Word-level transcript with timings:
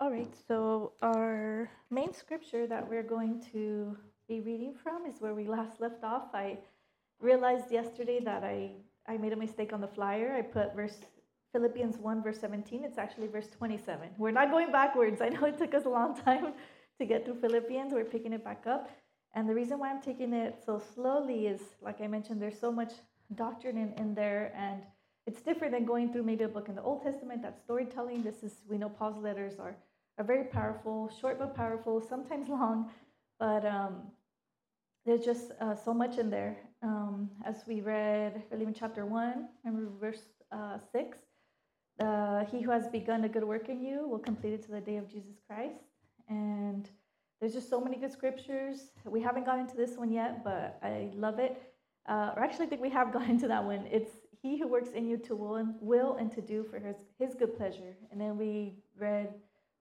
All 0.00 0.12
right, 0.12 0.32
so 0.46 0.92
our 1.02 1.68
main 1.90 2.14
scripture 2.14 2.68
that 2.68 2.88
we're 2.88 3.02
going 3.02 3.42
to 3.52 3.96
be 4.28 4.40
reading 4.40 4.72
from 4.80 5.04
is 5.06 5.20
where 5.20 5.34
we 5.34 5.48
last 5.48 5.80
left 5.80 6.04
off. 6.04 6.28
I 6.32 6.58
realized 7.20 7.72
yesterday 7.72 8.20
that 8.20 8.44
I, 8.44 8.76
I 9.08 9.16
made 9.16 9.32
a 9.32 9.36
mistake 9.36 9.72
on 9.72 9.80
the 9.80 9.88
flyer. 9.88 10.36
I 10.38 10.42
put 10.42 10.76
verse 10.76 10.98
Philippians 11.50 11.98
1, 11.98 12.22
verse 12.22 12.38
17. 12.38 12.84
It's 12.84 12.96
actually 12.96 13.26
verse 13.26 13.48
27. 13.48 14.10
We're 14.18 14.30
not 14.30 14.52
going 14.52 14.70
backwards. 14.70 15.20
I 15.20 15.30
know 15.30 15.46
it 15.46 15.58
took 15.58 15.74
us 15.74 15.84
a 15.84 15.88
long 15.88 16.16
time 16.16 16.52
to 17.00 17.04
get 17.04 17.24
through 17.24 17.40
Philippians. 17.40 17.92
We're 17.92 18.04
picking 18.04 18.32
it 18.32 18.44
back 18.44 18.68
up. 18.68 18.90
And 19.34 19.48
the 19.48 19.54
reason 19.54 19.80
why 19.80 19.90
I'm 19.90 20.00
taking 20.00 20.32
it 20.32 20.62
so 20.64 20.80
slowly 20.94 21.48
is, 21.48 21.60
like 21.82 22.00
I 22.00 22.06
mentioned, 22.06 22.40
there's 22.40 22.60
so 22.60 22.70
much 22.70 22.92
doctrine 23.34 23.76
in, 23.76 23.94
in 23.94 24.14
there 24.14 24.52
and 24.56 24.80
it's 25.26 25.42
different 25.42 25.74
than 25.74 25.84
going 25.84 26.10
through 26.10 26.22
maybe 26.22 26.44
a 26.44 26.48
book 26.48 26.70
in 26.70 26.74
the 26.74 26.82
Old 26.82 27.02
Testament 27.02 27.42
that's 27.42 27.60
storytelling. 27.60 28.22
This 28.22 28.42
is, 28.42 28.62
we 28.66 28.78
know 28.78 28.88
Paul's 28.88 29.22
letters 29.22 29.58
are, 29.58 29.76
are 30.18 30.24
very 30.24 30.44
powerful, 30.44 31.10
short 31.20 31.38
but 31.38 31.54
powerful, 31.54 32.00
sometimes 32.00 32.48
long, 32.58 32.90
but 33.38 33.64
um, 33.64 34.02
there's 35.06 35.24
just 35.24 35.52
uh, 35.60 35.74
so 35.74 35.94
much 35.94 36.18
in 36.18 36.28
there. 36.28 36.56
Um, 36.82 37.30
as 37.44 37.64
we 37.66 37.80
read, 37.80 38.34
I 38.36 38.54
believe 38.54 38.68
in 38.68 38.74
chapter 38.74 39.06
1, 39.06 39.48
remember 39.64 39.90
verse 40.00 40.22
uh, 40.52 40.78
6, 40.92 41.18
uh, 42.00 42.44
he 42.44 42.60
who 42.60 42.70
has 42.70 42.88
begun 42.88 43.24
a 43.24 43.28
good 43.28 43.44
work 43.44 43.68
in 43.68 43.82
you 43.82 44.08
will 44.08 44.18
complete 44.18 44.52
it 44.52 44.62
to 44.64 44.72
the 44.72 44.80
day 44.80 44.96
of 44.96 45.08
Jesus 45.08 45.40
Christ. 45.46 45.82
And 46.28 46.88
there's 47.40 47.54
just 47.54 47.70
so 47.70 47.80
many 47.80 47.96
good 47.96 48.12
scriptures. 48.12 48.90
We 49.04 49.20
haven't 49.20 49.46
gone 49.46 49.60
into 49.60 49.76
this 49.76 49.96
one 49.96 50.12
yet, 50.12 50.44
but 50.44 50.78
I 50.82 51.10
love 51.14 51.38
it. 51.38 51.60
Uh, 52.08 52.32
or 52.36 52.42
actually, 52.42 52.66
I 52.66 52.68
think 52.68 52.82
we 52.82 52.90
have 52.90 53.12
gone 53.16 53.30
into 53.30 53.48
that 53.48 53.64
one. 53.64 53.86
It's 53.90 54.10
he 54.42 54.58
who 54.58 54.68
works 54.68 54.90
in 54.90 55.04
you 55.04 55.16
to 55.18 55.34
will 55.34 55.56
and, 55.56 55.74
will 55.80 56.16
and 56.16 56.30
to 56.32 56.40
do 56.40 56.64
for 56.64 56.78
his, 56.78 56.96
his 57.18 57.34
good 57.34 57.56
pleasure. 57.56 57.96
And 58.12 58.20
then 58.20 58.36
we 58.36 58.74
read, 58.96 59.34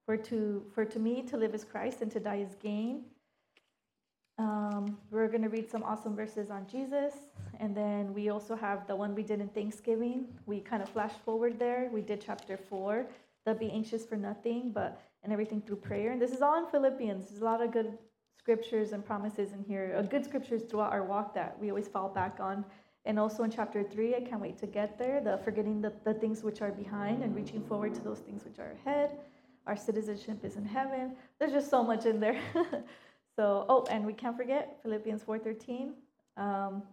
for 0.07 0.15
to, 0.15 0.63
for 0.73 0.85
to 0.85 0.99
me 0.99 1.21
to 1.23 1.35
live 1.35 1.53
is 1.53 1.65
Christ 1.65 2.01
and 2.01 2.09
to 2.13 2.19
die 2.19 2.37
is 2.37 2.55
gain. 2.55 3.03
Um, 4.39 4.97
we're 5.11 5.27
going 5.27 5.41
to 5.41 5.49
read 5.49 5.69
some 5.69 5.83
awesome 5.83 6.15
verses 6.15 6.49
on 6.49 6.65
Jesus. 6.65 7.13
And 7.59 7.75
then 7.75 8.13
we 8.13 8.29
also 8.29 8.55
have 8.55 8.87
the 8.87 8.95
one 8.95 9.13
we 9.13 9.23
did 9.23 9.41
in 9.41 9.49
Thanksgiving. 9.49 10.27
We 10.45 10.61
kind 10.61 10.81
of 10.81 10.87
flash 10.87 11.11
forward 11.25 11.59
there. 11.59 11.89
We 11.91 12.01
did 12.01 12.23
chapter 12.25 12.55
four, 12.55 13.05
the 13.45 13.53
be 13.53 13.69
anxious 13.69 14.05
for 14.05 14.15
nothing, 14.15 14.71
but 14.73 15.01
and 15.23 15.33
everything 15.33 15.59
through 15.59 15.77
prayer. 15.77 16.11
And 16.11 16.21
this 16.21 16.31
is 16.31 16.41
all 16.41 16.57
in 16.63 16.71
Philippians. 16.71 17.27
There's 17.27 17.41
a 17.41 17.45
lot 17.45 17.61
of 17.61 17.73
good 17.73 17.97
scriptures 18.39 18.93
and 18.93 19.05
promises 19.05 19.51
in 19.51 19.61
here, 19.61 19.93
uh, 19.97 20.03
good 20.03 20.23
scriptures 20.23 20.61
throughout 20.69 20.93
our 20.93 21.03
walk 21.03 21.33
that 21.33 21.59
we 21.59 21.69
always 21.69 21.89
fall 21.89 22.07
back 22.07 22.37
on. 22.39 22.63
And 23.03 23.19
also 23.19 23.43
in 23.43 23.51
chapter 23.51 23.83
three, 23.83 24.15
I 24.15 24.21
can't 24.21 24.39
wait 24.39 24.57
to 24.59 24.67
get 24.67 24.97
there, 24.97 25.19
the 25.19 25.37
forgetting 25.43 25.81
the, 25.81 25.91
the 26.05 26.13
things 26.13 26.43
which 26.43 26.61
are 26.61 26.71
behind 26.71 27.23
and 27.23 27.35
reaching 27.35 27.61
forward 27.63 27.93
to 27.95 28.01
those 28.01 28.19
things 28.19 28.45
which 28.45 28.59
are 28.59 28.73
ahead. 28.85 29.17
Our 29.67 29.77
citizenship 29.77 30.43
is 30.43 30.55
in 30.55 30.65
heaven. 30.65 31.15
There's 31.39 31.51
just 31.51 31.69
so 31.69 31.83
much 31.83 32.05
in 32.05 32.19
there. 32.19 32.39
so, 33.35 33.65
oh, 33.69 33.85
and 33.91 34.05
we 34.05 34.13
can't 34.13 34.37
forget 34.37 34.79
Philippians 34.81 35.23
4.13. 35.23 35.91
Um, 36.37 36.83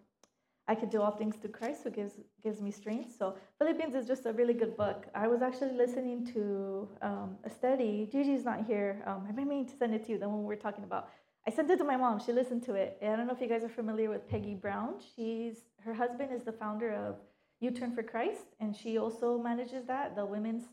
I 0.67 0.75
could 0.75 0.91
do 0.91 1.00
all 1.02 1.11
things 1.11 1.36
through 1.36 1.50
Christ 1.50 1.84
who 1.84 1.91
gives 1.91 2.14
gives 2.42 2.61
me 2.61 2.70
strength. 2.70 3.14
So 3.19 3.36
Philippians 3.58 3.95
is 3.95 4.06
just 4.06 4.25
a 4.27 4.33
really 4.33 4.55
good 4.55 4.77
book. 4.77 5.06
I 5.14 5.28
was 5.28 5.42
actually 5.42 5.77
listening 5.77 6.27
to 6.33 6.89
um, 7.02 7.36
a 7.45 7.50
study. 7.50 8.08
Gigi's 8.11 8.45
not 8.45 8.64
here. 8.64 9.02
Um, 9.06 9.27
I've 9.28 9.36
been 9.36 9.48
meaning 9.48 9.67
to 9.67 9.77
send 9.77 9.95
it 9.95 10.05
to 10.06 10.12
you. 10.12 10.19
The 10.19 10.28
one 10.28 10.41
we 10.41 10.47
were 10.47 10.56
talking 10.56 10.84
about. 10.84 11.11
I 11.47 11.50
sent 11.50 11.70
it 11.70 11.77
to 11.77 11.84
my 11.84 11.98
mom. 11.98 12.19
She 12.19 12.33
listened 12.33 12.62
to 12.64 12.75
it. 12.75 12.97
And 13.02 13.12
I 13.12 13.17
don't 13.17 13.27
know 13.27 13.34
if 13.34 13.41
you 13.42 13.48
guys 13.48 13.62
are 13.62 13.69
familiar 13.69 14.08
with 14.08 14.27
Peggy 14.27 14.55
Brown. 14.55 14.95
She's 15.14 15.56
her 15.84 15.92
husband 15.92 16.30
is 16.33 16.42
the 16.45 16.52
founder 16.52 16.92
of 16.92 17.17
U 17.61 17.70
Turn 17.70 17.95
for 17.95 18.02
Christ, 18.02 18.47
and 18.58 18.75
she 18.75 18.98
also 18.98 19.39
manages 19.39 19.84
that 19.86 20.17
the 20.17 20.25
women's 20.25 20.64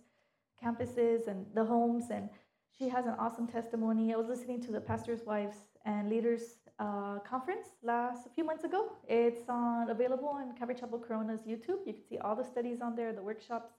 campuses 0.64 1.28
and 1.28 1.46
the 1.54 1.66
homes. 1.66 2.06
And 2.12 2.30
she 2.78 2.90
has 2.90 3.06
an 3.06 3.16
awesome 3.20 3.48
testimony. 3.48 4.14
I 4.14 4.18
was 4.18 4.28
listening 4.28 4.62
to 4.64 4.72
the 4.72 4.82
pastors' 4.82 5.22
wives 5.26 5.58
and 5.86 6.10
leaders 6.10 6.42
uh, 6.80 7.20
conference 7.20 7.68
last 7.84 8.26
a 8.26 8.30
few 8.30 8.44
months 8.44 8.64
ago. 8.64 8.94
It's 9.08 9.48
on 9.50 9.90
available 9.90 10.30
on 10.30 10.56
Calvary 10.58 10.76
Chapel 10.76 11.00
Corona's 11.00 11.42
YouTube. 11.42 11.80
You 11.86 11.94
can 11.94 12.04
see 12.10 12.18
all 12.18 12.36
the 12.36 12.44
studies 12.44 12.82
on 12.82 12.96
there, 12.96 13.14
the 13.14 13.22
workshops, 13.22 13.72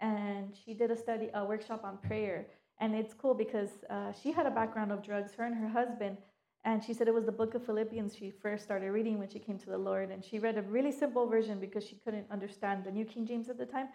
and 0.00 0.54
she 0.64 0.74
did 0.74 0.90
a 0.90 0.96
study 0.96 1.30
a 1.34 1.44
workshop 1.44 1.82
on 1.84 1.98
prayer 1.98 2.46
and 2.78 2.94
it's 2.94 3.14
cool 3.14 3.34
because 3.34 3.70
uh, 3.88 4.12
she 4.12 4.32
had 4.32 4.46
a 4.46 4.50
background 4.50 4.92
of 4.92 5.02
drugs, 5.02 5.32
her 5.34 5.44
and 5.44 5.54
her 5.56 5.68
husband. 5.68 6.18
And 6.64 6.82
she 6.82 6.92
said 6.92 7.06
it 7.06 7.14
was 7.14 7.24
the 7.24 7.32
book 7.32 7.54
of 7.54 7.64
Philippians 7.64 8.16
she 8.16 8.30
first 8.30 8.64
started 8.64 8.90
reading 8.90 9.18
when 9.18 9.28
she 9.28 9.38
came 9.38 9.56
to 9.58 9.70
the 9.70 9.78
Lord. 9.78 10.10
And 10.10 10.24
she 10.24 10.38
read 10.38 10.58
a 10.58 10.62
really 10.62 10.92
simple 10.92 11.26
version 11.26 11.60
because 11.60 11.86
she 11.86 11.96
couldn't 12.04 12.26
understand 12.30 12.84
the 12.84 12.90
New 12.90 13.04
King 13.04 13.24
James 13.24 13.48
at 13.48 13.56
the 13.56 13.66
time. 13.66 13.88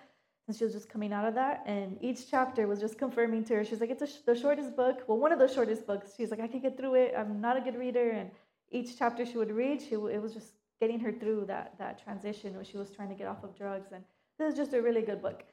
And 0.48 0.58
she 0.58 0.64
was 0.64 0.74
just 0.74 0.90
coming 0.90 1.14
out 1.14 1.26
of 1.26 1.36
that. 1.36 1.64
And 1.66 1.98
each 2.02 2.30
chapter 2.30 2.68
was 2.68 2.80
just 2.80 2.98
confirming 2.98 3.44
to 3.46 3.56
her. 3.56 3.66
She's 3.66 3.80
like, 3.80 3.92
it's 3.92 4.12
sh- 4.12 4.22
the 4.26 4.36
shortest 4.36 4.76
book. 4.76 5.04
Well, 5.08 5.18
one 5.18 5.32
of 5.32 5.40
the 5.40 5.48
shortest 5.48 5.86
books. 5.88 6.14
She's 6.18 6.32
like, 6.32 6.40
I 6.40 6.48
can 6.48 6.60
get 6.60 6.78
through 6.78 6.96
it. 6.96 7.14
I'm 7.18 7.40
not 7.40 7.58
a 7.58 7.62
good 7.62 7.78
reader. 7.78 8.10
And 8.10 8.32
each 8.70 8.98
chapter 8.98 9.26
she 9.26 9.38
would 9.38 9.52
read, 9.52 9.82
she 9.82 9.92
w- 9.92 10.14
it 10.14 10.22
was 10.22 10.34
just 10.34 10.54
getting 10.80 11.00
her 11.00 11.12
through 11.12 11.46
that, 11.46 11.76
that 11.78 12.04
transition 12.04 12.56
when 12.56 12.66
she 12.66 12.78
was 12.78 12.90
trying 12.90 13.10
to 13.10 13.16
get 13.16 13.28
off 13.28 13.44
of 13.44 13.56
drugs. 13.56 13.92
And 13.94 14.04
this 14.40 14.52
is 14.52 14.58
just 14.58 14.74
a 14.74 14.82
really 14.82 15.02
good 15.04 15.22
book. 15.22 15.44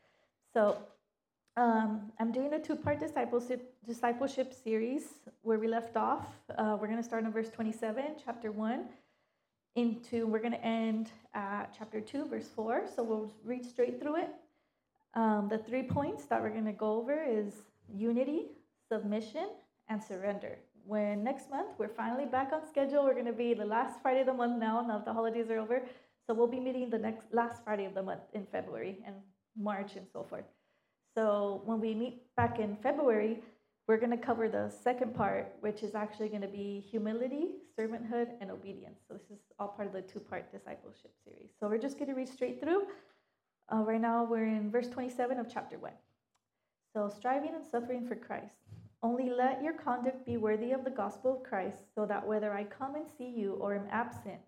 So 0.55 0.79
um, 1.59 2.13
I'm 2.19 2.33
doing 2.33 2.53
a 2.55 2.59
two-part 2.59 3.01
discipleship 3.01 3.75
discipleship 3.87 4.55
series 4.55 5.03
where 5.43 5.59
we 5.59 5.67
left 5.67 5.97
off. 5.97 6.27
Uh, 6.57 6.77
we're 6.81 6.87
going 6.87 6.99
to 6.99 7.03
start 7.03 7.25
in 7.25 7.33
verse 7.33 7.51
27, 7.51 8.05
chapter 8.25 8.53
one, 8.53 8.85
into 9.75 10.27
we're 10.27 10.39
going 10.39 10.53
to 10.53 10.65
end 10.65 11.11
at 11.35 11.75
chapter 11.77 12.01
two, 12.01 12.27
verse 12.27 12.49
four. 12.55 12.85
So 12.95 13.03
we'll 13.03 13.33
read 13.45 13.67
straight 13.67 14.01
through 14.01 14.17
it. 14.17 14.29
Um, 15.15 15.49
the 15.49 15.59
three 15.59 15.83
points 15.83 16.27
that 16.27 16.41
we're 16.41 16.51
going 16.51 16.65
to 16.67 16.73
go 16.73 16.99
over 16.99 17.25
is 17.25 17.63
unity, 17.93 18.51
submission, 18.91 19.49
and 19.89 20.03
surrender. 20.03 20.59
When 20.85 21.25
next 21.25 21.51
month 21.51 21.71
we're 21.79 21.89
finally 21.89 22.27
back 22.27 22.53
on 22.53 22.67
schedule, 22.67 23.05
we're 23.05 23.15
going 23.15 23.27
to 23.27 23.33
be 23.33 23.55
the 23.55 23.65
last 23.65 24.01
Friday 24.01 24.21
of 24.21 24.27
the 24.27 24.35
month 24.35 24.59
now. 24.59 24.85
Now 24.87 24.99
the 24.99 25.13
holidays 25.13 25.51
are 25.51 25.59
over, 25.59 25.83
so 26.27 26.35
we'll 26.35 26.47
be 26.47 26.61
meeting 26.61 26.91
the 26.91 26.99
next 26.99 27.27
last 27.33 27.65
Friday 27.65 27.85
of 27.85 27.95
the 27.95 28.03
month 28.03 28.23
in 28.33 28.47
February 28.53 28.99
and 29.07 29.15
March 29.57 29.97
and 29.97 30.07
so 30.13 30.23
forth. 30.23 30.45
So 31.15 31.63
when 31.65 31.81
we 31.81 31.95
meet 31.95 32.23
back 32.37 32.59
in 32.59 32.77
February, 32.83 33.43
we're 33.87 33.97
going 33.97 34.11
to 34.11 34.19
cover 34.19 34.49
the 34.49 34.71
second 34.83 35.15
part, 35.15 35.55
which 35.61 35.83
is 35.83 35.95
actually 35.95 36.29
going 36.29 36.43
to 36.43 36.49
be 36.49 36.85
humility, 36.91 37.55
servanthood, 37.79 38.29
and 38.41 38.51
obedience. 38.51 39.01
So 39.09 39.15
this 39.15 39.31
is 39.31 39.39
all 39.59 39.69
part 39.69 39.89
of 39.89 39.95
the 39.95 40.03
two-part 40.03 40.53
discipleship 40.53 41.13
series. 41.25 41.51
So 41.59 41.69
we're 41.69 41.79
just 41.79 41.99
going 41.99 42.09
to 42.09 42.15
read 42.15 42.29
straight 42.29 42.61
through. 42.61 42.83
Uh, 43.71 43.83
right 43.83 44.01
now 44.01 44.25
we're 44.25 44.47
in 44.47 44.71
verse 44.71 44.89
27 44.89 45.39
of 45.39 45.53
chapter 45.53 45.79
1. 45.79 45.93
So 46.95 47.11
striving 47.15 47.55
and 47.55 47.67
suffering 47.67 48.07
for 48.07 48.15
Christ. 48.15 48.55
Only 49.03 49.29
let 49.31 49.63
your 49.63 49.75
conduct 49.75 50.25
be 50.25 50.39
worthy 50.39 50.73
of 50.73 50.85
the 50.85 50.91
gospel 50.91 51.37
of 51.37 51.43
Christ, 51.43 51.85
so 51.95 52.07
that 52.07 52.27
whether 52.27 52.53
I 52.53 52.65
come 52.65 52.95
and 52.95 53.07
see 53.07 53.29
you 53.29 53.53
or 53.55 53.75
am 53.75 53.87
absent, 53.91 54.41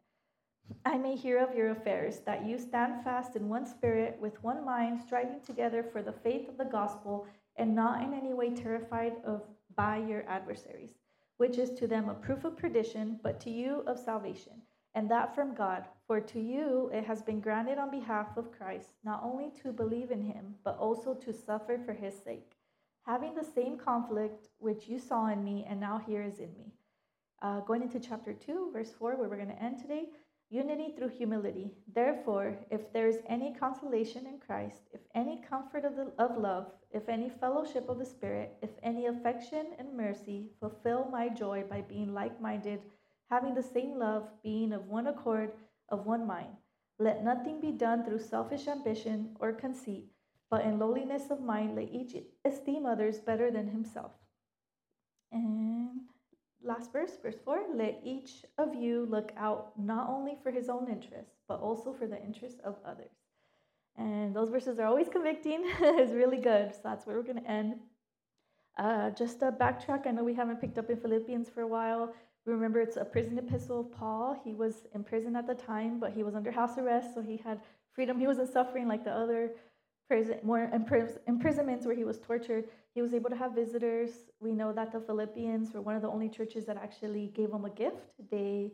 I 0.85 0.97
may 0.97 1.17
hear 1.17 1.39
of 1.39 1.55
your 1.55 1.71
affairs, 1.71 2.21
that 2.21 2.47
you 2.47 2.59
stand 2.59 3.05
fast 3.05 3.37
in 3.37 3.49
one 3.49 3.67
spirit, 3.67 4.17
with 4.21 4.43
one 4.43 4.65
mind, 4.65 5.01
striving 5.01 5.41
together 5.41 5.83
for 5.83 6.03
the 6.03 6.13
faith 6.13 6.49
of 6.49 6.57
the 6.57 6.65
gospel, 6.65 7.27
and 7.57 7.75
not 7.75 8.03
in 8.03 8.15
any 8.15 8.33
way 8.33 8.51
terrified 8.51 9.15
of 9.25 9.43
by 9.77 9.99
your 9.99 10.25
adversaries, 10.29 10.95
which 11.37 11.59
is 11.59 11.71
to 11.73 11.87
them 11.87 12.09
a 12.09 12.15
proof 12.15 12.45
of 12.45 12.57
perdition, 12.57 13.21
but 13.23 13.39
to 13.41 13.51
you 13.51 13.85
of 13.87 13.99
salvation, 13.99 14.63
and 14.95 15.11
that 15.11 15.35
from 15.35 15.55
God. 15.55 15.85
For 16.07 16.21
to 16.21 16.41
you 16.41 16.91
it 16.93 17.05
has 17.05 17.23
been 17.23 17.41
granted 17.41 17.79
on 17.79 17.91
behalf 17.91 18.37
of 18.37 18.53
Christ, 18.53 18.91
not 19.05 19.23
only 19.23 19.51
to 19.63 19.73
believe 19.73 20.11
in 20.11 20.23
him, 20.23 20.55
but 20.65 20.79
also 20.79 21.15
to 21.15 21.33
suffer 21.33 21.79
for 21.85 21.93
his 21.93 22.15
sake, 22.15 22.53
having 23.07 23.35
the 23.35 23.45
same 23.45 23.79
conflict 23.79 24.49
which 24.59 24.89
you 24.89 24.99
saw 24.99 25.29
in 25.29 25.45
me 25.45 25.65
and 25.69 25.79
now 25.79 26.03
here 26.05 26.23
is 26.23 26.39
in 26.39 26.53
me. 26.57 26.73
Uh, 27.43 27.61
going 27.61 27.83
into 27.83 28.01
chapter 28.01 28.35
2, 28.35 28.71
verse 28.73 28.93
4, 28.99 29.17
where 29.17 29.29
we're 29.29 29.37
going 29.37 29.49
to 29.49 29.63
end 29.63 29.79
today. 29.79 30.09
Unity 30.53 30.93
through 30.97 31.09
humility. 31.09 31.71
Therefore, 31.95 32.59
if 32.73 32.93
there 32.93 33.07
is 33.07 33.21
any 33.29 33.55
consolation 33.55 34.27
in 34.27 34.41
Christ, 34.41 34.83
if 34.93 35.01
any 35.15 35.41
comfort 35.49 35.85
of, 35.85 35.95
the, 35.95 36.13
of 36.19 36.37
love, 36.37 36.73
if 36.91 37.09
any 37.09 37.31
fellowship 37.31 37.89
of 37.89 38.01
the 38.01 38.05
Spirit, 38.05 38.57
if 38.61 38.71
any 38.83 39.07
affection 39.07 39.67
and 39.79 39.97
mercy, 39.97 40.51
fulfill 40.59 41.09
my 41.09 41.29
joy 41.29 41.63
by 41.71 41.83
being 41.83 42.13
like 42.13 42.41
minded, 42.41 42.81
having 43.31 43.55
the 43.55 43.63
same 43.63 43.99
love, 43.99 44.29
being 44.43 44.73
of 44.73 44.87
one 44.87 45.07
accord, 45.07 45.53
of 45.89 46.07
one 46.07 46.27
mind. 46.27 46.51
Let 46.99 47.25
nothing 47.25 47.61
be 47.61 47.71
done 47.71 48.05
through 48.05 48.21
selfish 48.21 48.67
ambition 48.69 49.37
or 49.41 49.53
conceit, 49.53 50.07
but 50.51 50.65
in 50.65 50.79
lowliness 50.79 51.31
of 51.31 51.41
mind, 51.41 51.77
let 51.77 51.91
each 51.91 52.15
esteem 52.45 52.85
others 52.85 53.19
better 53.19 53.51
than 53.51 53.69
himself. 53.69 54.13
And 55.33 56.01
last 56.63 56.93
verse, 56.93 57.13
verse 57.23 57.37
4 57.45 57.75
let 57.75 58.01
each 58.05 58.45
of 58.59 58.75
you 58.75 59.07
look 59.09 59.33
out 59.37 59.73
not 59.79 60.09
only 60.11 60.37
for 60.43 60.51
his 60.51 60.69
own 60.69 60.91
interests, 60.91 61.37
but 61.49 61.61
also 61.61 61.93
for 61.93 62.07
the 62.07 62.21
interests 62.23 62.61
of 62.65 62.77
others. 62.85 63.13
And 63.97 64.35
those 64.35 64.51
verses 64.51 64.79
are 64.79 64.87
always 64.87 65.09
convicting. 65.09 65.63
it's 65.81 66.13
really 66.13 66.39
good. 66.39 66.75
So 66.75 66.81
that's 66.85 67.07
where 67.07 67.17
we're 67.17 67.23
going 67.23 67.43
to 67.43 67.51
end. 67.51 67.75
Uh, 68.79 69.11
just 69.11 69.43
a 69.43 69.53
backtrack, 69.53 70.07
I 70.07 70.11
know 70.11 70.25
we 70.25 70.35
haven't 70.35 70.61
picked 70.61 70.79
up 70.79 70.89
in 70.89 70.97
Philippians 70.97 71.49
for 71.49 71.61
a 71.63 71.67
while. 71.67 72.15
Remember, 72.47 72.81
it's 72.81 72.97
a 72.97 73.05
prison 73.05 73.39
epistle 73.39 73.81
of 73.81 73.93
Paul. 73.93 74.41
He 74.45 74.55
was 74.55 74.87
in 74.95 75.05
prison 75.05 75.37
at 75.37 75.47
the 75.47 75.55
time, 75.55 76.01
but 76.01 76.13
he 76.13 76.23
was 76.23 76.35
under 76.35 76.51
house 76.51 76.79
arrest, 76.79 77.15
so 77.15 77.23
he 77.23 77.37
had 77.37 77.61
freedom. 77.95 78.19
He 78.19 78.27
wasn't 78.27 78.53
suffering 78.53 78.89
like 78.89 79.05
the 79.05 79.13
other 79.13 79.53
prison, 80.09 80.39
more 80.43 80.71
imprisonments 81.27 81.87
where 81.87 81.95
he 81.95 82.05
was 82.05 82.19
tortured. 82.19 82.65
he 82.95 83.03
was 83.03 83.15
able 83.15 83.31
to 83.31 83.37
have 83.37 83.53
visitors. 83.55 84.11
We 84.41 84.53
know 84.53 84.73
that 84.73 84.91
the 84.91 85.01
Philippians 85.01 85.73
were 85.73 85.81
one 85.81 85.95
of 85.95 86.03
the 86.03 86.09
only 86.09 86.29
churches 86.29 86.65
that 86.67 86.77
actually 86.77 87.31
gave 87.35 87.51
him 87.51 87.65
a 87.65 87.71
gift. 87.71 88.03
They 88.31 88.73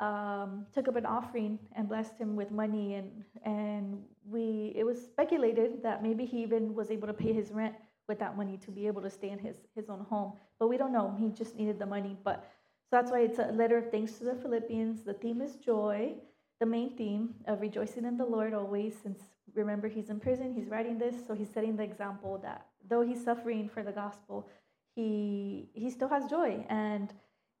um, 0.00 0.66
took 0.72 0.86
up 0.86 0.94
an 0.94 1.06
offering 1.06 1.58
and 1.74 1.88
blessed 1.88 2.16
him 2.18 2.36
with 2.36 2.50
money, 2.52 2.94
and 2.94 3.24
and 3.44 4.00
we 4.24 4.72
it 4.76 4.84
was 4.84 4.98
speculated 5.02 5.82
that 5.82 6.02
maybe 6.02 6.24
he 6.24 6.42
even 6.42 6.74
was 6.74 6.90
able 6.90 7.08
to 7.08 7.14
pay 7.14 7.32
his 7.32 7.50
rent 7.50 7.74
with 8.06 8.18
that 8.20 8.36
money 8.36 8.56
to 8.58 8.70
be 8.70 8.86
able 8.86 9.02
to 9.02 9.10
stay 9.10 9.30
in 9.30 9.38
his 9.38 9.56
his 9.74 9.88
own 9.88 10.06
home. 10.08 10.34
But 10.60 10.68
we 10.68 10.76
don't 10.76 10.92
know. 10.92 11.16
He 11.18 11.30
just 11.30 11.56
needed 11.56 11.78
the 11.80 11.86
money. 11.86 12.16
But 12.22 12.44
so 12.88 12.96
that's 12.96 13.10
why 13.10 13.20
it's 13.20 13.38
a 13.38 13.52
letter 13.52 13.76
of 13.76 13.90
thanks 13.90 14.12
to 14.14 14.24
the 14.24 14.34
Philippians. 14.34 15.02
The 15.02 15.12
theme 15.12 15.42
is 15.42 15.56
joy. 15.56 16.14
The 16.58 16.64
main 16.64 16.96
theme 16.96 17.34
of 17.46 17.60
rejoicing 17.60 18.06
in 18.06 18.16
the 18.16 18.24
Lord 18.24 18.54
always, 18.54 18.94
since 19.02 19.20
remember 19.54 19.88
he's 19.88 20.08
in 20.08 20.18
prison, 20.20 20.54
he's 20.54 20.68
writing 20.68 20.98
this, 20.98 21.14
so 21.26 21.34
he's 21.34 21.50
setting 21.52 21.76
the 21.76 21.82
example 21.82 22.38
that 22.42 22.66
though 22.88 23.02
he's 23.02 23.22
suffering 23.22 23.68
for 23.68 23.82
the 23.82 23.92
gospel, 23.92 24.48
he 24.94 25.68
he 25.74 25.90
still 25.90 26.08
has 26.08 26.30
joy 26.30 26.64
and 26.70 27.12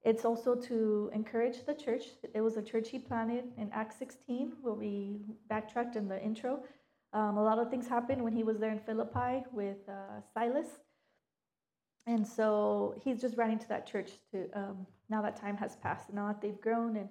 it's 0.02 0.24
also 0.24 0.54
to 0.54 1.10
encourage 1.12 1.66
the 1.66 1.74
church. 1.74 2.04
It 2.34 2.40
was 2.40 2.56
a 2.56 2.62
church 2.62 2.88
he 2.88 2.98
planted 2.98 3.44
in 3.58 3.68
Acts 3.72 3.96
16, 3.96 4.52
where 4.62 4.72
we 4.72 5.20
backtracked 5.48 5.96
in 5.96 6.08
the 6.08 6.22
intro. 6.22 6.60
Um, 7.12 7.36
a 7.36 7.42
lot 7.42 7.58
of 7.58 7.68
things 7.68 7.88
happened 7.88 8.22
when 8.22 8.32
he 8.32 8.44
was 8.44 8.58
there 8.58 8.70
in 8.70 8.78
Philippi 8.78 9.44
with 9.52 9.78
uh, 9.88 10.20
Silas. 10.32 10.68
And 12.06 12.26
so 12.26 12.94
he's 13.04 13.20
just 13.20 13.36
writing 13.36 13.58
to 13.58 13.68
that 13.68 13.86
church 13.86 14.12
to 14.32 14.48
um, 14.54 14.86
now 15.08 15.22
that 15.22 15.36
time 15.36 15.56
has 15.56 15.76
passed, 15.76 16.12
now 16.12 16.26
that 16.28 16.40
they've 16.40 16.60
grown 16.60 16.96
and 16.96 17.08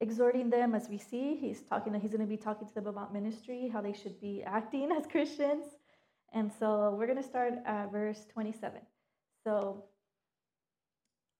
exhorting 0.00 0.50
them 0.50 0.74
as 0.74 0.88
we 0.88 0.98
see. 0.98 1.36
He's 1.36 1.62
talking, 1.62 1.92
that 1.92 2.02
he's 2.02 2.10
going 2.10 2.20
to 2.20 2.26
be 2.26 2.36
talking 2.36 2.68
to 2.68 2.74
them 2.74 2.86
about 2.86 3.12
ministry, 3.12 3.68
how 3.72 3.80
they 3.80 3.92
should 3.92 4.20
be 4.20 4.42
acting 4.44 4.90
as 4.96 5.06
Christians. 5.06 5.66
And 6.32 6.52
so 6.52 6.94
we're 6.98 7.06
going 7.06 7.22
to 7.22 7.28
start 7.28 7.54
at 7.64 7.90
verse 7.90 8.26
27. 8.32 8.80
So 9.44 9.84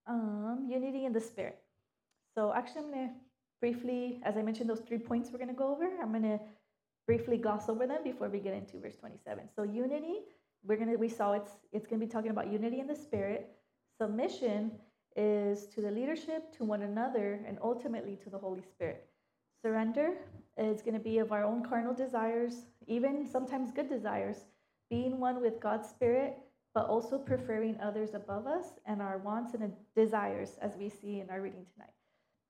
um, 0.07 0.67
unity 0.69 1.05
in 1.05 1.13
the 1.13 1.21
spirit. 1.21 1.59
So 2.35 2.53
actually, 2.55 2.83
I'm 2.83 2.93
going 2.93 3.09
to 3.09 3.15
briefly, 3.61 4.21
as 4.25 4.37
I 4.37 4.43
mentioned, 4.43 4.71
those 4.71 4.81
three 4.81 4.99
points 4.99 5.31
we're 5.31 5.39
going 5.39 5.51
to 5.51 5.55
go 5.55 5.71
over. 5.73 5.89
I'm 6.01 6.11
going 6.11 6.23
to 6.23 6.41
briefly 7.07 7.37
gloss 7.37 7.69
over 7.69 7.87
them 7.87 8.03
before 8.05 8.29
we 8.29 8.39
get 8.39 8.55
into 8.55 8.79
verse 8.79 8.97
27. 8.97 9.49
So 9.55 9.63
unity, 9.63 10.21
we're 10.65 10.77
going 10.77 10.91
to 10.91 10.97
we 10.97 11.09
saw 11.09 11.33
it's 11.33 11.53
it's 11.73 11.87
going 11.87 12.01
to 12.01 12.07
be 12.07 12.11
talking 12.11 12.31
about 12.31 12.51
unity 12.51 12.81
in 12.81 12.87
the 12.87 12.97
spirit. 12.97 13.51
Submission 14.01 14.73
is 15.19 15.67
to 15.67 15.83
the 15.83 15.91
leadership, 15.91 16.51
to 16.57 16.65
one 16.65 16.83
another, 16.83 17.41
and 17.47 17.59
ultimately 17.61 18.17
to 18.23 18.31
the 18.31 18.39
Holy 18.39 18.63
Spirit. 18.63 19.05
Surrender 19.61 20.15
is 20.57 20.81
going 20.81 20.95
to 20.95 21.01
be 21.01 21.19
of 21.19 21.33
our 21.33 21.45
own 21.45 21.63
carnal 21.63 21.93
desires, 21.93 22.55
even 22.87 23.27
sometimes 23.27 23.73
good 23.73 23.89
desires, 23.89 24.47
being 24.89 25.19
one 25.21 25.43
with 25.43 25.61
God's 25.61 25.89
Spirit 25.89 26.39
but 26.79 26.87
also 26.87 27.19
preferring 27.19 27.77
others 27.81 28.15
above 28.15 28.47
us 28.47 28.67
and 28.87 29.03
our 29.03 29.19
wants 29.19 29.55
and 29.55 29.73
desires, 29.97 30.59
as 30.63 30.77
we 30.77 30.89
see 30.89 31.21
in 31.21 31.29
our 31.29 31.41
reading 31.41 31.67
tonight. 31.73 31.91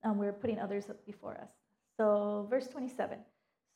Um, 0.04 0.18
we're 0.18 0.34
putting 0.34 0.58
others 0.58 0.84
before 1.06 1.38
us. 1.40 1.48
So, 1.96 2.46
verse 2.50 2.68
27. 2.68 3.18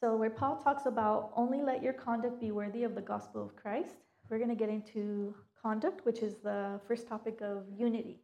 So, 0.00 0.14
where 0.16 0.28
Paul 0.28 0.56
talks 0.56 0.84
about 0.86 1.32
only 1.36 1.62
let 1.62 1.82
your 1.82 1.94
conduct 1.94 2.38
be 2.38 2.50
worthy 2.50 2.84
of 2.84 2.94
the 2.94 3.00
gospel 3.00 3.42
of 3.42 3.56
Christ, 3.56 3.94
we're 4.28 4.36
going 4.36 4.50
to 4.50 4.54
get 4.56 4.68
into 4.68 5.34
conduct, 5.60 6.04
which 6.04 6.18
is 6.18 6.34
the 6.42 6.78
first 6.86 7.08
topic 7.08 7.40
of 7.40 7.64
unity. 7.74 8.20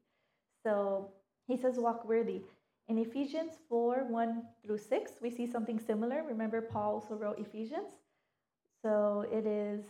So, 0.64 1.12
he 1.46 1.56
says, 1.56 1.78
walk 1.78 2.06
worthy. 2.06 2.43
In 2.88 2.99
Ephesians 2.99 3.52
4 3.69 4.05
1 4.08 4.43
through 4.64 4.78
6, 4.78 5.12
we 5.20 5.31
see 5.31 5.46
something 5.46 5.78
similar. 5.78 6.22
Remember, 6.22 6.60
Paul 6.62 6.94
also 6.94 7.14
wrote 7.14 7.38
Ephesians. 7.38 7.93
So, 8.82 9.26
it 9.31 9.46
is, 9.46 9.84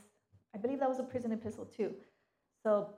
I 0.55 0.59
believe 0.59 0.81
that 0.81 0.89
was 0.89 0.99
a 0.99 1.05
prison 1.05 1.33
epistle 1.33 1.67
too. 1.67 1.95
So, 2.65 2.89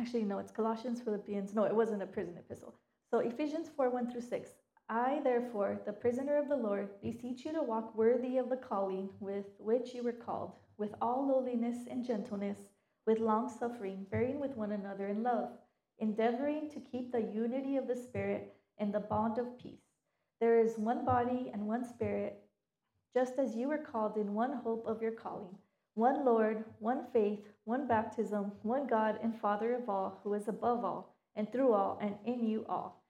actually, 0.00 0.24
no, 0.24 0.38
it's 0.38 0.52
Colossians, 0.52 1.00
Philippians. 1.00 1.54
No, 1.54 1.64
it 1.64 1.74
wasn't 1.74 2.02
a 2.02 2.06
prison 2.06 2.36
epistle. 2.38 2.74
So, 3.10 3.18
Ephesians 3.18 3.68
4 3.76 3.90
1 3.90 4.10
through 4.10 4.22
6. 4.22 4.50
I, 4.88 5.20
therefore, 5.24 5.80
the 5.84 5.92
prisoner 5.92 6.36
of 6.36 6.48
the 6.48 6.56
Lord, 6.56 6.88
beseech 7.02 7.44
you 7.44 7.52
to 7.52 7.62
walk 7.62 7.94
worthy 7.96 8.38
of 8.38 8.48
the 8.48 8.56
calling 8.56 9.10
with 9.20 9.46
which 9.58 9.94
you 9.94 10.04
were 10.04 10.12
called, 10.12 10.52
with 10.78 10.94
all 11.02 11.26
lowliness 11.26 11.88
and 11.90 12.04
gentleness, 12.04 12.58
with 13.04 13.18
long 13.18 13.48
suffering, 13.48 14.06
bearing 14.10 14.38
with 14.38 14.56
one 14.56 14.72
another 14.72 15.08
in 15.08 15.24
love, 15.24 15.50
endeavoring 15.98 16.70
to 16.70 16.80
keep 16.80 17.12
the 17.12 17.22
unity 17.22 17.76
of 17.76 17.88
the 17.88 17.96
Spirit 17.96 18.54
in 18.78 18.92
the 18.92 19.00
bond 19.00 19.38
of 19.38 19.58
peace. 19.58 19.80
There 20.40 20.58
is 20.58 20.76
one 20.76 21.04
body 21.04 21.50
and 21.52 21.66
one 21.66 21.84
Spirit, 21.84 22.38
just 23.14 23.38
as 23.38 23.56
you 23.56 23.68
were 23.68 23.78
called 23.78 24.16
in 24.16 24.34
one 24.34 24.52
hope 24.52 24.84
of 24.86 25.00
your 25.00 25.12
calling 25.12 25.56
one 25.96 26.26
Lord, 26.26 26.62
one 26.78 27.06
faith, 27.12 27.40
one 27.64 27.88
baptism, 27.88 28.52
one 28.62 28.86
God 28.86 29.18
and 29.22 29.34
Father 29.34 29.74
of 29.74 29.88
all, 29.88 30.20
who 30.22 30.34
is 30.34 30.46
above 30.46 30.84
all, 30.84 31.16
and 31.34 31.50
through 31.50 31.72
all, 31.72 31.98
and 32.02 32.14
in 32.26 32.46
you 32.46 32.66
all. 32.68 33.02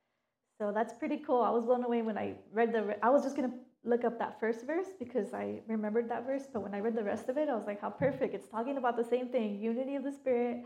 So 0.58 0.72
that's 0.72 0.94
pretty 0.94 1.18
cool. 1.18 1.42
I 1.42 1.50
was 1.50 1.64
blown 1.64 1.84
away 1.84 2.02
when 2.02 2.16
I 2.16 2.34
read 2.52 2.72
the. 2.72 2.96
I 3.02 3.10
was 3.10 3.24
just 3.24 3.34
gonna 3.34 3.52
look 3.84 4.04
up 4.04 4.18
that 4.20 4.38
first 4.38 4.64
verse 4.64 4.86
because 4.98 5.34
I 5.34 5.60
remembered 5.66 6.08
that 6.10 6.24
verse, 6.24 6.44
but 6.50 6.62
when 6.62 6.74
I 6.74 6.80
read 6.80 6.94
the 6.94 7.04
rest 7.04 7.28
of 7.28 7.36
it, 7.36 7.48
I 7.48 7.56
was 7.56 7.66
like, 7.66 7.80
how 7.80 7.90
perfect! 7.90 8.34
It's 8.34 8.48
talking 8.48 8.78
about 8.78 8.96
the 8.96 9.04
same 9.04 9.28
thing: 9.28 9.60
unity 9.60 9.96
of 9.96 10.04
the 10.04 10.12
Spirit, 10.12 10.64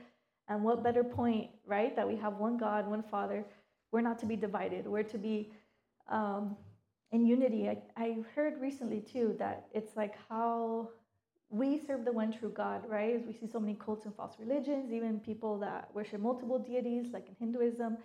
and 0.50 0.62
what 0.62 0.82
better 0.82 1.02
point, 1.02 1.48
right? 1.66 1.96
That 1.96 2.06
we 2.06 2.16
have 2.16 2.34
one 2.34 2.58
God, 2.58 2.86
one 2.86 3.02
Father. 3.02 3.46
We're 3.92 4.02
not 4.02 4.18
to 4.18 4.26
be 4.26 4.36
divided. 4.36 4.86
We're 4.86 5.04
to 5.04 5.18
be 5.18 5.52
um, 6.08 6.56
in 7.12 7.24
unity. 7.24 7.68
I, 7.68 7.78
I 7.96 8.16
heard 8.34 8.60
recently 8.60 9.00
too 9.00 9.36
that 9.38 9.68
it's 9.72 9.96
like 9.96 10.14
how 10.28 10.90
we 11.48 11.78
serve 11.78 12.04
the 12.04 12.12
one 12.12 12.32
true 12.32 12.52
God, 12.54 12.82
right? 12.88 13.24
We 13.26 13.32
see 13.32 13.46
so 13.46 13.58
many 13.58 13.74
cults 13.74 14.06
and 14.06 14.14
false 14.14 14.34
religions, 14.38 14.92
even 14.92 15.20
people 15.20 15.58
that 15.60 15.88
worship 15.94 16.20
multiple 16.20 16.58
deities, 16.58 17.06
like 17.12 17.28
in 17.28 17.36
Hinduism. 17.38 17.98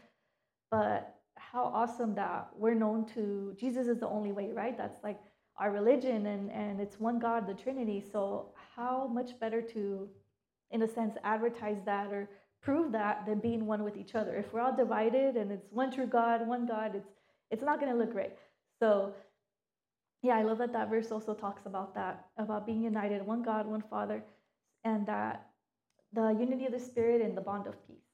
But 0.72 1.16
how 1.38 1.66
awesome 1.66 2.16
that 2.16 2.50
we're 2.56 2.74
known 2.74 3.06
to 3.16 3.56
Jesus 3.60 3.88
is 3.88 4.00
the 4.00 4.08
only 4.08 4.32
way, 4.32 4.52
right? 4.54 4.78
That's 4.78 5.04
like 5.04 5.20
our 5.58 5.72
religion, 5.72 6.26
and 6.28 6.52
and 6.52 6.80
it's 6.80 7.00
one 7.00 7.20
God, 7.20 7.48
the 7.48 7.54
Trinity. 7.54 8.04
So 8.12 8.54
how 8.76 9.08
much 9.08 9.40
better 9.40 9.62
to, 9.62 10.10
in 10.76 10.82
a 10.84 10.88
sense, 10.88 11.16
advertise 11.24 11.78
that 11.86 12.12
or 12.12 12.30
prove 12.62 12.92
that 12.92 13.26
than 13.26 13.40
being 13.40 13.66
one 13.66 13.84
with 13.84 13.96
each 13.98 14.14
other? 14.14 14.36
If 14.36 14.52
we're 14.52 14.60
all 14.60 14.76
divided 14.76 15.38
and 15.38 15.52
it's 15.52 15.72
one 15.72 15.92
true 15.92 16.06
God, 16.06 16.48
one 16.48 16.68
God, 16.68 16.96
it's 16.96 17.10
it's 17.50 17.64
not 17.64 17.80
going 17.80 17.92
to 17.92 17.98
look 17.98 18.12
great. 18.12 18.34
So 18.80 19.14
yeah, 20.22 20.36
I 20.36 20.44
love 20.44 20.58
that 20.58 20.74
that 20.74 20.90
verse 20.90 21.12
also 21.12 21.34
talks 21.34 21.66
about 21.66 21.94
that, 21.96 22.26
about 22.38 22.66
being 22.66 22.82
united, 22.84 23.26
one 23.26 23.44
God, 23.44 23.68
one 23.68 23.84
Father, 23.90 24.24
and 24.84 25.06
that 25.06 25.48
the 26.14 26.36
unity 26.46 26.66
of 26.66 26.72
the 26.72 26.80
Spirit 26.80 27.22
and 27.22 27.38
the 27.38 27.42
bond 27.42 27.68
of 27.68 27.76
peace. 27.88 28.10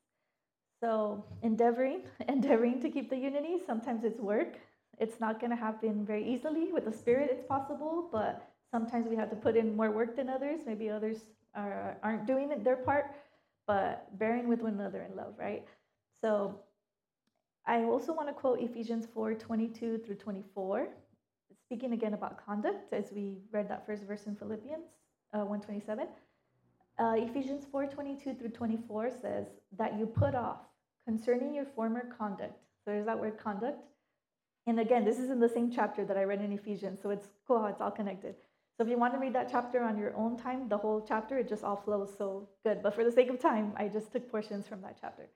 So 0.84 1.24
endeavoring, 1.42 2.02
endeavoring 2.28 2.82
to 2.82 2.90
keep 2.90 3.10
the 3.10 3.18
unity. 3.18 3.58
Sometimes 3.66 4.04
it's 4.04 4.20
work. 4.20 4.56
It's 5.00 5.20
not 5.20 5.40
going 5.40 5.52
to 5.52 5.56
happen 5.56 6.06
very 6.06 6.26
easily. 6.32 6.72
With 6.72 6.86
the 6.86 6.94
Spirit, 6.94 7.30
it's 7.32 7.48
possible, 7.48 8.10
but 8.12 8.48
sometimes 8.72 9.08
we 9.08 9.16
have 9.16 9.30
to 9.30 9.36
put 9.36 9.56
in 9.56 9.76
more 9.76 9.92
work 9.92 10.16
than 10.16 10.30
others. 10.30 10.62
Maybe 10.66 10.90
others 10.90 11.20
are, 11.56 11.98
aren't 12.04 12.26
doing 12.26 12.50
their 12.64 12.78
part, 12.78 13.16
but 13.68 14.18
bearing 14.18 14.48
with 14.48 14.62
one 14.62 14.74
another 14.74 15.02
in 15.10 15.16
love, 15.16 15.34
right? 15.38 15.66
So 16.22 16.60
I 17.66 17.84
also 17.84 18.14
want 18.14 18.28
to 18.28 18.34
quote 18.34 18.60
Ephesians 18.62 19.08
4 19.14 19.36
22 19.36 20.00
through 20.00 20.16
24 20.16 20.88
speaking 21.72 21.94
again 21.94 22.14
about 22.14 22.46
conduct, 22.46 22.92
as 22.92 23.14
we 23.14 23.38
read 23.52 23.70
that 23.70 23.86
first 23.86 24.04
verse 24.04 24.26
in 24.26 24.36
Philippians 24.36 24.84
uh, 25.34 25.46
127, 25.46 26.06
uh, 27.00 27.14
Ephesians 27.18 27.66
4 27.72 27.86
22 27.88 28.34
through 28.34 28.50
24 28.50 29.10
says 29.22 29.48
that 29.78 29.98
you 29.98 30.06
put 30.06 30.36
off 30.36 30.58
concerning 31.06 31.54
your 31.54 31.66
former 31.66 32.14
conduct. 32.18 32.60
So 32.84 32.92
there's 32.92 33.06
that 33.06 33.18
word 33.18 33.38
conduct. 33.42 33.80
And 34.68 34.82
again, 34.82 35.06
this 35.06 35.18
is 35.18 35.30
in 35.30 35.40
the 35.40 35.48
same 35.48 35.72
chapter 35.72 36.04
that 36.04 36.18
I 36.18 36.24
read 36.24 36.42
in 36.42 36.52
Ephesians, 36.52 37.00
so 37.02 37.10
it's 37.10 37.30
cool 37.48 37.62
how 37.62 37.68
it's 37.68 37.80
all 37.80 37.90
connected. 37.90 38.36
So 38.78 38.84
if 38.84 38.90
you 38.90 38.98
want 38.98 39.14
to 39.14 39.20
read 39.20 39.34
that 39.34 39.50
chapter 39.52 39.84
on 39.84 39.98
your 39.98 40.16
own 40.16 40.38
time, 40.38 40.70
the 40.70 40.78
whole 40.78 41.06
chapter, 41.08 41.38
it 41.38 41.48
just 41.48 41.64
all 41.64 41.76
flows 41.76 42.14
so 42.18 42.50
good. 42.64 42.82
But 42.82 42.96
for 42.96 43.04
the 43.04 43.12
sake 43.12 43.30
of 43.30 43.40
time, 43.40 43.74
I 43.76 43.88
just 43.88 44.12
took 44.12 44.30
portions 44.32 44.68
from 44.68 44.82
that 44.82 44.98
chapter, 45.00 45.30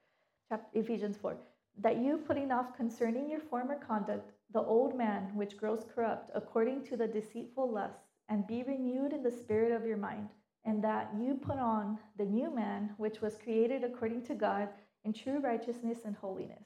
chapter 0.50 0.68
Ephesians 0.74 1.18
4 1.18 1.38
that 1.82 1.98
you 1.98 2.18
putting 2.18 2.52
off 2.52 2.76
concerning 2.76 3.30
your 3.30 3.40
former 3.40 3.76
conduct 3.76 4.32
the 4.54 4.62
old 4.62 4.98
man 4.98 5.32
which 5.34 5.58
grows 5.58 5.84
corrupt 5.94 6.32
according 6.34 6.84
to 6.86 6.96
the 6.96 7.08
deceitful 7.08 7.72
lusts, 7.72 8.04
and 8.30 8.48
be 8.48 8.64
renewed 8.64 9.14
in 9.14 9.22
the 9.22 9.32
spirit 9.32 9.72
of 9.72 9.86
your 9.86 9.98
mind, 9.98 10.30
and 10.64 10.84
that 10.84 11.12
you 11.20 11.36
put 11.36 11.60
on 11.60 12.00
the 12.18 12.26
new 12.26 12.54
man 12.54 12.92
which 12.98 13.22
was 13.22 13.38
created 13.38 13.84
according 13.84 14.24
to 14.24 14.34
God 14.34 14.70
in 15.04 15.14
true 15.14 15.40
righteousness 15.40 16.00
and 16.06 16.16
holiness. 16.16 16.64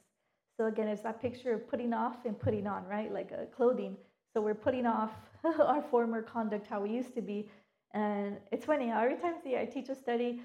So 0.56 0.68
again, 0.68 0.88
it's 0.88 1.02
that 1.02 1.22
picture 1.22 1.54
of 1.54 1.68
putting 1.68 1.94
off 1.94 2.26
and 2.26 2.40
putting 2.40 2.68
on, 2.68 2.86
right? 2.86 3.12
Like 3.12 3.32
a 3.32 3.46
clothing. 3.48 3.98
So 4.33 4.41
we're 4.41 4.55
putting 4.55 4.86
off 4.86 5.12
our 5.43 5.81
former 5.81 6.21
conduct, 6.21 6.67
how 6.67 6.81
we 6.81 6.89
used 6.89 7.15
to 7.15 7.21
be. 7.21 7.50
And 7.93 8.38
it's 8.51 8.65
funny, 8.65 8.91
every 8.91 9.15
time 9.15 9.36
I 9.45 9.65
teach 9.65 9.89
a 9.89 9.95
study, 9.95 10.41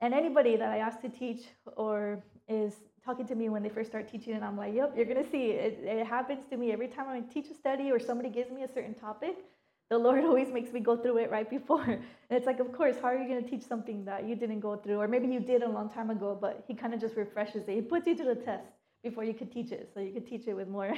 and 0.00 0.14
anybody 0.14 0.56
that 0.56 0.70
I 0.70 0.78
ask 0.78 1.00
to 1.02 1.08
teach 1.08 1.42
or 1.76 2.22
is 2.48 2.74
talking 3.04 3.26
to 3.26 3.34
me 3.34 3.48
when 3.48 3.62
they 3.62 3.68
first 3.68 3.90
start 3.90 4.08
teaching, 4.10 4.34
and 4.34 4.44
I'm 4.44 4.56
like, 4.56 4.74
yep, 4.74 4.92
you're 4.96 5.06
gonna 5.06 5.28
see 5.30 5.50
it. 5.50 5.78
It 5.82 6.06
happens 6.06 6.44
to 6.50 6.56
me 6.56 6.72
every 6.72 6.88
time 6.88 7.08
I 7.08 7.20
teach 7.32 7.50
a 7.50 7.54
study 7.54 7.90
or 7.90 7.98
somebody 7.98 8.28
gives 8.28 8.50
me 8.50 8.62
a 8.62 8.68
certain 8.68 8.94
topic. 8.94 9.36
the 9.90 9.98
Lord 9.98 10.24
always 10.30 10.48
makes 10.48 10.72
me 10.72 10.80
go 10.80 10.96
through 10.96 11.18
it 11.18 11.30
right 11.30 11.48
before. 11.48 11.84
And 12.28 12.36
it's 12.36 12.46
like, 12.46 12.58
of 12.60 12.72
course, 12.72 12.96
how 13.00 13.08
are 13.08 13.18
you 13.18 13.28
going 13.28 13.44
to 13.44 13.48
teach 13.48 13.62
something 13.62 14.04
that 14.06 14.26
you 14.28 14.34
didn't 14.34 14.58
go 14.58 14.76
through? 14.76 14.98
Or 15.00 15.06
maybe 15.06 15.28
you 15.28 15.38
did 15.38 15.62
a 15.62 15.68
long 15.68 15.88
time 15.88 16.10
ago, 16.10 16.36
but 16.40 16.64
He 16.66 16.74
kind 16.74 16.92
of 16.92 17.00
just 17.00 17.14
refreshes 17.16 17.68
it. 17.68 17.74
He 17.74 17.82
puts 17.82 18.06
you 18.08 18.16
to 18.16 18.24
the 18.24 18.34
test 18.34 18.66
before 19.04 19.22
you 19.22 19.32
could 19.32 19.52
teach 19.52 19.70
it. 19.70 19.90
So 19.94 20.00
you 20.00 20.12
could 20.12 20.26
teach 20.26 20.48
it 20.48 20.54
with 20.54 20.68
more, 20.68 20.92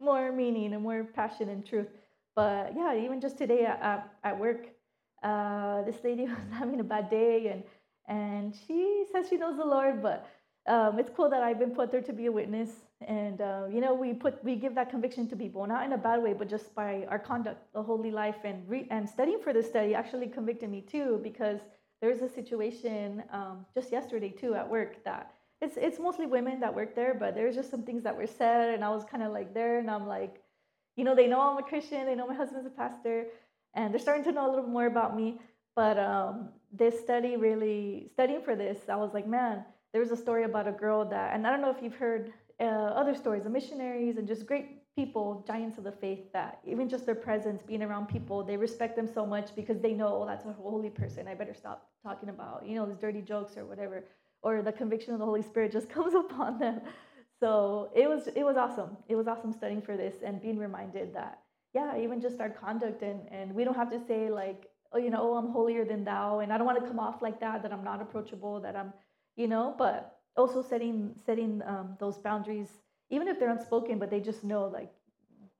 more 0.00 0.32
meaning 0.32 0.74
and 0.74 0.82
more 0.82 1.04
passion 1.04 1.48
and 1.48 1.64
truth. 1.64 1.88
But 2.34 2.74
yeah, 2.76 2.96
even 2.96 3.20
just 3.20 3.38
today 3.38 3.64
at, 3.64 4.10
at 4.22 4.38
work, 4.38 4.68
uh, 5.22 5.82
this 5.82 5.96
lady 6.04 6.24
was 6.26 6.36
having 6.52 6.80
a 6.80 6.84
bad 6.84 7.10
day 7.10 7.48
and, 7.48 7.62
and 8.08 8.54
she 8.66 9.04
says 9.12 9.26
she 9.28 9.36
knows 9.36 9.56
the 9.56 9.64
Lord, 9.64 10.02
but 10.02 10.28
um, 10.66 10.98
it's 10.98 11.10
cool 11.14 11.30
that 11.30 11.42
I've 11.42 11.58
been 11.58 11.70
put 11.70 11.90
there 11.90 12.02
to 12.02 12.12
be 12.12 12.26
a 12.26 12.32
witness. 12.32 12.70
And 13.06 13.40
uh, 13.40 13.64
you 13.70 13.80
know, 13.80 13.94
we 13.94 14.12
put 14.14 14.42
we 14.42 14.56
give 14.56 14.74
that 14.74 14.90
conviction 14.90 15.28
to 15.28 15.36
people, 15.36 15.66
not 15.66 15.84
in 15.84 15.92
a 15.92 15.98
bad 15.98 16.22
way, 16.22 16.32
but 16.32 16.48
just 16.48 16.74
by 16.74 17.06
our 17.08 17.18
conduct, 17.18 17.72
the 17.74 17.82
holy 17.82 18.10
life, 18.10 18.36
and 18.44 18.68
re- 18.68 18.88
and 18.90 19.08
studying 19.08 19.38
for 19.38 19.52
this 19.52 19.66
study 19.66 19.94
actually 19.94 20.26
convicted 20.28 20.70
me 20.70 20.80
too, 20.80 21.20
because 21.22 21.60
there's 22.00 22.22
a 22.22 22.28
situation 22.28 23.22
um, 23.32 23.66
just 23.74 23.92
yesterday 23.92 24.30
too 24.30 24.54
at 24.54 24.68
work 24.68 25.04
that 25.04 25.35
it's 25.60 25.76
it's 25.76 25.98
mostly 25.98 26.26
women 26.26 26.60
that 26.60 26.74
work 26.74 26.94
there, 26.94 27.14
but 27.14 27.34
there's 27.34 27.54
just 27.54 27.70
some 27.70 27.82
things 27.82 28.02
that 28.04 28.16
were 28.16 28.26
said, 28.26 28.74
and 28.74 28.84
I 28.84 28.90
was 28.90 29.04
kind 29.04 29.22
of 29.22 29.32
like 29.32 29.54
there, 29.54 29.78
and 29.78 29.90
I'm 29.90 30.06
like, 30.06 30.42
you 30.96 31.04
know, 31.04 31.14
they 31.14 31.26
know 31.26 31.40
I'm 31.40 31.58
a 31.58 31.62
Christian, 31.62 32.06
they 32.06 32.14
know 32.14 32.26
my 32.26 32.34
husband's 32.34 32.66
a 32.66 32.70
pastor, 32.70 33.26
and 33.74 33.92
they're 33.92 34.00
starting 34.00 34.24
to 34.24 34.32
know 34.32 34.48
a 34.48 34.50
little 34.50 34.68
more 34.68 34.86
about 34.86 35.16
me. 35.16 35.40
But 35.74 35.98
um, 35.98 36.50
this 36.72 36.98
study 37.00 37.36
really 37.36 38.08
studying 38.12 38.42
for 38.42 38.56
this, 38.56 38.78
I 38.88 38.96
was 38.96 39.12
like, 39.12 39.26
man 39.26 39.64
there 39.96 40.02
was 40.02 40.10
a 40.10 40.16
story 40.16 40.44
about 40.44 40.68
a 40.68 40.72
girl 40.72 41.06
that, 41.06 41.32
and 41.34 41.46
I 41.46 41.50
don't 41.50 41.62
know 41.62 41.70
if 41.70 41.82
you've 41.82 41.94
heard 41.94 42.30
uh, 42.60 42.64
other 42.64 43.14
stories 43.14 43.46
of 43.46 43.52
missionaries 43.52 44.18
and 44.18 44.28
just 44.28 44.44
great 44.44 44.94
people, 44.94 45.42
giants 45.46 45.78
of 45.78 45.84
the 45.84 45.92
faith, 45.92 46.30
that 46.34 46.60
even 46.66 46.86
just 46.86 47.06
their 47.06 47.14
presence, 47.14 47.62
being 47.62 47.82
around 47.82 48.06
people, 48.06 48.44
they 48.44 48.58
respect 48.58 48.94
them 48.94 49.08
so 49.10 49.24
much 49.24 49.56
because 49.56 49.80
they 49.80 49.94
know, 49.94 50.22
oh, 50.22 50.26
that's 50.26 50.44
a 50.44 50.52
holy 50.52 50.90
person. 50.90 51.26
I 51.26 51.34
better 51.34 51.54
stop 51.54 51.88
talking 52.02 52.28
about, 52.28 52.66
you 52.66 52.74
know, 52.74 52.84
these 52.84 52.98
dirty 52.98 53.22
jokes 53.22 53.56
or 53.56 53.64
whatever. 53.64 54.04
Or 54.42 54.62
the 54.62 54.72
conviction 54.72 55.12
of 55.12 55.18
the 55.18 55.24
Holy 55.24 55.42
Spirit 55.42 55.72
just 55.72 55.88
comes 55.96 56.14
upon 56.14 56.58
them. 56.58 56.80
So 57.40 57.90
it 57.94 58.08
was 58.08 58.28
it 58.28 58.44
was 58.44 58.56
awesome. 58.56 58.96
It 59.08 59.16
was 59.16 59.28
awesome 59.28 59.52
studying 59.52 59.82
for 59.82 59.96
this 59.96 60.14
and 60.24 60.40
being 60.40 60.58
reminded 60.58 61.14
that, 61.14 61.40
yeah, 61.74 61.98
even 61.98 62.20
just 62.20 62.40
our 62.40 62.50
conduct 62.50 63.02
and 63.02 63.20
and 63.30 63.54
we 63.54 63.64
don't 63.64 63.76
have 63.76 63.90
to 63.90 64.00
say 64.06 64.30
like, 64.30 64.68
oh, 64.92 64.98
you 64.98 65.10
know, 65.10 65.18
oh, 65.20 65.36
I'm 65.36 65.50
holier 65.50 65.84
than 65.84 66.04
thou, 66.04 66.40
and 66.40 66.52
I 66.52 66.56
don't 66.56 66.66
want 66.66 66.80
to 66.80 66.86
come 66.86 66.98
off 66.98 67.20
like 67.20 67.40
that, 67.40 67.62
that 67.62 67.72
I'm 67.72 67.84
not 67.84 68.00
approachable, 68.00 68.60
that 68.60 68.76
I'm 68.76 68.92
you 69.36 69.48
know, 69.48 69.74
but 69.76 70.18
also 70.36 70.62
setting 70.62 71.14
setting 71.26 71.62
um, 71.66 71.96
those 72.00 72.18
boundaries, 72.18 72.68
even 73.10 73.28
if 73.28 73.38
they're 73.38 73.50
unspoken, 73.50 73.98
but 73.98 74.10
they 74.10 74.20
just 74.20 74.42
know 74.42 74.66
like 74.66 74.92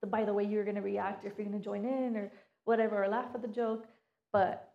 the, 0.01 0.07
by 0.07 0.25
the 0.25 0.33
way 0.33 0.45
you're 0.45 0.65
going 0.65 0.77
to 0.77 0.83
react, 0.83 1.25
if 1.27 1.33
you're 1.37 1.47
going 1.47 1.59
to 1.59 1.65
join 1.65 1.85
in 1.85 2.17
or 2.17 2.33
whatever, 2.65 3.03
or 3.05 3.09
laugh 3.09 3.29
at 3.35 3.43
the 3.43 3.49
joke. 3.49 3.87
But 4.33 4.73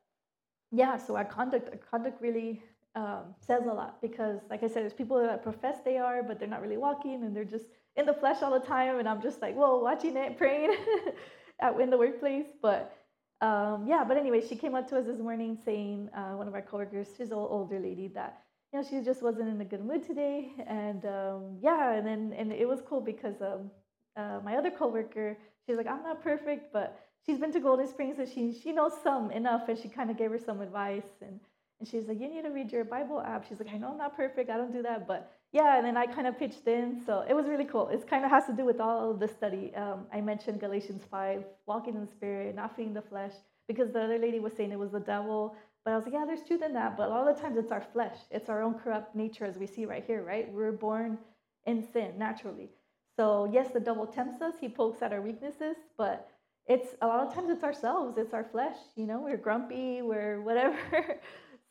yeah, 0.72 0.98
so 0.98 1.16
our 1.16 1.26
conduct, 1.26 1.70
our 1.70 1.78
conduct 1.78 2.22
really 2.22 2.62
um, 2.96 3.36
says 3.40 3.64
a 3.66 3.74
lot 3.74 4.02
because, 4.02 4.40
like 4.50 4.64
I 4.64 4.68
said, 4.68 4.84
there's 4.84 4.94
people 4.94 5.22
that 5.22 5.44
profess 5.44 5.78
they 5.84 5.98
are, 5.98 6.24
but 6.24 6.40
they're 6.40 6.48
not 6.48 6.62
really 6.62 6.78
walking, 6.78 7.24
and 7.24 7.36
they're 7.36 7.44
just 7.46 7.66
in 7.96 8.06
the 8.06 8.14
flesh 8.14 8.42
all 8.42 8.52
the 8.52 8.66
time. 8.66 9.00
And 9.00 9.08
I'm 9.08 9.22
just 9.22 9.42
like, 9.42 9.56
whoa, 9.56 9.80
watching 9.80 10.18
it, 10.18 10.38
praying 10.38 10.76
at 11.60 11.80
in 11.80 11.90
the 11.90 11.98
workplace, 11.98 12.48
but. 12.62 12.98
Um, 13.44 13.88
yeah, 13.88 14.04
but 14.08 14.18
anyway, 14.18 14.40
she 14.48 14.56
came 14.56 14.76
up 14.76 14.88
to 14.90 15.00
us 15.00 15.08
this 15.08 15.18
morning 15.18 15.58
saying, 15.66 16.12
uh, 16.16 16.34
one 16.34 16.48
of 16.48 16.54
our 16.54 16.62
coworkers, 16.62 17.08
she's 17.18 17.32
an 17.32 17.38
older 17.38 17.80
lady, 17.80 18.08
that 18.10 18.44
you 18.72 18.80
know, 18.80 18.88
she 18.88 19.02
just 19.02 19.22
wasn't 19.22 19.50
in 19.50 19.60
a 19.60 19.66
good 19.66 19.84
mood 19.84 20.06
today. 20.06 20.54
And 20.68 21.06
um, 21.06 21.58
yeah, 21.62 21.94
and 21.94 22.06
then 22.06 22.34
and 22.38 22.52
it 22.52 22.68
was 22.68 22.82
cool 22.88 23.02
because 23.02 23.42
um, 23.42 23.72
uh, 24.16 24.40
my 24.44 24.56
other 24.56 24.72
coworker, 24.72 25.38
she's 25.66 25.78
like, 25.78 25.88
I'm 25.88 26.04
not 26.04 26.24
perfect, 26.24 26.72
but 26.72 27.00
she's 27.26 27.38
been 27.38 27.52
to 27.54 27.60
Golden 27.60 27.88
Springs, 27.88 28.18
so 28.18 28.26
she 28.26 28.54
she 28.54 28.72
knows 28.72 28.94
some 29.04 29.32
enough, 29.32 29.68
and 29.68 29.78
she 29.78 29.90
kind 29.90 30.10
of 30.10 30.18
gave 30.18 30.32
her 30.32 30.40
some 30.40 30.62
advice. 30.62 31.12
And 31.22 31.40
and 31.82 31.88
she's 31.90 32.08
like, 32.08 32.22
you 32.22 32.30
need 32.30 32.44
to 32.44 32.50
read 32.50 32.72
your 32.72 32.86
Bible 32.86 33.20
app. 33.20 33.46
She's 33.50 33.60
like, 33.60 33.74
I 33.74 33.78
know 33.78 33.90
I'm 33.90 33.98
not 33.98 34.16
perfect, 34.16 34.50
I 34.50 34.56
don't 34.56 34.72
do 34.72 34.82
that, 34.84 35.08
but 35.08 35.32
yeah. 35.52 35.78
And 35.78 35.86
then 35.86 35.98
I 35.98 36.06
kind 36.06 36.28
of 36.28 36.40
pitched 36.40 36.68
in, 36.68 37.02
so 37.06 37.26
it 37.28 37.34
was 37.34 37.48
really 37.48 37.66
cool. 37.66 37.90
It 37.90 38.08
kind 38.08 38.24
of 38.24 38.32
has 38.32 38.46
to 38.46 38.54
do 38.54 38.64
with 38.64 38.80
all 38.80 39.12
of 39.12 39.20
the 39.20 39.28
study. 39.28 39.74
Um, 39.76 40.06
I 40.14 40.22
mentioned 40.22 40.62
Galatians 40.62 41.02
five, 41.12 41.44
walking 41.66 41.96
in 41.96 42.02
the 42.06 42.12
spirit, 42.12 42.56
not 42.56 42.76
feeding 42.76 42.94
the 42.94 43.02
flesh, 43.02 43.34
because 43.68 43.92
the 43.92 44.02
other 44.02 44.18
lady 44.18 44.40
was 44.40 44.54
saying 44.54 44.72
it 44.72 44.80
was 44.80 44.92
the 44.92 45.00
devil 45.00 45.56
but 45.84 45.94
I 45.94 45.96
was 45.96 46.06
like, 46.06 46.14
yeah, 46.14 46.26
there's 46.26 46.44
truth 46.44 46.62
in 46.62 46.74
that. 46.74 46.96
But 46.96 47.08
a 47.08 47.10
lot 47.10 47.28
of 47.28 47.36
the 47.36 47.42
times 47.42 47.58
it's 47.58 47.72
our 47.72 47.82
flesh, 47.82 48.18
it's 48.30 48.50
our 48.50 48.62
own 48.62 48.76
corrupt 48.76 49.16
nature, 49.16 49.46
as 49.46 49.58
we 49.58 49.66
see 49.66 49.86
right 49.86 50.04
here, 50.06 50.24
right? 50.24 50.52
We're 50.52 50.72
born 50.72 51.18
in 51.66 51.84
sin 51.92 52.14
naturally. 52.18 52.70
So, 53.18 53.50
yes, 53.52 53.72
the 53.74 53.80
devil 53.80 54.06
tempts 54.06 54.42
us, 54.42 54.56
he 54.60 54.70
pokes 54.70 55.02
at 55.02 55.12
our 55.12 55.22
weaknesses, 55.22 55.76
but 55.98 56.30
it's 56.68 56.96
a 57.02 57.08
lot 57.08 57.26
of 57.26 57.34
times 57.34 57.50
it's 57.50 57.64
ourselves, 57.64 58.18
it's 58.18 58.34
our 58.34 58.44
flesh. 58.44 58.78
You 58.96 59.08
know, 59.08 59.22
we're 59.22 59.38
grumpy, 59.38 60.02
we're 60.02 60.42
whatever. 60.42 60.78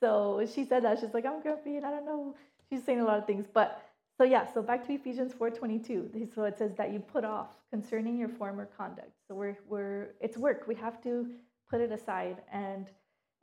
so, 0.01 0.47
she 0.53 0.65
said 0.65 0.85
that. 0.85 0.99
She's 0.99 1.15
like, 1.15 1.27
I'm 1.27 1.43
grumpy 1.43 1.77
and 1.77 1.87
I 1.87 1.91
don't 1.91 2.07
know. 2.07 2.35
She's 2.69 2.85
saying 2.85 3.01
a 3.01 3.05
lot 3.05 3.19
of 3.19 3.27
things. 3.27 3.47
But 3.53 3.83
so, 4.17 4.25
yeah, 4.25 4.47
so 4.53 4.63
back 4.63 4.87
to 4.87 4.93
Ephesians 4.93 5.33
4.22. 5.33 6.35
So 6.35 6.45
it 6.45 6.59
says 6.59 6.73
that 6.77 6.93
you 6.93 7.01
put 7.01 7.25
off 7.25 7.49
concerning 7.71 8.19
your 8.19 8.29
former 8.29 8.69
conduct. 8.77 9.13
So, 9.29 9.35
we're, 9.35 9.59
we're, 9.69 10.09
it's 10.21 10.37
work. 10.37 10.65
We 10.67 10.75
have 10.77 11.03
to 11.03 11.29
put 11.69 11.81
it 11.81 11.93
aside 11.93 12.39
and 12.53 12.87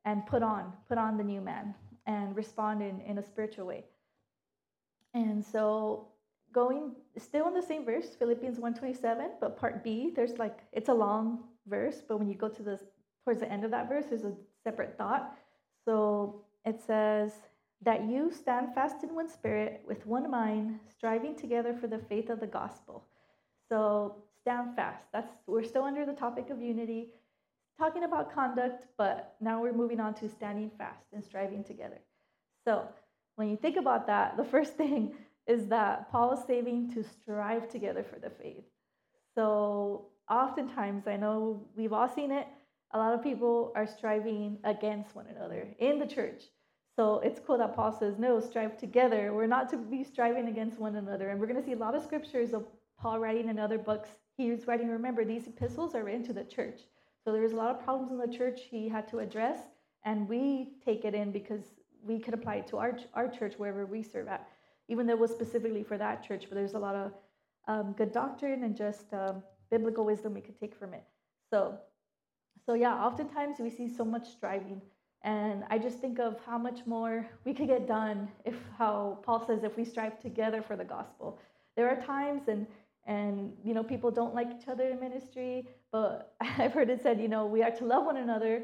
and 0.08 0.26
put 0.26 0.42
on, 0.42 0.72
put 0.88 0.98
on 0.98 1.18
the 1.18 1.24
new 1.24 1.42
man 1.42 1.76
and 2.06 2.34
respond 2.34 2.82
in, 2.82 3.02
in 3.02 3.18
a 3.18 3.24
spiritual 3.24 3.66
way. 3.66 3.84
And 5.14 5.46
so 5.46 6.08
going 6.54 6.96
still 7.18 7.48
in 7.50 7.54
the 7.54 7.62
same 7.62 7.84
verse, 7.84 8.16
Philippians 8.18 8.58
127, 8.58 9.32
but 9.42 9.60
part 9.60 9.84
B, 9.84 10.14
there's 10.16 10.38
like 10.38 10.60
it's 10.72 10.88
a 10.88 10.94
long 10.94 11.44
verse, 11.68 12.02
but 12.08 12.20
when 12.20 12.30
you 12.30 12.36
go 12.36 12.48
to 12.48 12.64
the 12.64 12.80
towards 13.26 13.42
the 13.42 13.52
end 13.52 13.66
of 13.66 13.72
that 13.72 13.90
verse, 13.90 14.06
there's 14.10 14.24
a 14.24 14.34
separate 14.64 14.98
thought. 14.98 15.36
So 15.84 16.42
it 16.68 16.82
says 16.86 17.32
that 17.82 18.10
you 18.10 18.32
stand 18.32 18.74
fast 18.74 19.04
in 19.04 19.16
one 19.16 19.30
spirit 19.30 19.82
with 19.88 20.06
one 20.06 20.30
mind, 20.30 20.80
striving 20.90 21.36
together 21.36 21.74
for 21.74 21.88
the 21.88 22.00
faith 22.10 22.30
of 22.30 22.40
the 22.40 22.48
gospel. 22.48 23.06
So 23.70 24.16
stand 24.42 24.76
fast. 24.76 25.04
That's 25.14 25.32
we're 25.46 25.64
still 25.64 25.84
under 25.84 26.06
the 26.06 26.14
topic 26.14 26.50
of 26.50 26.62
unity 26.62 27.10
talking 27.78 28.04
about 28.04 28.34
conduct, 28.34 28.86
but 28.98 29.36
now 29.40 29.62
we're 29.62 29.74
moving 29.74 30.00
on 30.00 30.14
to 30.16 30.28
standing 30.28 30.72
fast 30.78 31.06
and 31.14 31.24
striving 31.24 31.64
together. 31.64 32.00
So 32.66 32.88
when 33.36 33.50
you 33.50 33.56
think 33.56 33.78
about 33.78 34.08
that, 34.08 34.36
the 34.36 34.44
first 34.56 34.76
thing 34.76 35.14
is 35.46 35.68
that 35.68 36.12
Paul 36.12 36.34
is 36.34 36.46
saving 36.46 36.92
to 36.94 37.04
strive 37.04 37.70
together 37.70 38.04
for 38.04 38.20
the 38.20 38.30
faith. 38.30 38.66
So 39.36 40.08
oftentimes, 40.30 41.08
I 41.08 41.16
know 41.16 41.66
we've 41.76 41.94
all 41.94 42.10
seen 42.10 42.32
it, 42.32 42.48
a 42.92 42.98
lot 42.98 43.14
of 43.14 43.22
people 43.22 43.72
are 43.76 43.86
striving 43.86 44.58
against 44.64 45.16
one 45.16 45.28
another 45.28 45.68
in 45.80 46.00
the 46.00 46.08
church. 46.08 46.44
So 46.98 47.20
it's 47.20 47.40
cool 47.40 47.60
that 47.60 47.76
Paul 47.76 47.92
says, 47.92 48.18
no, 48.18 48.40
strive 48.40 48.76
together. 48.76 49.32
We're 49.32 49.46
not 49.46 49.70
to 49.70 49.78
be 49.78 50.04
striving 50.04 50.48
against 50.48 50.80
one 50.80 50.96
another. 50.96 51.30
And 51.30 51.40
we're 51.40 51.46
going 51.46 51.60
to 51.60 51.66
see 51.66 51.74
a 51.74 51.78
lot 51.78 51.94
of 51.96 52.04
scriptures 52.04 52.54
of 52.54 52.66
Paul 53.00 53.20
writing 53.20 53.50
in 53.50 53.60
other 53.60 53.78
books. 53.78 54.10
He's 54.36 54.66
writing, 54.66 54.90
remember, 54.90 55.24
these 55.24 55.46
epistles 55.46 55.94
are 55.94 56.04
written 56.04 56.24
to 56.24 56.34
the 56.34 56.44
church. 56.44 56.82
So 57.24 57.32
there 57.32 57.44
was 57.44 57.52
a 57.52 57.56
lot 57.56 57.70
of 57.70 57.84
problems 57.84 58.12
in 58.12 58.18
the 58.18 58.36
church 58.36 58.62
he 58.72 58.90
had 58.90 59.08
to 59.10 59.20
address, 59.20 59.58
and 60.06 60.28
we 60.28 60.70
take 60.84 61.06
it 61.06 61.14
in 61.14 61.32
because 61.32 61.74
we 62.02 62.20
could 62.20 62.34
apply 62.34 62.56
it 62.56 62.68
to 62.68 62.78
our, 62.78 62.98
our 63.14 63.28
church 63.28 63.56
wherever 63.58 63.86
we 63.86 64.02
serve 64.02 64.28
at, 64.28 64.48
even 64.88 65.06
though 65.06 65.14
it 65.14 65.20
was 65.20 65.32
specifically 65.32 65.84
for 65.84 65.98
that 65.98 66.26
church. 66.26 66.46
But 66.50 66.56
there's 66.56 66.74
a 66.74 66.80
lot 66.80 66.96
of 66.96 67.12
um, 67.68 67.94
good 67.98 68.12
doctrine 68.12 68.64
and 68.64 68.76
just 68.76 69.14
um, 69.14 69.44
biblical 69.70 70.06
wisdom 70.06 70.34
we 70.34 70.42
could 70.42 70.60
take 70.60 70.74
from 70.74 70.94
it. 70.94 71.04
So, 71.52 71.78
so 72.66 72.74
yeah, 72.74 72.94
oftentimes 72.96 73.58
we 73.60 73.70
see 73.70 73.90
so 73.90 74.06
much 74.06 74.30
striving, 74.30 74.82
and 75.24 75.64
I 75.70 75.78
just 75.78 76.00
think 76.00 76.20
of 76.20 76.38
how 76.46 76.58
much 76.58 76.86
more 76.86 77.28
we 77.46 77.54
could 77.54 77.68
get 77.68 77.88
done 77.88 78.30
if 78.46 78.56
how 78.78 79.20
Paul 79.24 79.46
says 79.46 79.64
if 79.64 79.76
we 79.76 79.84
strive 79.84 80.20
together 80.22 80.62
for 80.62 80.76
the 80.76 80.86
gospel. 80.86 81.40
There 81.76 81.90
are 81.90 82.02
times 82.06 82.48
and 82.48 82.66
and 83.08 83.54
you 83.64 83.74
know 83.74 83.84
people 83.84 84.12
don't 84.12 84.36
like 84.36 84.48
each 84.52 84.68
other 84.68 84.90
in 84.90 85.00
ministry 85.00 85.66
but 85.92 86.36
i've 86.42 86.74
heard 86.74 86.90
it 86.90 87.02
said 87.02 87.20
you 87.20 87.28
know 87.28 87.46
we 87.46 87.64
are 87.64 87.72
to 87.72 87.86
love 87.86 88.06
one 88.06 88.18
another 88.18 88.64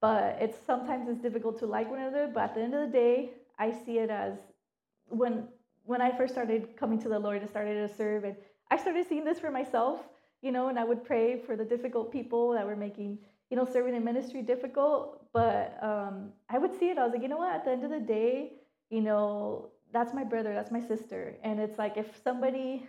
but 0.00 0.36
it's 0.40 0.56
sometimes 0.66 1.08
it's 1.08 1.20
difficult 1.20 1.58
to 1.58 1.66
like 1.66 1.90
one 1.90 1.98
another 1.98 2.30
but 2.32 2.44
at 2.44 2.54
the 2.54 2.60
end 2.60 2.74
of 2.74 2.80
the 2.80 2.92
day 2.92 3.30
i 3.58 3.72
see 3.72 3.98
it 3.98 4.10
as 4.10 4.34
when 5.08 5.48
when 5.84 6.00
i 6.00 6.14
first 6.16 6.32
started 6.32 6.76
coming 6.76 7.00
to 7.00 7.08
the 7.08 7.18
lord 7.18 7.40
and 7.40 7.50
started 7.50 7.74
to 7.74 7.94
serve 7.94 8.24
and 8.24 8.36
i 8.70 8.76
started 8.76 9.04
seeing 9.08 9.24
this 9.24 9.40
for 9.40 9.50
myself 9.50 10.00
you 10.42 10.52
know 10.52 10.68
and 10.68 10.78
i 10.78 10.84
would 10.84 11.02
pray 11.02 11.40
for 11.40 11.56
the 11.56 11.64
difficult 11.64 12.12
people 12.12 12.52
that 12.52 12.66
were 12.66 12.76
making 12.76 13.18
you 13.50 13.56
know 13.56 13.64
serving 13.64 13.94
in 13.94 14.04
ministry 14.04 14.42
difficult 14.42 15.19
but 15.32 15.76
um, 15.82 16.30
i 16.48 16.58
would 16.58 16.76
see 16.78 16.90
it 16.90 16.98
i 16.98 17.04
was 17.04 17.12
like 17.12 17.22
you 17.22 17.28
know 17.28 17.38
what 17.38 17.54
at 17.54 17.64
the 17.64 17.70
end 17.70 17.84
of 17.84 17.90
the 17.90 18.00
day 18.00 18.52
you 18.90 19.00
know 19.00 19.70
that's 19.92 20.14
my 20.14 20.24
brother 20.24 20.54
that's 20.54 20.70
my 20.70 20.80
sister 20.80 21.36
and 21.42 21.60
it's 21.60 21.78
like 21.78 21.96
if 21.96 22.06
somebody 22.22 22.86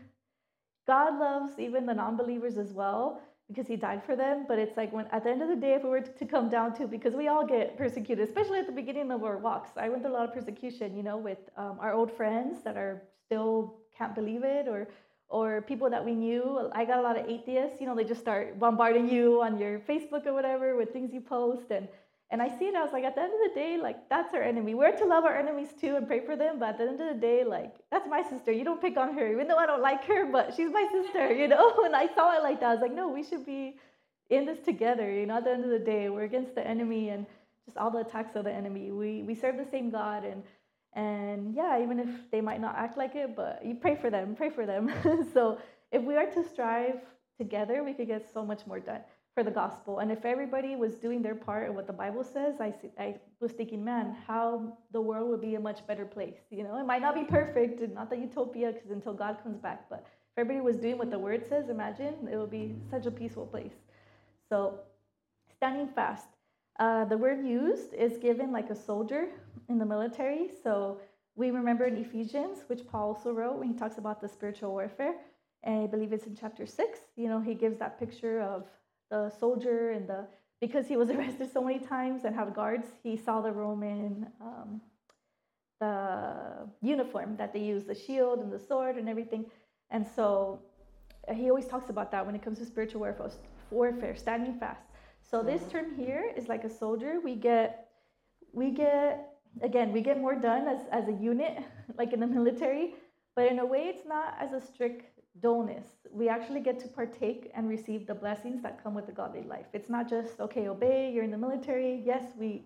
God 0.88 1.20
loves 1.20 1.60
even 1.60 1.86
the 1.86 1.94
non 1.94 2.18
believers 2.18 2.58
as 2.58 2.74
well 2.74 3.22
because 3.48 3.68
he 3.68 3.76
died 3.76 4.04
for 4.04 4.16
them. 4.16 4.46
But 4.48 4.60
it's 4.60 4.78
like 4.78 4.92
when 4.92 5.06
at 5.12 5.24
the 5.24 5.30
end 5.30 5.42
of 5.42 5.50
the 5.50 5.56
day, 5.56 5.74
if 5.74 5.84
we 5.84 5.90
were 5.90 6.02
to 6.02 6.26
come 6.26 6.50
down 6.50 6.74
to, 6.78 6.88
because 6.88 7.14
we 7.14 7.28
all 7.28 7.46
get 7.46 7.78
persecuted, 7.78 8.28
especially 8.28 8.60
at 8.60 8.66
the 8.66 8.72
beginning 8.72 9.12
of 9.12 9.24
our 9.24 9.38
walks. 9.38 9.72
I 9.78 9.90
went 9.90 10.02
through 10.02 10.12
a 10.12 10.18
lot 10.20 10.28
of 10.28 10.34
persecution, 10.34 10.96
you 10.96 11.04
know, 11.04 11.18
with 11.18 11.38
um, 11.58 11.78
our 11.80 11.94
old 11.94 12.12
friends 12.12 12.64
that 12.64 12.78
are 12.78 13.04
still 13.26 13.76
can't 13.98 14.16
believe 14.16 14.44
it, 14.44 14.68
or 14.68 14.88
or 15.30 15.62
people 15.62 15.90
that 15.90 16.04
we 16.04 16.14
knew. 16.14 16.70
I 16.74 16.84
got 16.84 17.00
a 17.00 17.02
lot 17.02 17.18
of 17.18 17.30
atheists, 17.30 17.80
you 17.80 17.88
know, 17.88 17.96
they 17.96 18.04
just 18.04 18.20
start 18.20 18.60
bombarding 18.60 19.08
you 19.08 19.42
on 19.42 19.58
your 19.58 19.80
Facebook 19.80 20.26
or 20.26 20.34
whatever 20.34 20.76
with 20.76 20.92
things 20.92 21.14
you 21.14 21.22
post. 21.22 21.72
And, 21.72 21.88
and 22.32 22.42
I 22.42 22.48
see 22.58 22.66
it, 22.66 22.76
I 22.76 22.82
was 22.82 22.94
like, 22.94 23.04
at 23.04 23.14
the 23.14 23.22
end 23.22 23.34
of 23.34 23.40
the 23.50 23.60
day, 23.60 23.78
like, 23.78 24.08
that's 24.10 24.34
our 24.34 24.42
enemy. 24.42 24.74
We're 24.74 24.96
to 24.96 25.06
love 25.06 25.26
our 25.26 25.38
enemies 25.38 25.68
too 25.80 25.98
and 25.98 26.08
pray 26.08 26.22
for 26.26 26.38
them. 26.38 26.60
But 26.60 26.70
at 26.70 26.78
the 26.78 26.84
end 26.86 27.02
of 27.02 27.08
the 27.14 27.20
day, 27.20 27.44
like, 27.44 27.76
that's 27.92 28.08
my 28.08 28.24
sister. 28.24 28.54
You 28.54 28.64
don't 28.64 28.82
pick 28.82 28.96
on 28.96 29.14
her, 29.16 29.32
even 29.34 29.50
though 29.50 29.58
I 29.58 29.66
don't 29.66 29.82
like 29.82 30.06
her, 30.06 30.32
but 30.32 30.54
she's 30.56 30.72
my 30.72 30.88
sister, 30.90 31.34
you 31.34 31.50
know? 31.50 31.76
And 31.86 31.94
I 31.94 32.08
saw 32.16 32.38
it 32.38 32.42
like 32.42 32.62
that. 32.62 32.70
I 32.70 32.74
was 32.74 32.82
like, 32.82 32.94
no, 32.94 33.10
we 33.10 33.24
should 33.24 33.46
be 33.46 33.76
in 34.30 34.46
this 34.46 34.60
together. 34.60 35.12
You 35.12 35.26
know, 35.26 35.38
at 35.38 35.44
the 35.44 35.52
end 35.52 35.66
of 35.66 35.72
the 35.72 35.80
day, 35.80 36.08
we're 36.08 36.24
against 36.24 36.56
the 36.56 36.66
enemy 36.66 37.10
and 37.10 37.26
just 37.66 37.78
all 37.78 37.92
the 37.92 38.00
attacks 38.00 38.38
of 38.38 38.46
the 38.46 38.54
enemy. 38.54 38.92
We, 38.92 39.24
we 39.24 39.36
serve 39.36 39.58
the 39.58 39.70
same 39.70 39.90
God. 39.92 40.24
And 40.24 40.44
and 40.94 41.54
yeah, 41.56 41.82
even 41.82 42.00
if 42.00 42.10
they 42.32 42.42
might 42.42 42.60
not 42.60 42.76
act 42.78 42.98
like 42.98 43.16
it, 43.16 43.34
but 43.36 43.66
you 43.66 43.76
pray 43.76 43.96
for 43.96 44.10
them, 44.10 44.36
pray 44.36 44.50
for 44.50 44.66
them. 44.66 44.92
so 45.34 45.58
if 45.92 46.02
we 46.02 46.18
are 46.18 46.26
to 46.26 46.44
strive 46.50 47.00
together, 47.38 47.82
we 47.82 47.94
could 47.94 48.08
get 48.08 48.30
so 48.34 48.46
much 48.46 48.68
more 48.68 48.80
done 48.80 49.00
for 49.34 49.44
the 49.44 49.52
gospel. 49.52 50.00
And 50.00 50.12
if 50.12 50.26
everybody 50.26 50.76
was 50.76 50.96
doing 50.96 51.22
their 51.22 51.36
part 51.36 51.70
of 51.70 51.76
what 51.76 51.88
the 51.88 51.94
Bible 51.94 52.24
says, 52.24 52.56
I, 52.60 52.74
I 53.00 53.16
was 53.40 53.54
thinking, 53.54 53.84
man, 53.84 54.16
how 54.28 54.78
the 54.92 55.00
world 55.00 55.30
would 55.30 55.42
be 55.42 55.56
a 55.56 55.60
much 55.60 55.86
better 55.88 56.06
place. 56.06 56.38
You 56.50 56.64
know, 56.64 56.78
it 56.78 56.86
might 56.86 57.02
not 57.02 57.16
be 57.16 57.24
perfect, 57.24 57.82
not 57.94 58.10
the 58.10 58.18
utopia, 58.18 58.74
because 58.74 58.92
until 58.92 59.14
God 59.14 59.38
comes 59.42 59.58
back, 59.58 59.90
but 59.90 60.06
if 60.06 60.38
everybody 60.38 60.62
was 60.62 60.78
doing 60.78 60.98
what 60.98 61.12
the 61.12 61.20
word 61.20 61.48
says, 61.48 61.70
imagine 61.70 62.28
it 62.32 62.38
would 62.38 62.52
be 62.52 62.76
such 62.90 63.06
a 63.06 63.12
peaceful 63.12 63.46
place. 63.46 63.74
So, 64.50 64.80
standing 65.56 65.88
fast. 65.88 66.28
Uh, 66.80 67.06
the 67.06 67.18
word 67.18 67.46
used 67.46 67.94
is 67.94 68.18
given 68.18 68.52
like 68.52 68.70
a 68.70 68.76
soldier 68.76 69.28
in 69.70 69.78
the 69.78 69.86
military. 69.86 70.50
So 70.64 71.00
we 71.36 71.52
remember 71.52 71.86
in 71.86 71.96
Ephesians, 71.98 72.64
which 72.68 72.86
Paul 72.88 73.10
also 73.10 73.32
wrote 73.32 73.60
when 73.60 73.68
he 73.68 73.78
talks 73.78 73.98
about 73.98 74.20
the 74.22 74.28
spiritual 74.28 74.72
warfare, 74.72 75.16
and 75.64 75.84
I 75.84 75.88
believe 75.88 76.12
it's 76.12 76.26
in 76.26 76.36
chapter 76.36 76.66
six. 76.66 77.00
You 77.16 77.30
know, 77.30 77.40
he 77.40 77.54
gives 77.54 77.78
that 77.78 78.00
picture 78.00 78.42
of 78.42 78.66
the 79.12 79.30
soldier 79.40 79.92
and 79.92 80.08
the 80.08 80.26
because 80.60 80.88
he 80.88 80.98
was 80.98 81.10
arrested 81.16 81.52
so 81.54 81.62
many 81.62 81.80
times 81.80 82.24
and 82.26 82.36
had 82.36 82.54
guards. 82.56 82.88
He 83.04 83.16
saw 83.18 83.42
the 83.42 83.52
Roman 83.52 84.28
um, 84.42 84.82
the 85.80 86.70
uniform 86.82 87.36
that 87.38 87.54
they 87.54 87.60
use, 87.60 87.84
the 87.86 87.96
shield 87.96 88.40
and 88.40 88.52
the 88.52 88.60
sword 88.60 88.96
and 88.98 89.08
everything, 89.10 89.46
and 89.90 90.06
so 90.16 90.60
he 91.36 91.50
always 91.50 91.68
talks 91.68 91.90
about 91.90 92.12
that 92.12 92.26
when 92.26 92.36
it 92.36 92.42
comes 92.42 92.58
to 92.60 92.66
spiritual 92.66 93.02
warfare, 93.02 93.32
warfare 93.70 94.16
standing 94.16 94.58
fast. 94.60 94.84
So 95.24 95.44
this 95.44 95.64
term 95.72 95.96
here 95.96 96.32
is 96.36 96.48
like 96.48 96.64
a 96.64 96.70
soldier. 96.70 97.20
We 97.24 97.36
get 97.36 97.88
we 98.54 98.72
get 98.72 99.32
again, 99.62 99.92
we 99.92 100.02
get 100.02 100.20
more 100.20 100.36
done 100.36 100.68
as, 100.68 100.82
as 100.92 101.08
a 101.08 101.14
unit, 101.14 101.58
like 101.98 102.14
in 102.14 102.20
the 102.20 102.28
military, 102.28 102.96
but 103.36 103.48
in 103.48 103.60
a 103.60 103.66
way, 103.66 103.84
it's 103.94 104.06
not 104.06 104.36
as 104.40 104.54
a 104.54 104.62
strict 104.62 105.11
dullness. 105.40 105.86
We 106.12 106.28
actually 106.30 106.60
get 106.60 106.80
to 106.82 106.88
partake 106.88 107.52
and 107.56 107.70
receive 107.70 108.06
the 108.06 108.14
blessings 108.14 108.62
that 108.64 108.84
come 108.84 108.94
with 108.94 109.06
the 109.06 109.12
godly 109.12 109.44
life. 109.44 109.68
It's 109.74 109.90
not 109.90 110.10
just, 110.10 110.40
okay, 110.40 110.68
obey, 110.68 111.12
you're 111.14 111.24
in 111.24 111.32
the 111.32 111.38
military. 111.38 112.02
Yes, 112.06 112.24
we, 112.38 112.66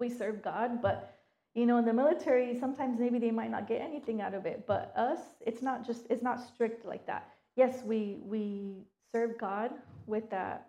we 0.00 0.08
serve 0.08 0.42
God, 0.42 0.82
but 0.82 1.16
you 1.54 1.66
know, 1.66 1.78
in 1.78 1.84
the 1.84 1.92
military, 1.92 2.56
sometimes 2.58 3.00
maybe 3.00 3.18
they 3.18 3.32
might 3.32 3.50
not 3.50 3.66
get 3.66 3.80
anything 3.80 4.20
out 4.20 4.34
of 4.34 4.46
it, 4.46 4.66
but 4.66 4.92
us, 4.96 5.18
it's 5.40 5.62
not 5.62 5.84
just, 5.84 6.06
it's 6.08 6.22
not 6.22 6.40
strict 6.46 6.84
like 6.84 7.06
that. 7.06 7.28
Yes, 7.56 7.82
we, 7.84 8.18
we 8.24 8.84
serve 9.12 9.36
God 9.38 9.72
with 10.06 10.30
that 10.30 10.68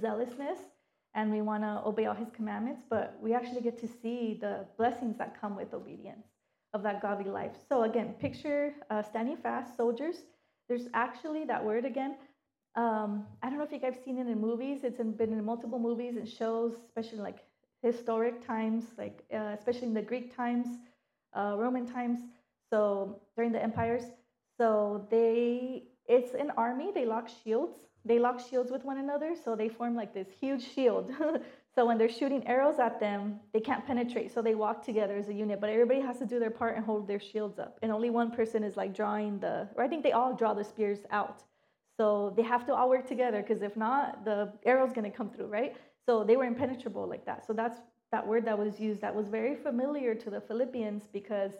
zealousness, 0.00 0.58
and 1.14 1.30
we 1.30 1.42
want 1.42 1.62
to 1.62 1.80
obey 1.86 2.06
all 2.06 2.14
his 2.14 2.30
commandments, 2.34 2.82
but 2.90 3.16
we 3.22 3.34
actually 3.34 3.60
get 3.60 3.78
to 3.78 3.88
see 3.88 4.36
the 4.40 4.66
blessings 4.76 5.16
that 5.18 5.40
come 5.40 5.56
with 5.56 5.72
obedience 5.72 6.26
of 6.74 6.82
that 6.82 7.00
godly 7.00 7.30
life. 7.30 7.52
So, 7.68 7.84
again, 7.84 8.14
picture 8.18 8.74
uh, 8.90 9.02
standing 9.02 9.36
fast 9.36 9.76
soldiers. 9.76 10.16
There's 10.68 10.88
actually 10.94 11.44
that 11.44 11.64
word 11.64 11.84
again. 11.84 12.16
Um, 12.74 13.26
I 13.42 13.48
don't 13.48 13.58
know 13.58 13.64
if 13.64 13.72
you 13.72 13.78
guys 13.78 13.94
have 13.94 14.04
seen 14.04 14.18
it 14.18 14.26
in 14.26 14.40
movies. 14.40 14.84
It's 14.84 14.98
in, 14.98 15.12
been 15.12 15.32
in 15.32 15.44
multiple 15.44 15.78
movies 15.78 16.16
and 16.16 16.28
shows, 16.28 16.74
especially 16.86 17.18
like 17.18 17.38
historic 17.82 18.46
times, 18.46 18.84
like 18.98 19.24
uh, 19.32 19.54
especially 19.58 19.88
in 19.88 19.94
the 19.94 20.02
Greek 20.02 20.34
times, 20.36 20.66
uh, 21.34 21.54
Roman 21.56 21.86
times. 21.86 22.18
So 22.70 23.20
during 23.36 23.52
the 23.52 23.62
empires, 23.62 24.02
so 24.58 25.06
they 25.10 25.84
it's 26.06 26.34
an 26.34 26.50
army. 26.56 26.90
They 26.94 27.04
lock 27.06 27.28
shields 27.42 27.78
they 28.06 28.20
lock 28.20 28.38
shields 28.38 28.70
with 28.70 28.84
one 28.84 28.98
another, 28.98 29.34
so 29.34 29.56
they 29.56 29.68
form 29.68 29.96
like 29.96 30.14
this 30.14 30.28
huge 30.40 30.62
shield. 30.62 31.10
so 31.76 31.84
when 31.84 31.98
they're 31.98 32.08
shooting 32.08 32.46
arrows 32.46 32.78
at 32.78 32.98
them, 32.98 33.38
they 33.52 33.60
can't 33.60 33.86
penetrate, 33.86 34.32
so 34.32 34.40
they 34.40 34.54
walk 34.54 34.82
together 34.82 35.14
as 35.16 35.28
a 35.28 35.34
unit. 35.34 35.60
But 35.60 35.68
everybody 35.68 36.00
has 36.00 36.18
to 36.18 36.26
do 36.26 36.38
their 36.38 36.50
part 36.50 36.74
and 36.74 36.84
hold 36.84 37.06
their 37.06 37.20
shields 37.20 37.58
up, 37.58 37.78
and 37.82 37.92
only 37.92 38.08
one 38.08 38.30
person 38.30 38.64
is 38.64 38.78
like 38.78 38.94
drawing 38.94 39.38
the, 39.38 39.68
or 39.76 39.84
I 39.84 39.88
think 39.88 40.02
they 40.02 40.12
all 40.12 40.34
draw 40.34 40.54
the 40.54 40.64
spears 40.64 41.00
out. 41.10 41.42
So 41.98 42.32
they 42.36 42.42
have 42.42 42.64
to 42.66 42.74
all 42.74 42.88
work 42.88 43.06
together, 43.06 43.42
because 43.42 43.62
if 43.62 43.76
not, 43.76 44.24
the 44.24 44.52
arrow's 44.64 44.94
gonna 44.94 45.10
come 45.10 45.28
through, 45.28 45.48
right? 45.48 45.76
So 46.06 46.24
they 46.24 46.36
were 46.36 46.44
impenetrable 46.44 47.06
like 47.06 47.26
that. 47.26 47.46
So 47.46 47.52
that's 47.52 47.78
that 48.10 48.26
word 48.26 48.46
that 48.46 48.58
was 48.58 48.80
used 48.80 49.02
that 49.02 49.14
was 49.14 49.28
very 49.28 49.54
familiar 49.54 50.14
to 50.14 50.30
the 50.30 50.40
Philippians 50.40 51.02
because 51.12 51.52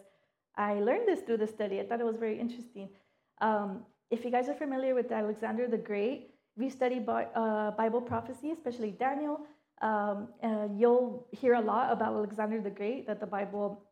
I 0.55 0.75
learned 0.75 1.07
this 1.07 1.19
through 1.19 1.37
the 1.37 1.47
study. 1.47 1.79
I 1.79 1.85
thought 1.85 1.99
it 1.99 2.05
was 2.05 2.17
very 2.17 2.39
interesting. 2.39 2.89
Um, 3.41 3.83
if 4.09 4.25
you 4.25 4.31
guys 4.31 4.49
are 4.49 4.55
familiar 4.55 4.95
with 4.95 5.11
Alexander 5.11 5.67
the 5.67 5.77
Great, 5.77 6.31
we 6.55 6.69
study 6.69 7.05
uh, 7.07 7.71
Bible 7.71 8.01
prophecy, 8.01 8.49
especially 8.51 8.91
Daniel, 8.91 9.41
um, 9.81 10.29
you'll 10.75 11.27
hear 11.31 11.53
a 11.53 11.61
lot 11.61 11.91
about 11.91 12.13
Alexander 12.13 12.61
the 12.61 12.69
Great, 12.69 13.07
that 13.07 13.19
the 13.19 13.27
Bible 13.27 13.83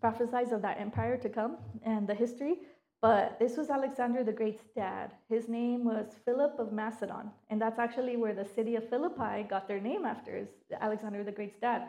prophesies 0.00 0.52
of 0.52 0.62
that 0.62 0.80
empire 0.80 1.16
to 1.16 1.28
come 1.28 1.58
and 1.84 2.08
the 2.08 2.14
history. 2.14 2.58
But 3.02 3.38
this 3.38 3.56
was 3.56 3.70
Alexander 3.70 4.22
the 4.22 4.32
Great's 4.32 4.64
dad. 4.74 5.12
His 5.28 5.48
name 5.48 5.84
was 5.84 6.06
Philip 6.26 6.58
of 6.58 6.70
Macedon. 6.70 7.30
And 7.48 7.60
that's 7.60 7.78
actually 7.78 8.16
where 8.18 8.34
the 8.34 8.44
city 8.44 8.76
of 8.76 8.88
Philippi 8.90 9.46
got 9.48 9.66
their 9.66 9.80
name 9.80 10.04
after, 10.04 10.36
is 10.36 10.48
Alexander 10.80 11.24
the 11.24 11.32
Great's 11.32 11.58
dad. 11.58 11.88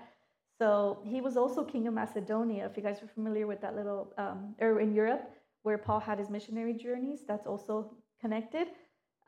So 0.58 1.00
he 1.04 1.20
was 1.20 1.36
also 1.36 1.66
king 1.66 1.88
of 1.88 1.94
Macedonia. 1.94 2.66
If 2.66 2.78
you 2.78 2.84
guys 2.84 3.02
are 3.02 3.08
familiar 3.08 3.46
with 3.46 3.60
that 3.62 3.76
little, 3.76 4.14
um, 4.18 4.56
or 4.62 4.80
in 4.80 4.94
Europe, 4.94 5.30
where 5.64 5.78
Paul 5.78 6.00
had 6.00 6.18
his 6.18 6.30
missionary 6.30 6.74
journeys, 6.74 7.22
that's 7.28 7.46
also 7.46 7.92
connected. 8.22 8.68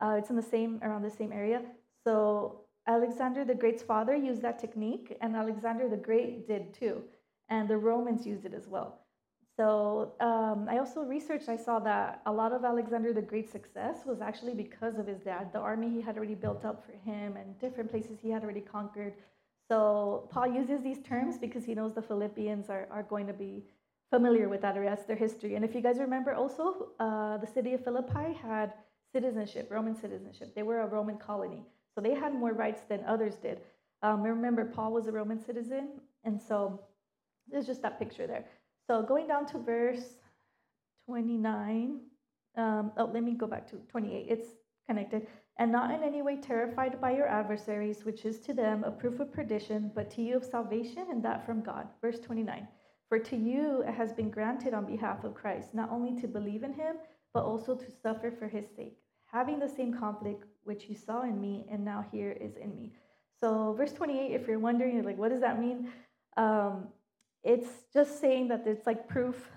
Uh, 0.00 0.16
it's 0.18 0.30
in 0.30 0.36
the 0.36 0.42
same 0.42 0.80
around 0.82 1.02
the 1.02 1.10
same 1.10 1.32
area. 1.32 1.62
So 2.02 2.63
Alexander 2.86 3.44
the 3.44 3.54
Great's 3.54 3.82
father 3.82 4.14
used 4.14 4.42
that 4.42 4.58
technique, 4.58 5.16
and 5.20 5.34
Alexander 5.34 5.88
the 5.88 5.96
Great 5.96 6.46
did 6.46 6.74
too, 6.74 7.02
and 7.48 7.68
the 7.68 7.76
Romans 7.76 8.26
used 8.26 8.44
it 8.44 8.54
as 8.54 8.68
well. 8.68 9.00
So 9.56 10.14
um, 10.20 10.66
I 10.68 10.78
also 10.78 11.02
researched. 11.02 11.48
I 11.48 11.56
saw 11.56 11.78
that 11.80 12.22
a 12.26 12.32
lot 12.32 12.52
of 12.52 12.64
Alexander 12.64 13.12
the 13.12 13.22
Great's 13.22 13.52
success 13.52 13.98
was 14.04 14.20
actually 14.20 14.54
because 14.54 14.98
of 14.98 15.06
his 15.06 15.20
dad. 15.20 15.52
The 15.52 15.60
army 15.60 15.88
he 15.90 16.00
had 16.00 16.16
already 16.16 16.34
built 16.34 16.64
up 16.64 16.84
for 16.84 16.92
him, 16.92 17.36
and 17.36 17.58
different 17.60 17.90
places 17.90 18.18
he 18.20 18.30
had 18.30 18.42
already 18.42 18.60
conquered. 18.60 19.14
So 19.68 20.28
Paul 20.30 20.48
uses 20.48 20.82
these 20.82 21.00
terms 21.00 21.38
because 21.38 21.64
he 21.64 21.74
knows 21.74 21.94
the 21.94 22.02
Philippians 22.02 22.68
are, 22.68 22.86
are 22.90 23.04
going 23.04 23.26
to 23.28 23.32
be 23.32 23.64
familiar 24.10 24.48
with 24.48 24.60
that, 24.60 24.76
or 24.76 24.84
that's 24.84 25.04
their 25.04 25.16
history. 25.16 25.54
And 25.54 25.64
if 25.64 25.74
you 25.74 25.80
guys 25.80 25.98
remember, 25.98 26.34
also 26.34 26.88
uh, 27.00 27.38
the 27.38 27.46
city 27.46 27.72
of 27.74 27.82
Philippi 27.82 28.34
had 28.34 28.74
citizenship, 29.12 29.68
Roman 29.70 29.96
citizenship. 29.96 30.54
They 30.54 30.62
were 30.62 30.80
a 30.80 30.86
Roman 30.86 31.16
colony, 31.16 31.64
so 31.94 32.00
they 32.00 32.14
had 32.14 32.34
more 32.34 32.52
rights 32.52 32.82
than 32.88 33.04
others 33.04 33.36
did. 33.36 33.60
Um, 34.02 34.22
remember, 34.22 34.64
Paul 34.64 34.92
was 34.92 35.06
a 35.06 35.12
Roman 35.12 35.38
citizen, 35.38 36.00
and 36.24 36.40
so 36.40 36.80
there's 37.48 37.66
just 37.66 37.82
that 37.82 37.98
picture 37.98 38.26
there. 38.26 38.44
So 38.86 39.02
going 39.02 39.28
down 39.28 39.46
to 39.46 39.58
verse 39.58 40.18
29. 41.06 42.00
Um, 42.56 42.92
oh, 42.96 43.10
let 43.12 43.22
me 43.22 43.34
go 43.34 43.46
back 43.46 43.68
to 43.70 43.76
28. 43.88 44.26
It's 44.28 44.48
connected. 44.86 45.26
And 45.58 45.70
not 45.70 45.90
in 45.90 46.02
any 46.02 46.22
way 46.22 46.36
terrified 46.36 47.00
by 47.00 47.12
your 47.12 47.28
adversaries, 47.28 48.04
which 48.04 48.24
is 48.24 48.40
to 48.40 48.54
them 48.54 48.84
a 48.84 48.90
proof 48.90 49.20
of 49.20 49.32
perdition, 49.32 49.90
but 49.94 50.10
to 50.12 50.22
you 50.22 50.36
of 50.36 50.44
salvation, 50.44 51.06
and 51.10 51.22
that 51.24 51.46
from 51.46 51.62
God. 51.62 51.88
Verse 52.00 52.18
29. 52.20 52.66
For 53.08 53.18
to 53.18 53.36
you 53.36 53.82
it 53.86 53.94
has 53.94 54.12
been 54.12 54.30
granted 54.30 54.74
on 54.74 54.86
behalf 54.86 55.24
of 55.24 55.34
Christ, 55.34 55.74
not 55.74 55.90
only 55.90 56.20
to 56.20 56.26
believe 56.26 56.64
in 56.64 56.72
him, 56.72 56.96
but 57.32 57.44
also 57.44 57.74
to 57.74 57.90
suffer 58.02 58.30
for 58.30 58.48
his 58.48 58.66
sake 58.76 58.98
having 59.34 59.58
the 59.58 59.68
same 59.68 59.92
conflict 59.92 60.44
which 60.64 60.88
you 60.88 60.96
saw 60.96 61.22
in 61.22 61.40
me 61.40 61.66
and 61.70 61.84
now 61.84 62.04
here 62.12 62.36
is 62.40 62.56
in 62.56 62.74
me. 62.76 62.92
So, 63.40 63.74
verse 63.76 63.92
28, 63.92 64.32
if 64.32 64.46
you're 64.48 64.58
wondering, 64.58 65.02
like, 65.04 65.18
what 65.18 65.30
does 65.30 65.40
that 65.40 65.60
mean? 65.60 65.88
Um, 66.36 66.88
it's 67.42 67.68
just 67.92 68.20
saying 68.20 68.48
that 68.48 68.66
it's 68.66 68.86
like 68.86 69.06
proof, 69.06 69.50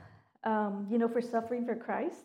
um, 0.43 0.87
you 0.89 0.97
know, 0.97 1.07
for 1.07 1.21
suffering 1.21 1.65
for 1.65 1.75
Christ. 1.75 2.19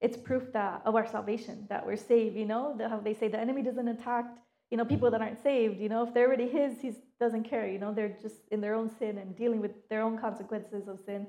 It's 0.00 0.16
proof 0.16 0.52
that 0.52 0.82
of 0.84 0.94
our 0.94 1.06
salvation, 1.06 1.66
that 1.68 1.84
we're 1.84 1.96
saved. 1.96 2.36
You 2.36 2.46
know, 2.46 2.74
the, 2.78 2.88
how 2.88 3.00
they 3.00 3.14
say 3.14 3.26
the 3.28 3.40
enemy 3.40 3.62
doesn't 3.62 3.88
attack, 3.88 4.26
you 4.70 4.76
know, 4.76 4.84
people 4.84 5.10
that 5.10 5.20
aren't 5.20 5.42
saved. 5.42 5.80
You 5.80 5.88
know, 5.88 6.04
if 6.04 6.14
they're 6.14 6.28
already 6.28 6.48
his, 6.48 6.80
he 6.80 6.92
doesn't 7.18 7.44
care. 7.44 7.66
You 7.66 7.80
know, 7.80 7.92
they're 7.92 8.16
just 8.22 8.46
in 8.52 8.60
their 8.60 8.74
own 8.74 8.88
sin 8.88 9.18
and 9.18 9.34
dealing 9.34 9.60
with 9.60 9.88
their 9.88 10.02
own 10.02 10.18
consequences 10.18 10.86
of 10.86 11.00
sin. 11.00 11.26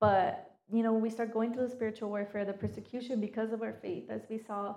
But 0.00 0.50
you 0.72 0.82
know, 0.82 0.92
when 0.92 1.02
we 1.02 1.10
start 1.10 1.32
going 1.32 1.52
through 1.52 1.66
the 1.66 1.72
spiritual 1.72 2.10
warfare, 2.10 2.44
the 2.44 2.52
persecution 2.52 3.20
because 3.20 3.52
of 3.52 3.62
our 3.62 3.72
faith, 3.72 4.04
as 4.10 4.22
we 4.28 4.38
saw 4.38 4.76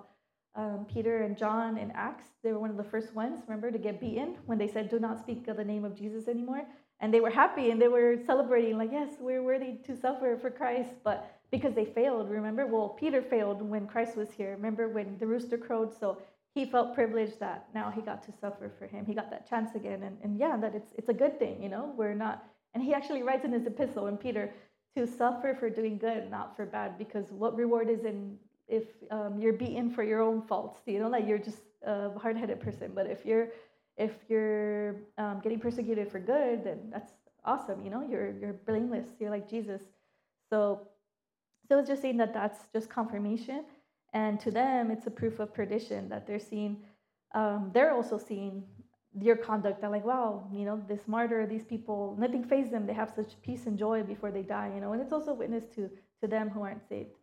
um, 0.55 0.85
Peter 0.91 1.23
and 1.23 1.37
John 1.37 1.77
in 1.77 1.91
Acts, 1.91 2.25
they 2.43 2.51
were 2.51 2.59
one 2.59 2.69
of 2.69 2.77
the 2.77 2.83
first 2.83 3.13
ones, 3.15 3.41
remember, 3.47 3.71
to 3.71 3.77
get 3.77 3.99
beaten 3.99 4.37
when 4.45 4.57
they 4.57 4.67
said, 4.67 4.89
Do 4.89 4.99
not 4.99 5.19
speak 5.19 5.47
of 5.47 5.57
the 5.57 5.63
name 5.63 5.83
of 5.85 5.95
Jesus 5.95 6.27
anymore. 6.27 6.65
and 6.99 7.13
they 7.13 7.19
were 7.19 7.29
happy 7.29 7.71
and 7.71 7.81
they 7.81 7.87
were 7.87 8.17
celebrating, 8.25 8.77
like, 8.77 8.91
yes, 8.91 9.15
we're 9.19 9.43
worthy 9.43 9.73
to 9.85 9.97
suffer 9.97 10.37
for 10.39 10.49
Christ. 10.49 10.91
But 11.03 11.35
because 11.51 11.73
they 11.73 11.85
failed, 11.85 12.29
remember? 12.29 12.65
Well, 12.65 12.89
Peter 12.89 13.21
failed 13.21 13.61
when 13.61 13.87
Christ 13.87 14.15
was 14.15 14.31
here. 14.31 14.51
Remember 14.51 14.87
when 14.87 15.17
the 15.19 15.27
rooster 15.27 15.57
crowed? 15.57 15.91
So 15.99 16.19
he 16.55 16.65
felt 16.65 16.93
privileged 16.93 17.39
that 17.39 17.67
now 17.73 17.91
he 17.91 18.01
got 18.01 18.23
to 18.23 18.31
suffer 18.39 18.71
for 18.77 18.87
him. 18.87 19.05
He 19.05 19.13
got 19.13 19.29
that 19.31 19.49
chance 19.49 19.75
again. 19.75 20.03
And, 20.03 20.17
and 20.23 20.39
yeah, 20.39 20.55
that 20.57 20.75
it's, 20.75 20.93
it's 20.97 21.09
a 21.09 21.13
good 21.13 21.39
thing, 21.39 21.61
you 21.61 21.69
know? 21.69 21.93
We're 21.97 22.13
not, 22.13 22.45
and 22.73 22.83
he 22.83 22.93
actually 22.93 23.23
writes 23.23 23.43
in 23.43 23.51
his 23.51 23.65
epistle 23.65 24.07
in 24.07 24.17
Peter 24.17 24.51
to 24.95 25.07
suffer 25.07 25.55
for 25.59 25.69
doing 25.69 25.97
good, 25.97 26.29
not 26.29 26.55
for 26.55 26.65
bad, 26.65 26.97
because 26.97 27.31
what 27.31 27.55
reward 27.57 27.89
is 27.89 28.05
in 28.05 28.37
if 28.67 28.85
um, 29.11 29.39
you're 29.39 29.53
beaten 29.53 29.89
for 29.89 30.03
your 30.03 30.21
own 30.21 30.41
faults, 30.41 30.79
you 30.85 30.99
know, 30.99 31.09
like 31.09 31.27
you're 31.27 31.37
just 31.37 31.61
a 31.85 32.17
hard-headed 32.17 32.59
person. 32.59 32.91
But 32.95 33.07
if 33.07 33.25
you're 33.25 33.49
if 33.97 34.11
you're 34.27 35.01
um, 35.17 35.39
getting 35.43 35.59
persecuted 35.59 36.11
for 36.11 36.19
good, 36.19 36.63
then 36.63 36.89
that's 36.91 37.11
awesome. 37.45 37.83
You 37.83 37.91
know, 37.91 38.01
you're 38.09 38.31
you're 38.39 38.53
blameless. 38.53 39.07
You're 39.19 39.29
like 39.29 39.49
Jesus. 39.49 39.81
So, 40.49 40.87
so 41.67 41.79
it's 41.79 41.89
just 41.89 42.01
saying 42.01 42.17
that 42.17 42.33
that's 42.33 42.59
just 42.73 42.89
confirmation, 42.89 43.65
and 44.13 44.39
to 44.39 44.51
them, 44.51 44.91
it's 44.91 45.07
a 45.07 45.11
proof 45.11 45.39
of 45.39 45.53
perdition 45.53 46.09
that 46.09 46.25
they're 46.27 46.39
seeing. 46.39 46.77
Um, 47.35 47.71
they're 47.73 47.93
also 47.93 48.17
seeing 48.17 48.63
your 49.19 49.35
conduct. 49.35 49.81
They're 49.81 49.89
like, 49.89 50.05
wow, 50.05 50.47
you 50.51 50.65
know, 50.65 50.81
this 50.87 51.07
martyr, 51.07 51.45
these 51.45 51.63
people, 51.63 52.15
nothing 52.19 52.43
fazes 52.43 52.71
them. 52.71 52.85
They 52.85 52.93
have 52.93 53.11
such 53.15 53.39
peace 53.41 53.65
and 53.65 53.77
joy 53.77 54.03
before 54.03 54.31
they 54.31 54.43
die. 54.43 54.71
You 54.73 54.81
know, 54.81 54.93
and 54.93 55.01
it's 55.01 55.11
also 55.11 55.33
witness 55.33 55.65
to 55.75 55.89
to 56.21 56.27
them 56.27 56.49
who 56.49 56.61
aren't 56.61 56.87
saved. 56.87 57.15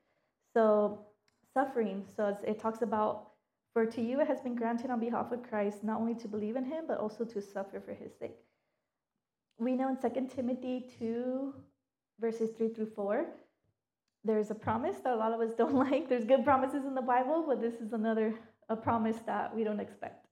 So 0.54 1.06
suffering. 1.54 2.04
So 2.16 2.36
it 2.46 2.58
talks 2.58 2.82
about 2.82 3.30
for 3.72 3.86
to 3.86 4.02
you 4.02 4.20
it 4.20 4.26
has 4.26 4.40
been 4.40 4.56
granted 4.56 4.90
on 4.90 5.00
behalf 5.00 5.30
of 5.32 5.42
Christ 5.48 5.84
not 5.84 6.00
only 6.00 6.14
to 6.16 6.28
believe 6.28 6.56
in 6.56 6.64
him, 6.64 6.84
but 6.88 6.98
also 6.98 7.24
to 7.24 7.40
suffer 7.40 7.80
for 7.80 7.94
his 7.94 8.12
sake. 8.18 8.36
We 9.58 9.74
know 9.76 9.88
in 9.88 9.96
2 9.96 10.28
Timothy 10.34 10.90
2, 10.98 11.54
verses 12.20 12.50
3 12.56 12.68
through 12.70 12.90
4, 12.96 13.26
there's 14.24 14.50
a 14.50 14.54
promise 14.54 14.96
that 15.04 15.12
a 15.12 15.16
lot 15.16 15.32
of 15.32 15.40
us 15.40 15.54
don't 15.58 15.74
like. 15.74 16.08
There's 16.08 16.24
good 16.24 16.44
promises 16.44 16.84
in 16.84 16.94
the 16.94 17.02
Bible, 17.02 17.44
but 17.46 17.60
this 17.60 17.74
is 17.74 17.92
another 17.92 18.34
a 18.68 18.76
promise 18.76 19.18
that 19.26 19.54
we 19.54 19.64
don't 19.64 19.80
expect. 19.80 20.26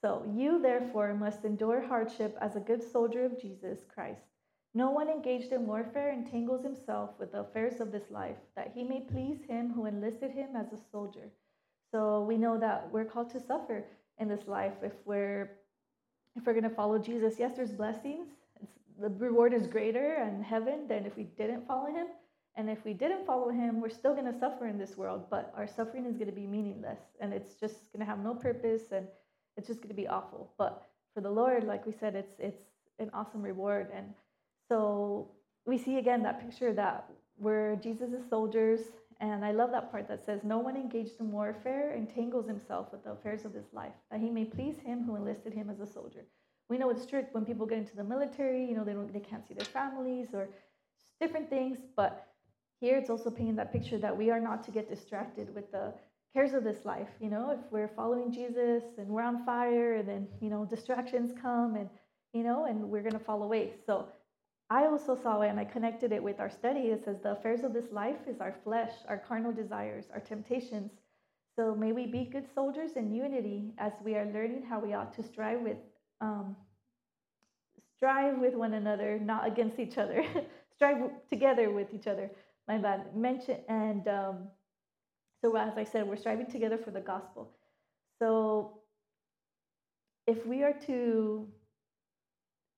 So 0.00 0.24
you 0.34 0.60
therefore 0.60 1.14
must 1.14 1.44
endure 1.44 1.80
hardship 1.80 2.36
as 2.40 2.56
a 2.56 2.60
good 2.60 2.82
soldier 2.82 3.24
of 3.24 3.40
Jesus 3.40 3.84
Christ. 3.94 4.33
No 4.74 4.90
one 4.90 5.08
engaged 5.08 5.52
in 5.52 5.66
warfare 5.66 6.10
entangles 6.10 6.64
himself 6.64 7.10
with 7.20 7.30
the 7.32 7.40
affairs 7.40 7.80
of 7.80 7.92
this 7.92 8.10
life, 8.10 8.36
that 8.56 8.72
he 8.74 8.82
may 8.82 9.00
please 9.00 9.38
him 9.48 9.72
who 9.72 9.86
enlisted 9.86 10.32
him 10.32 10.56
as 10.56 10.72
a 10.72 10.82
soldier. 10.90 11.30
So 11.92 12.22
we 12.22 12.36
know 12.36 12.58
that 12.58 12.88
we're 12.90 13.04
called 13.04 13.30
to 13.30 13.40
suffer 13.40 13.84
in 14.18 14.28
this 14.28 14.48
life 14.48 14.74
if 14.82 14.92
we're 15.04 15.52
if 16.36 16.44
we're 16.44 16.52
going 16.52 16.64
to 16.64 16.70
follow 16.70 16.98
Jesus. 16.98 17.36
Yes, 17.38 17.52
there's 17.54 17.70
blessings. 17.70 18.26
It's, 18.60 18.72
the 19.00 19.08
reward 19.08 19.54
is 19.54 19.68
greater 19.68 20.16
in 20.22 20.42
heaven 20.42 20.88
than 20.88 21.06
if 21.06 21.16
we 21.16 21.22
didn't 21.22 21.68
follow 21.68 21.86
him. 21.86 22.08
And 22.56 22.68
if 22.68 22.84
we 22.84 22.92
didn't 22.92 23.24
follow 23.24 23.50
him, 23.50 23.80
we're 23.80 23.88
still 23.88 24.12
going 24.12 24.32
to 24.32 24.38
suffer 24.38 24.66
in 24.66 24.76
this 24.76 24.96
world, 24.96 25.26
but 25.30 25.52
our 25.56 25.66
suffering 25.68 26.06
is 26.06 26.16
going 26.16 26.30
to 26.30 26.34
be 26.34 26.46
meaningless 26.46 27.00
and 27.20 27.32
it's 27.32 27.54
just 27.54 27.92
going 27.92 28.00
to 28.00 28.06
have 28.06 28.18
no 28.18 28.34
purpose 28.34 28.90
and 28.90 29.06
it's 29.56 29.68
just 29.68 29.80
going 29.80 29.88
to 29.88 29.94
be 29.94 30.08
awful. 30.08 30.52
But 30.58 30.84
for 31.14 31.20
the 31.20 31.30
Lord, 31.30 31.62
like 31.62 31.86
we 31.86 31.92
said, 31.92 32.16
it's 32.16 32.34
it's 32.40 32.62
an 32.98 33.10
awesome 33.14 33.42
reward. 33.42 33.88
And 33.94 34.14
so 34.68 35.30
we 35.66 35.78
see 35.78 35.98
again 35.98 36.22
that 36.22 36.40
picture 36.40 36.72
that 36.72 37.10
we're 37.38 37.76
Jesus' 37.76 38.28
soldiers 38.28 38.80
and 39.20 39.44
I 39.44 39.52
love 39.52 39.70
that 39.70 39.90
part 39.90 40.08
that 40.08 40.24
says, 40.24 40.40
No 40.44 40.58
one 40.58 40.76
engaged 40.76 41.20
in 41.20 41.30
warfare 41.30 41.94
entangles 41.94 42.46
himself 42.46 42.90
with 42.92 43.04
the 43.04 43.12
affairs 43.12 43.44
of 43.44 43.52
this 43.52 43.72
life, 43.72 43.92
that 44.10 44.20
he 44.20 44.28
may 44.30 44.44
please 44.44 44.76
him 44.84 45.04
who 45.04 45.16
enlisted 45.16 45.54
him 45.54 45.70
as 45.70 45.80
a 45.80 45.86
soldier. 45.86 46.24
We 46.68 46.78
know 46.78 46.90
it's 46.90 47.02
strict 47.02 47.34
when 47.34 47.44
people 47.44 47.66
get 47.66 47.78
into 47.78 47.96
the 47.96 48.04
military, 48.04 48.64
you 48.64 48.74
know, 48.74 48.84
they, 48.84 48.92
don't, 48.92 49.12
they 49.12 49.20
can't 49.20 49.46
see 49.46 49.54
their 49.54 49.66
families 49.66 50.28
or 50.32 50.48
different 51.20 51.48
things, 51.48 51.78
but 51.96 52.28
here 52.80 52.96
it's 52.96 53.10
also 53.10 53.30
painting 53.30 53.56
that 53.56 53.72
picture 53.72 53.98
that 53.98 54.16
we 54.16 54.30
are 54.30 54.40
not 54.40 54.64
to 54.64 54.70
get 54.70 54.88
distracted 54.88 55.54
with 55.54 55.70
the 55.70 55.92
cares 56.32 56.52
of 56.52 56.64
this 56.64 56.84
life. 56.84 57.08
You 57.20 57.30
know, 57.30 57.50
if 57.50 57.60
we're 57.70 57.88
following 57.88 58.32
Jesus 58.32 58.82
and 58.98 59.08
we're 59.08 59.22
on 59.22 59.44
fire, 59.44 59.94
and 59.96 60.08
then, 60.08 60.26
you 60.40 60.50
know, 60.50 60.64
distractions 60.64 61.32
come 61.40 61.76
and, 61.76 61.88
you 62.32 62.42
know, 62.42 62.64
and 62.64 62.80
we're 62.90 63.02
going 63.02 63.12
to 63.12 63.18
fall 63.18 63.42
away. 63.42 63.74
So 63.86 64.08
I 64.74 64.86
also 64.86 65.14
saw 65.14 65.40
it 65.42 65.50
and 65.50 65.60
I 65.60 65.64
connected 65.64 66.10
it 66.10 66.20
with 66.20 66.40
our 66.40 66.50
study. 66.50 66.88
It 66.94 67.04
says, 67.04 67.18
The 67.22 67.30
affairs 67.30 67.62
of 67.62 67.72
this 67.72 67.92
life 67.92 68.26
is 68.26 68.40
our 68.40 68.56
flesh, 68.64 68.90
our 69.08 69.18
carnal 69.18 69.52
desires, 69.52 70.06
our 70.12 70.18
temptations. 70.18 70.90
So 71.54 71.76
may 71.76 71.92
we 71.92 72.06
be 72.06 72.24
good 72.24 72.46
soldiers 72.52 72.96
in 72.96 73.14
unity 73.14 73.72
as 73.78 73.92
we 74.04 74.16
are 74.16 74.26
learning 74.26 74.64
how 74.68 74.80
we 74.80 74.92
ought 74.92 75.14
to 75.14 75.22
strive 75.22 75.60
with. 75.60 75.76
Um, 76.20 76.56
strive 77.96 78.38
with 78.38 78.54
one 78.54 78.74
another, 78.74 79.20
not 79.20 79.46
against 79.46 79.78
each 79.78 79.96
other. 79.96 80.24
strive 80.74 80.98
together 81.30 81.70
with 81.70 81.94
each 81.94 82.08
other. 82.08 82.28
My 82.66 82.78
bad. 82.78 83.14
Mention 83.14 83.58
and 83.68 84.08
um, 84.08 84.48
so 85.40 85.56
as 85.56 85.78
I 85.78 85.84
said, 85.84 86.08
we're 86.08 86.16
striving 86.16 86.50
together 86.50 86.78
for 86.78 86.90
the 86.90 87.00
gospel. 87.00 87.52
So 88.18 88.80
if 90.26 90.44
we 90.44 90.64
are 90.64 90.74
to 90.86 91.46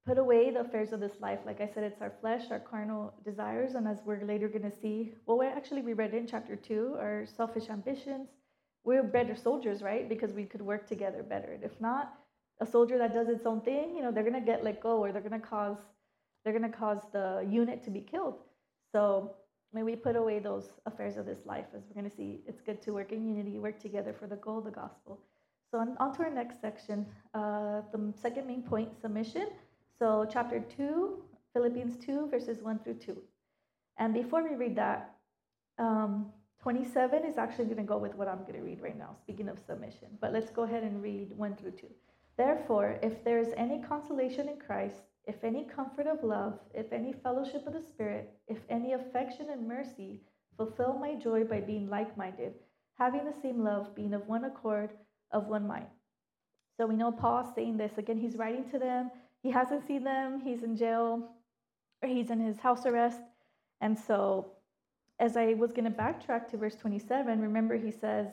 put 0.06 0.18
away 0.18 0.50
the 0.50 0.60
affairs 0.60 0.92
of 0.92 1.00
this 1.00 1.20
life. 1.20 1.40
Like 1.44 1.60
I 1.60 1.66
said, 1.66 1.82
it's 1.82 2.00
our 2.00 2.12
flesh, 2.20 2.44
our 2.50 2.60
carnal 2.60 3.12
desires, 3.24 3.74
and 3.74 3.88
as 3.88 3.98
we're 4.04 4.24
later 4.24 4.48
going 4.48 4.70
to 4.70 4.76
see, 4.80 5.12
well, 5.26 5.38
we 5.38 5.46
actually 5.46 5.82
we 5.82 5.94
read 5.94 6.14
in 6.14 6.26
chapter 6.26 6.54
two, 6.54 6.94
our 6.98 7.26
selfish 7.26 7.68
ambitions. 7.68 8.28
We're 8.84 9.02
better 9.02 9.34
soldiers, 9.34 9.82
right? 9.82 10.08
Because 10.08 10.32
we 10.32 10.44
could 10.44 10.62
work 10.62 10.86
together 10.86 11.24
better. 11.24 11.52
And 11.54 11.64
if 11.64 11.72
not, 11.80 12.14
a 12.60 12.66
soldier 12.66 12.98
that 12.98 13.12
does 13.12 13.28
its 13.28 13.44
own 13.44 13.60
thing, 13.62 13.96
you 13.96 14.02
know, 14.02 14.12
they're 14.12 14.22
going 14.22 14.40
to 14.40 14.46
get 14.52 14.62
let 14.62 14.80
go, 14.80 14.98
or 14.98 15.10
they're 15.10 15.20
going 15.20 15.40
to 15.40 15.46
cause 15.46 15.78
they're 16.44 16.56
going 16.56 16.70
to 16.70 16.78
cause 16.78 17.02
the 17.12 17.44
unit 17.50 17.82
to 17.84 17.90
be 17.90 18.00
killed. 18.00 18.38
So 18.92 19.34
may 19.72 19.82
we 19.82 19.96
put 19.96 20.14
away 20.14 20.38
those 20.38 20.68
affairs 20.86 21.16
of 21.16 21.26
this 21.26 21.40
life, 21.44 21.66
as 21.76 21.82
we're 21.88 22.00
going 22.00 22.08
to 22.08 22.16
see. 22.16 22.42
It's 22.46 22.60
good 22.60 22.80
to 22.82 22.92
work 22.92 23.10
in 23.10 23.26
unity, 23.26 23.58
work 23.58 23.80
together 23.80 24.14
for 24.16 24.28
the 24.28 24.36
goal 24.36 24.58
of 24.58 24.64
the 24.64 24.70
gospel. 24.70 25.18
So 25.72 25.78
on, 25.78 25.96
on 25.98 26.14
to 26.16 26.22
our 26.22 26.30
next 26.30 26.60
section. 26.60 27.04
Uh, 27.34 27.80
the 27.92 28.14
second 28.22 28.46
main 28.46 28.62
point, 28.62 28.90
submission. 29.00 29.48
So, 29.98 30.26
chapter 30.30 30.60
2, 30.60 31.22
Philippians 31.54 31.96
2, 32.04 32.28
verses 32.28 32.62
1 32.62 32.80
through 32.80 32.96
2. 32.96 33.16
And 33.98 34.12
before 34.12 34.46
we 34.46 34.54
read 34.54 34.76
that, 34.76 35.14
um, 35.78 36.26
27 36.62 37.24
is 37.24 37.38
actually 37.38 37.64
going 37.64 37.78
to 37.78 37.82
go 37.82 37.96
with 37.96 38.14
what 38.14 38.28
I'm 38.28 38.42
going 38.42 38.54
to 38.54 38.60
read 38.60 38.82
right 38.82 38.98
now, 38.98 39.16
speaking 39.22 39.48
of 39.48 39.58
submission. 39.66 40.08
But 40.20 40.34
let's 40.34 40.50
go 40.50 40.64
ahead 40.64 40.82
and 40.82 41.02
read 41.02 41.32
1 41.34 41.56
through 41.56 41.70
2. 41.72 41.86
Therefore, 42.36 42.98
if 43.02 43.24
there 43.24 43.38
is 43.38 43.54
any 43.56 43.80
consolation 43.80 44.50
in 44.50 44.58
Christ, 44.58 44.96
if 45.24 45.42
any 45.42 45.64
comfort 45.64 46.06
of 46.06 46.22
love, 46.22 46.58
if 46.74 46.92
any 46.92 47.14
fellowship 47.14 47.66
of 47.66 47.72
the 47.72 47.80
Spirit, 47.80 48.34
if 48.48 48.58
any 48.68 48.92
affection 48.92 49.48
and 49.50 49.66
mercy, 49.66 50.20
fulfill 50.58 50.98
my 50.98 51.14
joy 51.14 51.44
by 51.44 51.60
being 51.60 51.88
like 51.88 52.18
minded, 52.18 52.52
having 52.98 53.24
the 53.24 53.40
same 53.40 53.64
love, 53.64 53.94
being 53.94 54.12
of 54.12 54.28
one 54.28 54.44
accord, 54.44 54.90
of 55.32 55.46
one 55.46 55.66
mind. 55.66 55.86
So 56.76 56.86
we 56.86 56.96
know 56.96 57.12
Paul 57.12 57.50
saying 57.54 57.78
this. 57.78 57.92
Again, 57.96 58.18
he's 58.18 58.36
writing 58.36 58.68
to 58.70 58.78
them 58.78 59.10
he 59.42 59.50
hasn't 59.50 59.86
seen 59.86 60.04
them. 60.04 60.40
He's 60.40 60.62
in 60.62 60.76
jail 60.76 61.28
or 62.02 62.08
he's 62.08 62.30
in 62.30 62.40
his 62.40 62.58
house 62.58 62.86
arrest. 62.86 63.20
And 63.80 63.98
so, 63.98 64.52
as 65.18 65.36
I 65.36 65.54
was 65.54 65.72
going 65.72 65.84
to 65.84 65.90
backtrack 65.90 66.48
to 66.50 66.56
verse 66.56 66.74
27, 66.74 67.40
remember 67.40 67.76
he 67.76 67.90
says, 67.90 68.26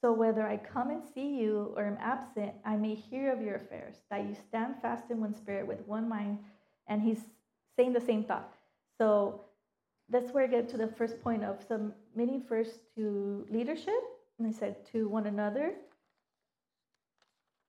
So 0.00 0.12
whether 0.12 0.46
I 0.46 0.56
come 0.56 0.90
and 0.90 1.02
see 1.14 1.36
you 1.36 1.72
or 1.76 1.84
am 1.84 1.98
absent, 2.00 2.52
I 2.64 2.76
may 2.76 2.94
hear 2.94 3.32
of 3.32 3.40
your 3.40 3.56
affairs, 3.56 3.96
that 4.10 4.24
you 4.24 4.36
stand 4.48 4.76
fast 4.82 5.10
in 5.10 5.20
one 5.20 5.34
spirit 5.34 5.66
with 5.66 5.86
one 5.86 6.08
mind. 6.08 6.38
And 6.88 7.00
he's 7.00 7.20
saying 7.76 7.92
the 7.92 8.00
same 8.00 8.24
thought. 8.24 8.52
So, 8.98 9.42
that's 10.08 10.32
where 10.32 10.42
I 10.42 10.48
get 10.48 10.68
to 10.70 10.76
the 10.76 10.88
first 10.88 11.22
point 11.22 11.44
of 11.44 11.62
some 11.68 11.92
submitting 12.10 12.42
first 12.42 12.80
to 12.96 13.46
leadership. 13.48 14.02
And 14.38 14.48
I 14.48 14.50
said 14.50 14.84
to 14.92 15.08
one 15.08 15.26
another 15.26 15.74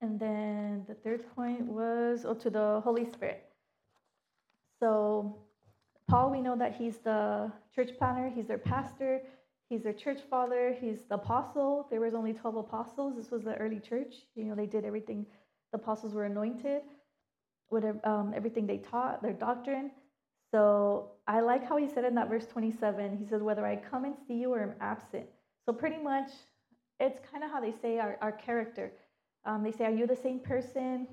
and 0.01 0.19
then 0.19 0.83
the 0.87 0.95
third 0.95 1.23
point 1.35 1.61
was 1.61 2.25
oh, 2.25 2.33
to 2.33 2.49
the 2.49 2.81
Holy 2.83 3.05
Spirit. 3.05 3.45
So, 4.79 5.37
Paul, 6.07 6.31
we 6.31 6.41
know 6.41 6.55
that 6.57 6.75
he's 6.75 6.97
the 6.97 7.51
church 7.73 7.91
planner, 7.97 8.29
he's 8.29 8.47
their 8.47 8.57
pastor, 8.57 9.21
he's 9.69 9.83
their 9.83 9.93
church 9.93 10.19
father, 10.29 10.75
he's 10.79 11.03
the 11.07 11.15
apostle. 11.15 11.87
There 11.91 12.01
was 12.01 12.15
only 12.15 12.33
12 12.33 12.55
apostles. 12.57 13.15
This 13.15 13.29
was 13.29 13.43
the 13.43 13.55
early 13.55 13.79
church. 13.79 14.15
You 14.35 14.45
know, 14.45 14.55
they 14.55 14.65
did 14.65 14.85
everything. 14.85 15.25
The 15.71 15.77
apostles 15.77 16.13
were 16.13 16.25
anointed, 16.25 16.81
whatever, 17.69 17.99
um, 18.03 18.33
everything 18.35 18.65
they 18.65 18.77
taught, 18.77 19.21
their 19.21 19.33
doctrine. 19.33 19.91
So 20.51 21.11
I 21.27 21.39
like 21.39 21.65
how 21.67 21.77
he 21.77 21.87
said 21.87 22.03
in 22.03 22.15
that 22.15 22.27
verse 22.27 22.45
27, 22.47 23.17
he 23.17 23.25
says, 23.25 23.41
whether 23.41 23.65
I 23.65 23.77
come 23.77 24.03
and 24.03 24.15
see 24.27 24.33
you 24.33 24.51
or 24.51 24.61
am 24.61 24.73
absent. 24.81 25.27
So 25.65 25.71
pretty 25.71 26.01
much 26.01 26.29
it's 26.99 27.19
kind 27.31 27.43
of 27.43 27.51
how 27.51 27.61
they 27.61 27.73
say 27.81 27.99
our, 27.99 28.17
our 28.21 28.31
character. 28.31 28.91
Um, 29.45 29.63
they 29.63 29.71
say, 29.71 29.85
Are 29.85 29.91
you 29.91 30.07
the 30.07 30.15
same 30.15 30.39
person? 30.39 31.07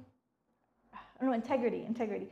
I 0.95 1.21
don't 1.21 1.31
know, 1.31 1.35
integrity, 1.35 1.85
integrity. 1.87 2.29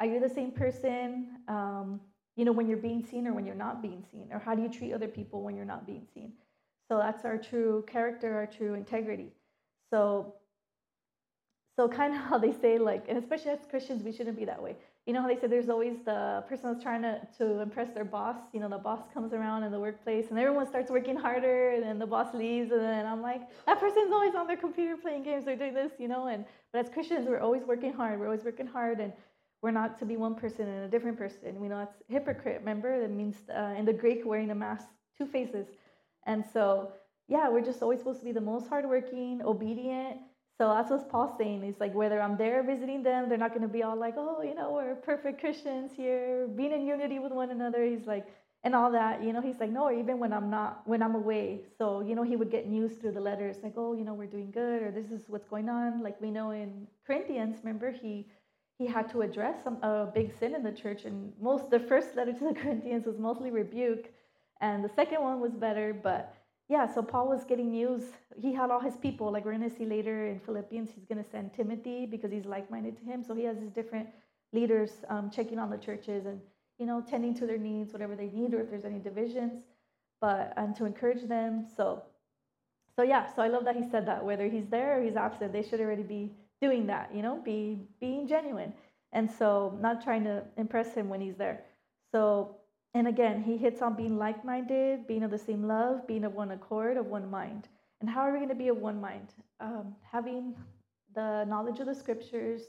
Are 0.00 0.06
you 0.06 0.18
the 0.18 0.28
same 0.28 0.50
person, 0.50 1.28
um, 1.48 2.00
you 2.36 2.46
know, 2.46 2.52
when 2.52 2.66
you're 2.66 2.78
being 2.78 3.04
seen 3.04 3.26
or 3.26 3.34
when 3.34 3.44
you're 3.44 3.54
not 3.54 3.82
being 3.82 4.02
seen? 4.10 4.28
Or 4.32 4.38
how 4.38 4.54
do 4.54 4.62
you 4.62 4.68
treat 4.70 4.94
other 4.94 5.08
people 5.08 5.42
when 5.42 5.54
you're 5.54 5.66
not 5.66 5.86
being 5.86 6.06
seen? 6.14 6.32
So 6.88 6.96
that's 6.96 7.24
our 7.24 7.36
true 7.36 7.84
character, 7.86 8.34
our 8.34 8.46
true 8.46 8.74
integrity. 8.74 9.32
So, 9.90 10.34
so 11.76 11.86
kind 11.86 12.14
of 12.14 12.20
how 12.28 12.38
they 12.38 12.52
say, 12.52 12.78
like, 12.78 13.04
and 13.08 13.18
especially 13.18 13.50
as 13.50 13.60
Christians, 13.68 14.02
we 14.02 14.12
shouldn't 14.12 14.38
be 14.38 14.46
that 14.46 14.62
way. 14.62 14.76
You 15.06 15.14
know 15.14 15.22
how 15.22 15.28
they 15.28 15.36
say 15.36 15.46
there's 15.46 15.70
always 15.70 15.96
the 16.04 16.44
person 16.48 16.70
that's 16.70 16.82
trying 16.82 17.02
to, 17.02 17.20
to 17.38 17.60
impress 17.60 17.90
their 17.90 18.04
boss. 18.04 18.36
You 18.52 18.60
know, 18.60 18.68
the 18.68 18.78
boss 18.78 19.00
comes 19.12 19.32
around 19.32 19.64
in 19.64 19.72
the 19.72 19.78
workplace 19.80 20.26
and 20.30 20.38
everyone 20.38 20.66
starts 20.66 20.90
working 20.90 21.16
harder, 21.16 21.70
and 21.70 21.82
then 21.82 21.98
the 21.98 22.06
boss 22.06 22.34
leaves, 22.34 22.70
and 22.70 22.80
then 22.80 23.06
I'm 23.06 23.22
like, 23.22 23.42
that 23.66 23.80
person's 23.80 24.12
always 24.12 24.34
on 24.34 24.46
their 24.46 24.56
computer 24.56 24.96
playing 24.96 25.22
games 25.22 25.48
or 25.48 25.56
doing 25.56 25.74
this, 25.74 25.92
you 25.98 26.08
know. 26.08 26.28
And 26.28 26.44
but 26.72 26.84
as 26.84 26.90
Christians, 26.90 27.26
we're 27.26 27.40
always 27.40 27.62
working 27.64 27.92
hard. 27.92 28.20
We're 28.20 28.26
always 28.26 28.44
working 28.44 28.66
hard, 28.66 29.00
and 29.00 29.12
we're 29.62 29.70
not 29.70 29.98
to 29.98 30.04
be 30.04 30.16
one 30.16 30.34
person 30.34 30.68
and 30.68 30.84
a 30.84 30.88
different 30.88 31.18
person. 31.18 31.60
We 31.60 31.68
know 31.68 31.78
that's 31.78 32.02
hypocrite. 32.08 32.58
Remember, 32.60 33.00
that 33.00 33.10
means 33.10 33.36
uh, 33.54 33.74
in 33.76 33.84
the 33.84 33.92
Greek 33.92 34.22
wearing 34.24 34.50
a 34.50 34.54
mask, 34.54 34.86
two 35.16 35.26
faces. 35.26 35.66
And 36.26 36.44
so, 36.52 36.92
yeah, 37.28 37.48
we're 37.48 37.64
just 37.64 37.82
always 37.82 37.98
supposed 37.98 38.20
to 38.20 38.24
be 38.24 38.32
the 38.32 38.40
most 38.40 38.68
hardworking, 38.68 39.42
obedient 39.42 40.18
so 40.60 40.68
that's 40.74 40.90
what 40.90 41.08
Paul's 41.08 41.38
saying. 41.38 41.62
He's 41.62 41.80
like, 41.80 41.94
whether 41.94 42.20
I'm 42.20 42.36
there 42.36 42.62
visiting 42.62 43.02
them, 43.02 43.30
they're 43.30 43.38
not 43.38 43.52
going 43.52 43.62
to 43.62 43.68
be 43.68 43.82
all 43.82 43.96
like, 43.96 44.12
oh, 44.18 44.42
you 44.42 44.54
know, 44.54 44.72
we're 44.72 44.94
perfect 44.94 45.40
Christians 45.40 45.90
here, 45.96 46.46
being 46.54 46.72
in 46.72 46.84
unity 46.86 47.18
with 47.18 47.32
one 47.32 47.50
another. 47.50 47.82
He's 47.82 48.06
like, 48.06 48.26
and 48.62 48.74
all 48.74 48.92
that, 48.92 49.22
you 49.22 49.32
know, 49.32 49.40
he's 49.40 49.58
like, 49.58 49.70
no, 49.70 49.90
even 49.90 50.18
when 50.18 50.34
I'm 50.34 50.50
not, 50.50 50.82
when 50.86 51.02
I'm 51.02 51.14
away. 51.14 51.62
So, 51.78 52.02
you 52.02 52.14
know, 52.14 52.22
he 52.22 52.36
would 52.36 52.50
get 52.50 52.68
news 52.68 52.92
through 52.92 53.12
the 53.12 53.20
letters 53.22 53.56
like, 53.62 53.72
oh, 53.78 53.94
you 53.94 54.04
know, 54.04 54.12
we're 54.12 54.26
doing 54.26 54.50
good, 54.50 54.82
or 54.82 54.90
this 54.90 55.10
is 55.10 55.22
what's 55.28 55.46
going 55.48 55.70
on. 55.70 56.02
Like 56.02 56.20
we 56.20 56.30
know 56.30 56.50
in 56.50 56.86
Corinthians, 57.06 57.56
remember, 57.62 57.90
he 57.90 58.26
he 58.76 58.86
had 58.86 59.10
to 59.12 59.22
address 59.22 59.64
some 59.64 59.78
a 59.82 60.10
big 60.14 60.30
sin 60.38 60.54
in 60.54 60.62
the 60.62 60.72
church, 60.72 61.06
and 61.06 61.32
most 61.40 61.70
the 61.70 61.80
first 61.80 62.14
letter 62.16 62.34
to 62.34 62.44
the 62.48 62.54
Corinthians 62.62 63.06
was 63.06 63.18
mostly 63.18 63.50
rebuke, 63.50 64.10
and 64.60 64.84
the 64.84 64.90
second 64.94 65.22
one 65.22 65.40
was 65.40 65.52
better, 65.52 65.94
but 65.94 66.34
yeah, 66.70 66.86
so 66.86 67.02
Paul 67.02 67.28
was 67.28 67.42
getting 67.42 67.72
news. 67.72 68.04
He 68.40 68.54
had 68.54 68.70
all 68.70 68.78
his 68.78 68.96
people, 68.96 69.32
like 69.32 69.44
we're 69.44 69.56
going 69.56 69.68
to 69.68 69.76
see 69.76 69.84
later 69.84 70.28
in 70.28 70.38
Philippians, 70.38 70.90
he's 70.94 71.04
going 71.04 71.22
to 71.22 71.28
send 71.28 71.52
Timothy 71.52 72.06
because 72.06 72.30
he's 72.30 72.44
like 72.44 72.70
minded 72.70 72.96
to 72.98 73.04
him. 73.04 73.24
So 73.24 73.34
he 73.34 73.42
has 73.42 73.58
his 73.58 73.70
different 73.70 74.08
leaders 74.52 74.92
um, 75.08 75.30
checking 75.30 75.58
on 75.58 75.68
the 75.68 75.76
churches 75.76 76.26
and, 76.26 76.40
you 76.78 76.86
know, 76.86 77.00
tending 77.00 77.34
to 77.34 77.46
their 77.46 77.58
needs, 77.58 77.92
whatever 77.92 78.14
they 78.14 78.28
need, 78.28 78.54
or 78.54 78.60
if 78.60 78.70
there's 78.70 78.84
any 78.84 79.00
divisions, 79.00 79.64
but 80.20 80.52
and 80.56 80.76
to 80.76 80.84
encourage 80.84 81.26
them. 81.28 81.66
So, 81.76 82.04
so 82.94 83.02
yeah, 83.02 83.26
so 83.34 83.42
I 83.42 83.48
love 83.48 83.64
that 83.64 83.74
he 83.74 83.82
said 83.90 84.06
that. 84.06 84.24
Whether 84.24 84.46
he's 84.46 84.68
there 84.70 85.00
or 85.00 85.02
he's 85.02 85.16
absent, 85.16 85.52
they 85.52 85.64
should 85.64 85.80
already 85.80 86.04
be 86.04 86.30
doing 86.62 86.86
that, 86.86 87.10
you 87.12 87.22
know, 87.22 87.42
be 87.44 87.80
being 88.00 88.28
genuine. 88.28 88.72
And 89.12 89.28
so 89.28 89.76
not 89.80 90.04
trying 90.04 90.22
to 90.22 90.44
impress 90.56 90.94
him 90.94 91.08
when 91.08 91.20
he's 91.20 91.36
there. 91.36 91.62
So 92.12 92.59
and 92.94 93.06
again, 93.06 93.42
he 93.42 93.56
hits 93.56 93.82
on 93.82 93.94
being 93.94 94.16
like 94.18 94.44
minded, 94.44 95.06
being 95.06 95.22
of 95.22 95.30
the 95.30 95.38
same 95.38 95.66
love, 95.66 96.06
being 96.06 96.24
of 96.24 96.34
one 96.34 96.50
accord, 96.50 96.96
of 96.96 97.06
one 97.06 97.30
mind. 97.30 97.68
And 98.00 98.10
how 98.10 98.20
are 98.20 98.32
we 98.32 98.38
going 98.38 98.48
to 98.48 98.54
be 98.54 98.68
of 98.68 98.78
one 98.78 99.00
mind? 99.00 99.34
Um, 99.60 99.94
having 100.10 100.54
the 101.14 101.44
knowledge 101.44 101.80
of 101.80 101.86
the 101.86 101.94
scriptures. 101.94 102.62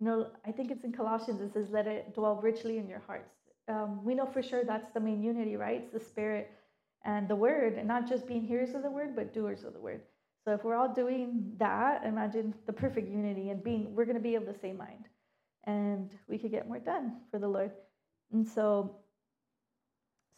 You 0.00 0.06
know, 0.06 0.26
I 0.46 0.52
think 0.52 0.70
it's 0.70 0.84
in 0.84 0.92
Colossians, 0.92 1.40
it 1.40 1.52
says, 1.52 1.66
let 1.70 1.86
it 1.86 2.14
dwell 2.14 2.36
richly 2.36 2.78
in 2.78 2.88
your 2.88 3.02
hearts. 3.06 3.34
Um, 3.68 4.04
we 4.04 4.14
know 4.14 4.26
for 4.26 4.42
sure 4.42 4.62
that's 4.64 4.90
the 4.92 5.00
main 5.00 5.22
unity, 5.22 5.56
right? 5.56 5.82
It's 5.82 5.92
the 5.92 6.00
spirit 6.00 6.50
and 7.04 7.28
the 7.28 7.36
word, 7.36 7.74
and 7.74 7.86
not 7.86 8.08
just 8.08 8.26
being 8.26 8.44
hearers 8.44 8.74
of 8.74 8.82
the 8.82 8.90
word, 8.90 9.14
but 9.14 9.32
doers 9.32 9.64
of 9.64 9.72
the 9.72 9.80
word. 9.80 10.02
So 10.44 10.52
if 10.52 10.64
we're 10.64 10.76
all 10.76 10.92
doing 10.92 11.52
that, 11.58 12.04
imagine 12.04 12.54
the 12.66 12.72
perfect 12.72 13.08
unity 13.08 13.50
and 13.50 13.62
being, 13.64 13.94
we're 13.94 14.04
going 14.04 14.16
to 14.16 14.22
be 14.22 14.34
of 14.34 14.46
the 14.46 14.54
same 14.54 14.76
mind. 14.76 15.08
And 15.64 16.10
we 16.28 16.38
could 16.38 16.50
get 16.50 16.68
more 16.68 16.78
done 16.78 17.20
for 17.30 17.38
the 17.38 17.48
Lord. 17.48 17.72
And 18.32 18.46
so 18.46 18.96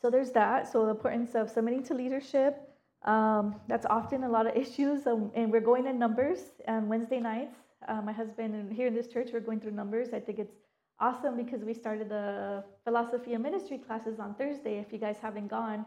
so 0.01 0.11
there's 0.11 0.33
that. 0.33 0.71
So 0.71 0.85
the 0.85 0.91
importance 0.91 1.35
of 1.35 1.51
submitting 1.51 1.83
to 1.85 1.95
leadership. 1.95 2.61
Um, 3.05 3.57
that's 3.69 3.87
often 3.87 4.25
a 4.25 4.29
lot 4.29 4.47
of 4.47 4.57
issues, 4.65 5.07
um, 5.07 5.31
and 5.35 5.53
we're 5.53 5.61
going 5.61 5.87
in 5.87 5.99
numbers 5.99 6.41
on 6.67 6.89
Wednesday 6.89 7.21
nights. 7.21 7.57
Uh, 7.87 8.03
my 8.03 8.13
husband 8.13 8.55
and 8.55 8.73
here 8.73 8.89
in 8.89 8.95
this 8.95 9.07
church, 9.07 9.31
we're 9.33 9.41
going 9.41 9.61
through 9.61 9.73
numbers. 9.73 10.09
I 10.13 10.21
think 10.21 10.39
it's 10.39 10.57
awesome 10.99 11.37
because 11.37 11.63
we 11.63 11.75
started 11.75 12.09
the 12.09 12.65
philosophy 12.85 13.35
of 13.35 13.41
ministry 13.43 13.79
classes 13.79 14.19
on 14.19 14.35
Thursday. 14.35 14.79
If 14.79 14.93
you 14.93 14.99
guys 14.99 15.19
haven't 15.21 15.49
gone, 15.49 15.87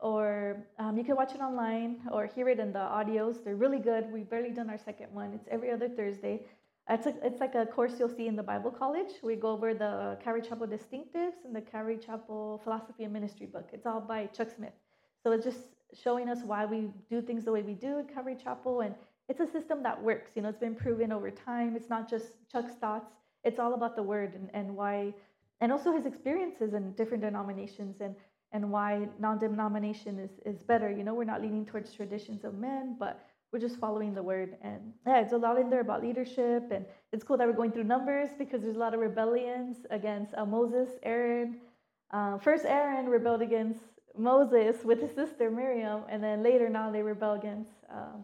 or 0.00 0.64
um, 0.78 0.96
you 0.96 1.04
can 1.04 1.16
watch 1.16 1.34
it 1.34 1.40
online 1.40 2.00
or 2.10 2.26
hear 2.26 2.48
it 2.48 2.58
in 2.58 2.72
the 2.72 2.78
audios. 2.78 3.44
They're 3.44 3.56
really 3.56 3.78
good. 3.78 4.10
We've 4.10 4.28
barely 4.28 4.50
done 4.50 4.70
our 4.70 4.78
second 4.78 5.12
one. 5.12 5.32
It's 5.34 5.48
every 5.50 5.70
other 5.70 5.88
Thursday. 5.88 6.46
It's, 6.92 7.06
a, 7.06 7.14
it's 7.22 7.38
like 7.38 7.54
a 7.54 7.66
course 7.66 7.92
you'll 8.00 8.08
see 8.08 8.26
in 8.26 8.34
the 8.34 8.42
Bible 8.42 8.72
College. 8.72 9.12
We 9.22 9.36
go 9.36 9.50
over 9.50 9.74
the 9.74 10.18
Calvary 10.24 10.42
Chapel 10.42 10.66
Distinctives 10.66 11.44
and 11.44 11.54
the 11.54 11.60
Calvary 11.60 11.96
Chapel 11.96 12.60
Philosophy 12.64 13.04
and 13.04 13.12
Ministry 13.12 13.46
book. 13.46 13.68
It's 13.72 13.86
all 13.86 14.00
by 14.00 14.26
Chuck 14.26 14.48
Smith. 14.56 14.72
So 15.22 15.30
it's 15.30 15.44
just 15.44 15.60
showing 15.94 16.28
us 16.28 16.38
why 16.44 16.66
we 16.66 16.88
do 17.08 17.22
things 17.22 17.44
the 17.44 17.52
way 17.52 17.62
we 17.62 17.74
do 17.74 18.00
at 18.00 18.12
Calvary 18.12 18.36
Chapel. 18.42 18.80
And 18.80 18.96
it's 19.28 19.38
a 19.38 19.46
system 19.46 19.84
that 19.84 20.02
works. 20.02 20.32
You 20.34 20.42
know, 20.42 20.48
it's 20.48 20.58
been 20.58 20.74
proven 20.74 21.12
over 21.12 21.30
time. 21.30 21.76
It's 21.76 21.88
not 21.88 22.10
just 22.10 22.26
Chuck's 22.50 22.74
thoughts. 22.74 23.12
It's 23.44 23.60
all 23.60 23.74
about 23.74 23.94
the 23.94 24.02
word 24.02 24.34
and, 24.34 24.50
and 24.52 24.76
why, 24.76 25.14
and 25.60 25.70
also 25.70 25.92
his 25.92 26.06
experiences 26.06 26.74
in 26.74 26.92
different 26.94 27.22
denominations 27.22 28.00
and, 28.00 28.16
and 28.50 28.68
why 28.68 29.06
non-denomination 29.20 30.18
is, 30.18 30.30
is 30.44 30.60
better. 30.64 30.90
You 30.90 31.04
know, 31.04 31.14
we're 31.14 31.22
not 31.22 31.40
leaning 31.40 31.64
towards 31.64 31.92
traditions 31.92 32.44
of 32.44 32.54
men, 32.54 32.96
but 32.98 33.24
we're 33.52 33.58
just 33.58 33.78
following 33.78 34.14
the 34.14 34.22
word. 34.22 34.56
And 34.62 34.92
yeah, 35.06 35.20
it's 35.20 35.32
a 35.32 35.36
lot 35.36 35.58
in 35.58 35.70
there 35.70 35.80
about 35.80 36.02
leadership. 36.02 36.70
And 36.70 36.84
it's 37.12 37.24
cool 37.24 37.36
that 37.36 37.46
we're 37.46 37.52
going 37.54 37.72
through 37.72 37.84
numbers 37.84 38.30
because 38.38 38.62
there's 38.62 38.76
a 38.76 38.78
lot 38.78 38.94
of 38.94 39.00
rebellions 39.00 39.78
against 39.90 40.34
uh, 40.36 40.44
Moses, 40.44 40.90
Aaron. 41.02 41.58
Uh, 42.12 42.38
first, 42.38 42.64
Aaron 42.64 43.06
rebelled 43.06 43.42
against 43.42 43.80
Moses 44.16 44.84
with 44.84 45.00
his 45.00 45.12
sister 45.14 45.50
Miriam. 45.50 46.02
And 46.08 46.22
then 46.22 46.42
later, 46.42 46.68
now 46.68 46.90
they 46.90 47.02
rebel 47.02 47.34
against 47.34 47.72
uh, 47.92 48.18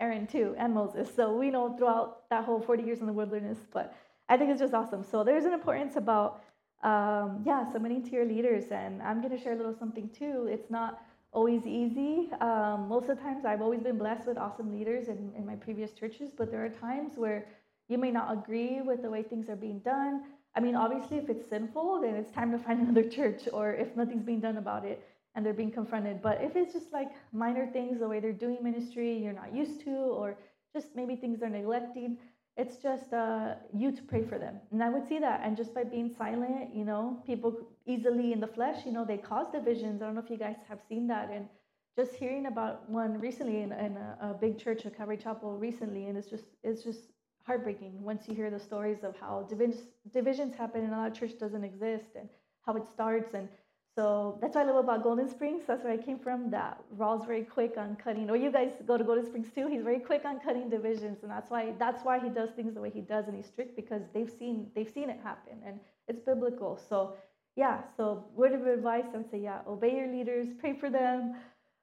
Aaron 0.00 0.26
too 0.26 0.54
and 0.58 0.74
Moses. 0.74 1.08
So 1.14 1.34
we 1.34 1.50
know 1.50 1.74
throughout 1.76 2.28
that 2.30 2.44
whole 2.44 2.60
40 2.60 2.82
years 2.82 3.00
in 3.00 3.06
the 3.06 3.12
wilderness. 3.12 3.58
But 3.72 3.94
I 4.28 4.36
think 4.36 4.50
it's 4.50 4.60
just 4.60 4.74
awesome. 4.74 5.02
So 5.02 5.24
there's 5.24 5.46
an 5.46 5.54
importance 5.54 5.96
about, 5.96 6.42
um, 6.82 7.42
yeah, 7.46 7.70
submitting 7.72 8.02
to 8.04 8.10
your 8.10 8.26
leaders. 8.26 8.64
And 8.70 9.00
I'm 9.02 9.22
going 9.22 9.34
to 9.34 9.42
share 9.42 9.54
a 9.54 9.56
little 9.56 9.74
something 9.78 10.10
too. 10.10 10.46
It's 10.50 10.70
not 10.70 11.00
always 11.32 11.66
easy. 11.66 12.30
Um, 12.40 12.88
most 12.88 13.08
of 13.08 13.16
the 13.16 13.22
times, 13.22 13.44
I've 13.44 13.62
always 13.62 13.80
been 13.80 13.98
blessed 13.98 14.26
with 14.26 14.36
awesome 14.36 14.72
leaders 14.72 15.08
in, 15.08 15.32
in 15.36 15.46
my 15.46 15.56
previous 15.56 15.92
churches, 15.92 16.30
but 16.36 16.50
there 16.50 16.64
are 16.64 16.68
times 16.68 17.12
where 17.16 17.46
you 17.88 17.98
may 17.98 18.10
not 18.10 18.32
agree 18.32 18.80
with 18.82 19.02
the 19.02 19.10
way 19.10 19.22
things 19.22 19.48
are 19.48 19.56
being 19.56 19.80
done. 19.80 20.24
I 20.54 20.60
mean, 20.60 20.76
obviously, 20.76 21.16
if 21.16 21.28
it's 21.30 21.48
sinful, 21.48 22.02
then 22.02 22.14
it's 22.14 22.30
time 22.30 22.52
to 22.52 22.58
find 22.58 22.80
another 22.88 23.08
church, 23.08 23.48
or 23.52 23.72
if 23.72 23.96
nothing's 23.96 24.24
being 24.24 24.40
done 24.40 24.58
about 24.58 24.84
it 24.84 25.02
and 25.34 25.44
they're 25.44 25.54
being 25.54 25.70
confronted. 25.70 26.20
But 26.20 26.42
if 26.42 26.56
it's 26.56 26.74
just 26.74 26.92
like 26.92 27.08
minor 27.32 27.66
things, 27.66 28.00
the 28.00 28.08
way 28.08 28.20
they're 28.20 28.32
doing 28.32 28.58
ministry, 28.62 29.16
you're 29.16 29.32
not 29.32 29.54
used 29.54 29.80
to, 29.84 29.90
or 29.90 30.36
just 30.74 30.88
maybe 30.94 31.16
things 31.16 31.40
they're 31.40 31.48
neglecting, 31.48 32.18
it's 32.56 32.76
just 32.76 33.12
uh, 33.12 33.54
you 33.72 33.92
to 33.92 34.02
pray 34.02 34.22
for 34.22 34.38
them. 34.38 34.56
And 34.70 34.82
I 34.82 34.90
would 34.90 35.08
see 35.08 35.18
that. 35.18 35.40
And 35.42 35.56
just 35.56 35.74
by 35.74 35.84
being 35.84 36.14
silent, 36.16 36.74
you 36.74 36.84
know, 36.84 37.22
people 37.26 37.56
easily 37.86 38.32
in 38.32 38.40
the 38.40 38.46
flesh, 38.46 38.84
you 38.84 38.92
know, 38.92 39.04
they 39.04 39.16
cause 39.16 39.46
divisions. 39.50 40.02
I 40.02 40.06
don't 40.06 40.14
know 40.14 40.22
if 40.22 40.30
you 40.30 40.36
guys 40.36 40.56
have 40.68 40.80
seen 40.88 41.06
that. 41.08 41.30
And 41.30 41.48
just 41.96 42.14
hearing 42.14 42.46
about 42.46 42.88
one 42.88 43.18
recently 43.20 43.62
in, 43.62 43.72
in 43.72 43.96
a, 43.96 44.18
a, 44.20 44.34
big 44.34 44.58
church 44.58 44.84
of 44.84 44.96
Calvary 44.96 45.18
Chapel 45.18 45.56
recently, 45.58 46.06
and 46.06 46.16
it's 46.16 46.28
just 46.28 46.44
it's 46.62 46.82
just 46.82 47.00
heartbreaking 47.44 48.02
once 48.02 48.28
you 48.28 48.34
hear 48.34 48.50
the 48.50 48.58
stories 48.58 49.02
of 49.02 49.14
how 49.16 49.46
divisions 49.48 49.82
divisions 50.12 50.54
happen 50.54 50.84
and 50.84 50.94
a 50.94 50.96
lot 50.96 51.10
of 51.10 51.18
church 51.18 51.38
doesn't 51.38 51.64
exist 51.64 52.06
and 52.16 52.28
how 52.64 52.74
it 52.76 52.86
starts 52.86 53.34
and 53.34 53.48
so 53.94 54.38
that's 54.40 54.54
what 54.54 54.66
I 54.66 54.70
love 54.70 54.82
about 54.84 55.02
Golden 55.02 55.28
Springs. 55.28 55.64
That's 55.66 55.84
where 55.84 55.92
I 55.92 55.98
came 55.98 56.18
from. 56.18 56.50
That 56.50 56.82
Raul's 56.96 57.26
very 57.26 57.42
quick 57.42 57.74
on 57.76 57.96
cutting. 57.96 58.30
Or 58.30 58.36
you 58.36 58.50
guys 58.50 58.70
go 58.86 58.96
to 58.96 59.04
Golden 59.04 59.26
Springs 59.26 59.48
too. 59.54 59.66
He's 59.68 59.82
very 59.82 59.98
quick 59.98 60.24
on 60.24 60.40
cutting 60.40 60.70
divisions, 60.70 61.18
and 61.22 61.30
that's 61.30 61.50
why 61.50 61.74
that's 61.78 62.02
why 62.02 62.18
he 62.18 62.30
does 62.30 62.50
things 62.56 62.74
the 62.74 62.80
way 62.80 62.90
he 62.90 63.02
does, 63.02 63.26
and 63.26 63.36
he's 63.36 63.46
strict 63.46 63.76
because 63.76 64.02
they've 64.14 64.30
seen 64.30 64.70
they've 64.74 64.88
seen 64.88 65.10
it 65.10 65.20
happen, 65.22 65.58
and 65.66 65.78
it's 66.08 66.20
biblical. 66.20 66.80
So 66.88 67.16
yeah. 67.54 67.82
So 67.98 68.24
word 68.34 68.52
of 68.52 68.66
advice, 68.66 69.04
I 69.12 69.18
would 69.18 69.30
say 69.30 69.40
yeah, 69.40 69.60
obey 69.68 69.94
your 69.94 70.10
leaders, 70.10 70.48
pray 70.58 70.72
for 70.72 70.88
them. 70.88 71.36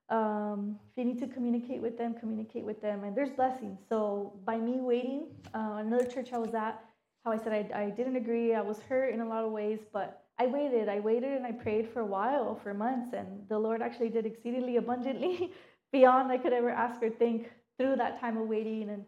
Um, 0.09 0.79
if 0.89 0.97
you 0.97 1.05
need 1.05 1.19
to 1.19 1.27
communicate 1.27 1.79
with 1.79 1.95
them, 1.95 2.15
communicate 2.19 2.65
with 2.65 2.81
them, 2.81 3.03
and 3.03 3.15
there's 3.15 3.29
blessings. 3.29 3.77
So 3.87 4.33
by 4.45 4.57
me 4.57 4.77
waiting, 4.79 5.27
uh, 5.53 5.77
another 5.77 6.05
church 6.05 6.33
I 6.33 6.39
was 6.39 6.55
at, 6.55 6.83
how 7.23 7.31
I 7.31 7.37
said 7.37 7.53
I, 7.53 7.83
I 7.83 7.89
didn't 7.91 8.15
agree. 8.15 8.55
I 8.55 8.61
was 8.61 8.79
hurt 8.79 9.13
in 9.13 9.19
a 9.19 9.27
lot 9.27 9.43
of 9.43 9.51
ways, 9.51 9.81
but 9.93 10.23
I 10.39 10.47
waited. 10.47 10.87
I 10.87 10.99
waited 11.01 11.33
and 11.33 11.45
I 11.45 11.51
prayed 11.51 11.89
for 11.89 11.99
a 11.99 12.05
while, 12.05 12.55
for 12.63 12.73
months, 12.73 13.13
and 13.13 13.47
the 13.49 13.59
Lord 13.59 13.81
actually 13.81 14.09
did 14.09 14.25
exceedingly 14.25 14.77
abundantly 14.77 15.51
beyond 15.91 16.31
I 16.31 16.37
could 16.37 16.53
ever 16.53 16.69
ask 16.69 17.03
or 17.03 17.09
think 17.09 17.51
through 17.77 17.97
that 17.97 18.21
time 18.21 18.37
of 18.37 18.47
waiting 18.47 18.89
and 18.89 19.03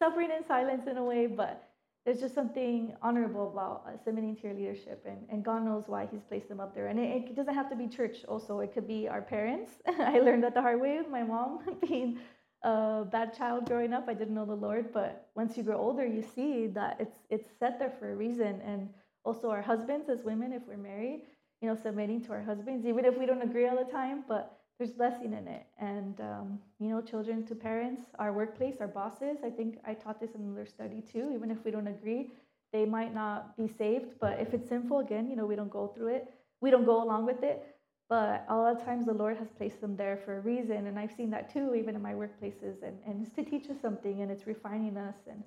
suffering 0.00 0.30
in 0.36 0.44
silence 0.46 0.88
in 0.88 0.96
a 0.96 1.04
way. 1.04 1.28
But 1.28 1.68
there's 2.04 2.18
just 2.18 2.34
something 2.34 2.96
honorable 3.00 3.52
about 3.52 3.86
submitting 4.02 4.34
to 4.36 4.42
your 4.42 4.54
leadership, 4.54 5.04
and, 5.06 5.18
and 5.30 5.44
God 5.44 5.64
knows 5.64 5.84
why 5.86 6.08
He's 6.10 6.22
placed 6.22 6.48
them 6.48 6.58
up 6.58 6.74
there. 6.74 6.88
And 6.88 6.98
it, 6.98 7.28
it 7.28 7.36
doesn't 7.36 7.54
have 7.54 7.70
to 7.70 7.76
be 7.76 7.86
church, 7.86 8.24
also, 8.26 8.58
it 8.58 8.74
could 8.74 8.88
be 8.88 9.08
our 9.08 9.22
parents. 9.22 9.70
I 9.86 10.18
learned 10.18 10.42
that 10.42 10.54
the 10.54 10.62
hard 10.62 10.80
way 10.80 10.98
with 10.98 11.08
my 11.08 11.22
mom 11.22 11.60
being 11.88 12.18
a 12.64 13.04
bad 13.08 13.36
child 13.36 13.66
growing 13.66 13.92
up. 13.92 14.06
I 14.08 14.14
didn't 14.14 14.34
know 14.34 14.46
the 14.46 14.54
Lord, 14.54 14.92
but 14.92 15.28
once 15.36 15.56
you 15.56 15.62
grow 15.62 15.78
older, 15.78 16.04
you 16.04 16.24
see 16.34 16.66
that 16.68 16.96
it's 16.98 17.18
it's 17.30 17.48
set 17.60 17.78
there 17.78 17.92
for 18.00 18.10
a 18.10 18.16
reason. 18.16 18.60
And 18.64 18.88
also 19.24 19.50
our 19.50 19.62
husbands 19.62 20.08
as 20.08 20.22
women 20.22 20.52
if 20.52 20.62
we're 20.66 20.76
married 20.76 21.22
you 21.60 21.68
know 21.68 21.74
submitting 21.74 22.20
to 22.20 22.32
our 22.32 22.42
husbands 22.42 22.86
even 22.86 23.04
if 23.04 23.16
we 23.18 23.26
don't 23.26 23.42
agree 23.42 23.66
all 23.66 23.76
the 23.76 23.90
time 23.90 24.24
but 24.28 24.58
there's 24.78 24.92
blessing 24.92 25.32
in 25.32 25.46
it 25.46 25.66
and 25.78 26.20
um, 26.20 26.58
you 26.80 26.88
know 26.88 27.00
children 27.00 27.44
to 27.46 27.54
parents 27.54 28.02
our 28.18 28.32
workplace 28.32 28.76
our 28.80 28.88
bosses 28.88 29.38
i 29.44 29.50
think 29.50 29.78
i 29.86 29.94
taught 29.94 30.20
this 30.20 30.32
in 30.34 30.40
another 30.42 30.66
study 30.66 31.00
too 31.00 31.30
even 31.34 31.50
if 31.50 31.64
we 31.64 31.70
don't 31.70 31.88
agree 31.88 32.30
they 32.72 32.86
might 32.86 33.14
not 33.14 33.56
be 33.56 33.68
saved, 33.68 34.14
but 34.18 34.40
if 34.40 34.54
it's 34.54 34.68
sinful, 34.68 35.00
again, 35.00 35.28
you 35.28 35.36
know, 35.36 35.44
we 35.44 35.56
don't 35.56 35.70
go 35.70 35.88
through 35.88 36.08
it. 36.08 36.32
We 36.60 36.70
don't 36.70 36.86
go 36.86 37.02
along 37.02 37.26
with 37.26 37.42
it. 37.42 37.66
But 38.08 38.44
a 38.48 38.56
lot 38.56 38.76
of 38.76 38.84
times 38.84 39.06
the 39.06 39.12
Lord 39.12 39.36
has 39.36 39.48
placed 39.56 39.80
them 39.80 39.96
there 39.96 40.18
for 40.24 40.38
a 40.38 40.40
reason. 40.40 40.86
And 40.86 40.98
I've 40.98 41.12
seen 41.12 41.30
that 41.30 41.52
too, 41.52 41.74
even 41.74 41.94
in 41.94 42.02
my 42.02 42.12
workplaces. 42.12 42.82
And, 42.82 42.98
and 43.06 43.24
it's 43.26 43.34
to 43.36 43.44
teach 43.44 43.70
us 43.70 43.76
something 43.80 44.22
and 44.22 44.30
it's 44.30 44.46
refining 44.46 44.96
us. 44.96 45.14
And, 45.28 45.42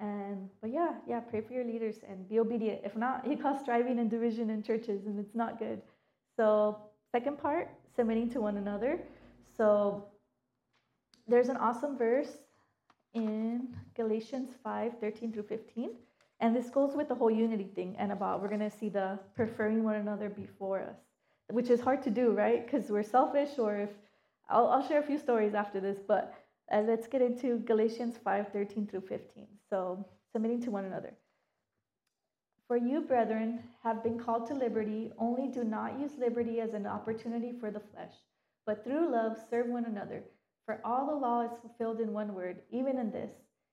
and 0.00 0.48
but 0.60 0.72
yeah, 0.72 0.94
yeah, 1.06 1.20
pray 1.20 1.42
for 1.42 1.52
your 1.52 1.64
leaders 1.64 1.96
and 2.08 2.28
be 2.28 2.40
obedient. 2.40 2.80
If 2.84 2.96
not, 2.96 3.26
it 3.30 3.40
causes 3.40 3.62
striving 3.62 3.98
and 3.98 4.10
division 4.10 4.50
in 4.50 4.62
churches 4.62 5.06
and 5.06 5.20
it's 5.20 5.34
not 5.34 5.58
good. 5.58 5.82
So, 6.36 6.78
second 7.12 7.38
part, 7.38 7.70
submitting 7.94 8.30
to 8.30 8.40
one 8.40 8.56
another. 8.56 8.98
So 9.56 10.06
there's 11.28 11.48
an 11.48 11.58
awesome 11.58 11.98
verse 11.98 12.38
in 13.14 13.76
Galatians 13.94 14.50
5 14.64 14.98
13 15.00 15.32
through 15.32 15.42
15. 15.44 15.90
And 16.40 16.56
this 16.56 16.70
goes 16.70 16.96
with 16.96 17.08
the 17.08 17.14
whole 17.14 17.30
unity 17.30 17.68
thing 17.74 17.94
and 17.98 18.12
about 18.12 18.40
we're 18.40 18.48
to 18.48 18.70
see 18.70 18.88
the 18.88 19.18
preferring 19.36 19.84
one 19.84 19.96
another 19.96 20.30
before 20.30 20.80
us, 20.80 20.96
which 21.50 21.68
is 21.68 21.80
hard 21.80 22.02
to 22.04 22.10
do, 22.10 22.30
right? 22.30 22.64
Because 22.64 22.90
we're 22.90 23.02
selfish, 23.02 23.58
or 23.58 23.76
if 23.76 23.90
I'll, 24.48 24.68
I'll, 24.68 24.88
share 24.88 25.00
a 25.00 25.02
few 25.02 25.18
stories 25.18 25.52
after 25.52 25.80
this, 25.80 25.98
but 26.08 26.32
uh, 26.72 26.80
let's 26.80 27.06
get 27.06 27.20
into 27.20 27.58
Galatians 27.58 28.16
5 28.24 28.48
13 28.52 28.86
through 28.86 29.02
15. 29.02 29.46
So, 29.70 30.04
submitting 30.32 30.62
to 30.64 30.70
one 30.70 30.84
another. 30.84 31.14
For 32.68 32.76
you, 32.76 33.00
brethren, 33.00 33.60
have 33.82 34.02
been 34.02 34.18
called 34.18 34.46
to 34.48 34.54
liberty, 34.54 35.12
only 35.18 35.48
do 35.48 35.64
not 35.64 35.98
use 35.98 36.12
liberty 36.18 36.60
as 36.60 36.74
an 36.74 36.86
opportunity 36.86 37.52
for 37.58 37.70
the 37.70 37.80
flesh, 37.80 38.12
but 38.66 38.84
through 38.84 39.10
love 39.10 39.36
serve 39.48 39.68
one 39.68 39.86
another. 39.86 40.22
For 40.66 40.80
all 40.84 41.06
the 41.06 41.14
law 41.14 41.42
is 41.42 41.58
fulfilled 41.58 42.00
in 42.00 42.12
one 42.12 42.34
word, 42.34 42.58
even 42.70 42.98
in 42.98 43.10
this 43.10 43.32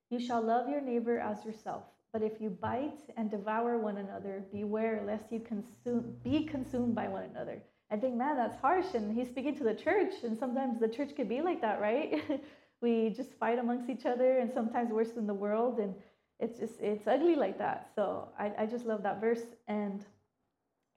you 0.09 0.19
shall 0.19 0.41
love 0.41 0.69
your 0.69 0.81
neighbor 0.81 1.19
as 1.19 1.43
yourself. 1.45 1.83
But 2.13 2.21
if 2.21 2.39
you 2.39 2.49
bite 2.49 3.01
and 3.17 3.29
devour 3.29 3.77
one 3.77 3.97
another, 3.97 4.45
beware 4.51 5.03
lest 5.05 5.31
you 5.31 5.39
consume, 5.39 6.15
be 6.23 6.45
consumed 6.45 6.95
by 6.95 7.07
one 7.07 7.23
another. 7.23 7.61
I 7.91 7.97
think, 7.97 8.15
man, 8.15 8.37
that's 8.37 8.59
harsh. 8.59 8.93
And 8.93 9.13
he's 9.15 9.27
speaking 9.27 9.55
to 9.57 9.63
the 9.63 9.75
church. 9.75 10.13
And 10.23 10.37
sometimes 10.37 10.79
the 10.79 10.87
church 10.87 11.15
could 11.15 11.29
be 11.29 11.41
like 11.41 11.61
that, 11.61 11.81
right? 11.81 12.23
we 12.81 13.09
just 13.09 13.33
fight 13.33 13.59
amongst 13.59 13.89
each 13.89 14.05
other 14.05 14.37
and 14.37 14.51
sometimes 14.51 14.91
worse 14.91 15.11
than 15.11 15.27
the 15.27 15.33
world. 15.33 15.79
And 15.79 15.95
it's 16.39 16.59
just, 16.59 16.79
it's 16.79 17.07
ugly 17.07 17.35
like 17.35 17.57
that. 17.57 17.89
So 17.95 18.29
I, 18.39 18.51
I 18.59 18.65
just 18.65 18.85
love 18.85 19.03
that 19.03 19.19
verse. 19.19 19.41
And 19.67 20.05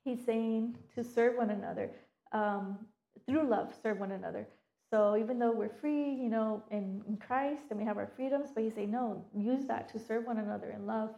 he's 0.05 0.25
saying 0.25 0.77
to 0.95 1.05
serve 1.05 1.37
one 1.37 1.51
another 1.51 1.91
um, 2.33 2.79
through 3.27 3.49
love, 3.49 3.75
serve 3.83 3.99
one 3.99 4.13
another. 4.13 4.47
So 4.93 5.17
even 5.17 5.39
though 5.39 5.53
we're 5.53 5.69
free, 5.69 6.13
you 6.15 6.29
know, 6.29 6.63
in, 6.71 7.03
in 7.09 7.17
Christ 7.17 7.63
and 7.71 7.79
we 7.79 7.87
have 7.87 7.97
our 7.97 8.11
freedoms, 8.17 8.51
but 8.53 8.65
he 8.65 8.71
say, 8.71 8.87
no, 8.87 9.25
use 9.37 9.67
that 9.67 9.89
to 9.93 9.99
serve 10.01 10.27
one 10.27 10.39
another 10.39 10.71
in 10.71 10.85
love. 10.85 11.11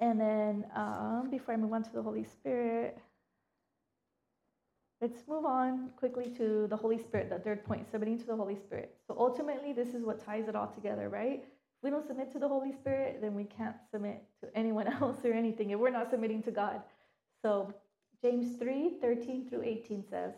And 0.00 0.20
then 0.20 0.64
um, 0.74 1.28
before 1.30 1.54
I 1.54 1.56
move 1.56 1.72
on 1.72 1.84
to 1.84 1.90
the 1.94 2.02
Holy 2.02 2.24
Spirit, 2.24 2.98
let's 5.04 5.28
move 5.28 5.44
on 5.44 5.90
quickly 5.96 6.32
to 6.34 6.66
the 6.70 6.76
Holy 6.76 6.96
Spirit, 6.96 7.28
the 7.28 7.38
third 7.38 7.62
point, 7.62 7.86
submitting 7.90 8.18
to 8.18 8.26
the 8.26 8.34
Holy 8.34 8.56
Spirit. 8.56 8.96
So 9.06 9.14
ultimately, 9.18 9.74
this 9.74 9.88
is 9.88 10.02
what 10.02 10.24
ties 10.24 10.48
it 10.48 10.56
all 10.56 10.68
together, 10.68 11.10
right? 11.10 11.44
If 11.44 11.82
we 11.82 11.90
don't 11.90 12.06
submit 12.06 12.32
to 12.32 12.38
the 12.38 12.48
Holy 12.48 12.72
Spirit, 12.72 13.18
then 13.20 13.34
we 13.34 13.44
can't 13.44 13.76
submit 13.90 14.22
to 14.40 14.48
anyone 14.56 14.86
else 15.02 15.18
or 15.22 15.34
anything 15.34 15.70
if 15.70 15.78
we're 15.78 15.90
not 15.90 16.08
submitting 16.08 16.42
to 16.44 16.50
God. 16.50 16.80
So 17.42 17.74
James 18.22 18.56
3 18.56 18.96
13 19.02 19.46
through 19.50 19.62
18 19.62 20.04
says, 20.08 20.32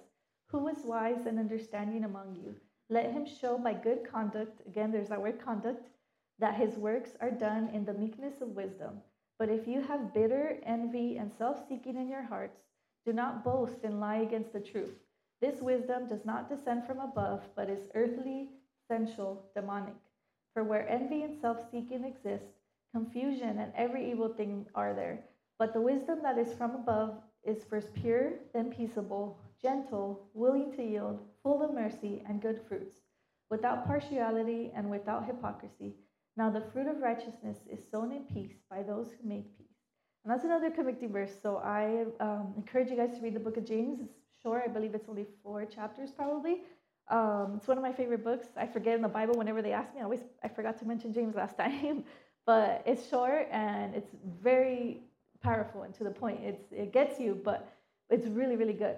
who 0.49 0.67
is 0.67 0.79
wise 0.85 1.27
and 1.27 1.39
understanding 1.39 2.03
among 2.03 2.35
you? 2.35 2.57
Let 2.91 3.13
him 3.13 3.25
show 3.25 3.59
by 3.59 3.75
good 3.75 4.01
conduct, 4.11 4.63
again, 4.67 4.91
there's 4.91 5.11
that 5.11 5.23
word 5.23 5.41
conduct, 5.45 5.87
that 6.41 6.57
his 6.57 6.75
works 6.75 7.11
are 7.21 7.31
done 7.31 7.71
in 7.73 7.85
the 7.85 7.95
meekness 7.95 8.41
of 8.41 8.49
wisdom. 8.49 9.01
But 9.39 9.49
if 9.49 9.69
you 9.69 9.81
have 9.83 10.13
bitter 10.13 10.59
envy 10.67 11.19
and 11.19 11.31
self 11.39 11.61
seeking 11.69 11.97
in 11.97 12.09
your 12.09 12.25
hearts, 12.25 12.59
do 13.07 13.13
not 13.13 13.45
boast 13.45 13.85
and 13.85 14.01
lie 14.01 14.17
against 14.17 14.53
the 14.53 14.61
truth. 14.61 14.99
This 15.41 15.61
wisdom 15.61 16.09
does 16.09 16.25
not 16.25 16.49
descend 16.49 16.87
from 16.87 16.99
above, 16.99 17.43
but 17.55 17.71
is 17.71 17.89
earthly, 17.95 18.51
sensual, 18.89 19.45
demonic. 19.55 19.95
For 20.53 20.65
where 20.65 20.89
envy 20.89 21.23
and 21.23 21.41
self 21.41 21.71
seeking 21.71 22.05
exist, 22.05 22.45
confusion 22.93 23.61
and 23.61 23.73
every 23.77 24.11
evil 24.11 24.29
thing 24.29 24.67
are 24.75 24.93
there. 24.93 25.21
But 25.59 25.73
the 25.73 25.81
wisdom 25.81 26.19
that 26.25 26.37
is 26.37 26.53
from 26.55 26.75
above 26.75 27.15
is 27.45 27.65
first 27.65 27.95
pure, 27.95 28.33
then 28.53 28.73
peaceable 28.73 29.39
gentle, 29.63 30.29
willing 30.35 30.73
to 30.77 30.83
yield, 30.83 31.21
full 31.43 31.63
of 31.63 31.73
mercy 31.75 32.23
and 32.29 32.43
good 32.43 32.61
fruits, 32.69 33.01
without 33.51 33.87
partiality 33.87 34.71
and 34.75 34.91
without 34.91 35.27
hypocrisy. 35.27 35.95
Now 36.37 36.51
the 36.51 36.61
fruit 36.73 36.87
of 36.89 37.01
righteousness 37.01 37.59
is 37.71 37.81
sown 37.91 38.13
in 38.13 38.25
peace 38.25 38.57
by 38.71 38.83
those 38.83 39.09
who 39.13 39.29
make 39.29 39.57
peace. 39.57 39.66
And 40.27 40.35
that's 40.35 40.45
another 40.45 40.71
convicting 40.71 41.13
verse. 41.13 41.31
So 41.41 41.59
I 41.59 42.05
um, 42.19 42.53
encourage 42.57 42.91
you 42.91 42.97
guys 42.97 43.15
to 43.15 43.21
read 43.23 43.35
the 43.35 43.39
book 43.39 43.57
of 43.57 43.65
James. 43.65 44.01
It's 44.01 44.13
short, 44.43 44.63
I 44.65 44.69
believe 44.69 44.93
it's 44.93 45.09
only 45.09 45.25
four 45.41 45.65
chapters 45.65 46.11
probably. 46.11 46.63
Um, 47.09 47.53
it's 47.59 47.69
one 47.69 47.77
of 47.79 47.85
my 47.85 47.93
favorite 47.93 48.25
books. 48.25 48.49
I 48.57 48.67
forget 48.67 48.97
in 48.97 49.03
the 49.03 49.09
Bible 49.09 49.35
whenever 49.37 49.63
they 49.63 49.71
ask 49.71 49.95
me. 49.95 50.01
I 50.01 50.03
always 50.03 50.23
I 50.43 50.49
forgot 50.49 50.81
to 50.81 50.85
mention 50.85 51.13
James 51.13 51.37
last 51.37 51.57
time, 51.65 52.03
but 52.45 52.83
it's 52.85 53.09
short 53.09 53.47
and 53.53 53.95
it's 53.95 54.11
very 54.43 55.03
powerful 55.45 55.83
and 55.83 55.95
to 55.95 56.03
the 56.03 56.11
point. 56.11 56.41
It's 56.43 56.73
it 56.73 56.93
gets 56.93 57.21
you, 57.21 57.41
but 57.45 57.73
it's 58.11 58.27
really 58.27 58.57
really 58.57 58.73
good. 58.73 58.97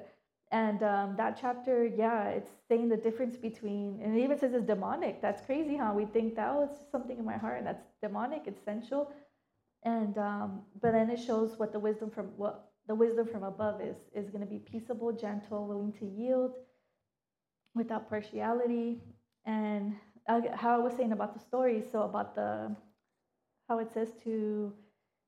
And 0.50 0.82
um, 0.82 1.14
that 1.18 1.36
chapter, 1.38 1.84
yeah, 1.84 2.28
it's 2.28 2.48
saying 2.70 2.88
the 2.88 2.96
difference 2.96 3.36
between, 3.36 4.00
and 4.02 4.16
it 4.16 4.22
even 4.22 4.38
says 4.38 4.54
it's 4.54 4.64
demonic. 4.64 5.20
That's 5.20 5.44
crazy, 5.44 5.76
huh? 5.76 5.92
We 5.94 6.06
think 6.06 6.36
that, 6.36 6.48
oh, 6.48 6.62
it's 6.62 6.80
something 6.90 7.18
in 7.18 7.24
my 7.26 7.36
heart, 7.36 7.58
and 7.58 7.66
that's 7.66 7.84
demonic, 8.00 8.44
it's 8.46 8.64
sensual. 8.64 9.12
And 9.84 10.16
um, 10.18 10.62
but 10.82 10.92
then 10.92 11.10
it 11.10 11.20
shows 11.20 11.58
what 11.58 11.72
the 11.72 11.78
wisdom 11.78 12.10
from 12.10 12.26
what 12.36 12.72
the 12.88 12.94
wisdom 12.94 13.26
from 13.26 13.44
above 13.44 13.80
is 13.80 13.96
is 14.14 14.30
going 14.30 14.40
to 14.40 14.50
be 14.50 14.58
peaceable, 14.58 15.12
gentle, 15.12 15.66
willing 15.66 15.92
to 15.94 16.06
yield, 16.06 16.54
without 17.74 18.08
partiality, 18.08 19.00
and 19.46 19.94
how 20.26 20.74
I 20.74 20.78
was 20.78 20.94
saying 20.94 21.12
about 21.12 21.34
the 21.34 21.40
story. 21.40 21.82
So 21.92 22.02
about 22.02 22.34
the 22.34 22.74
how 23.68 23.78
it 23.78 23.92
says 23.92 24.08
to 24.24 24.72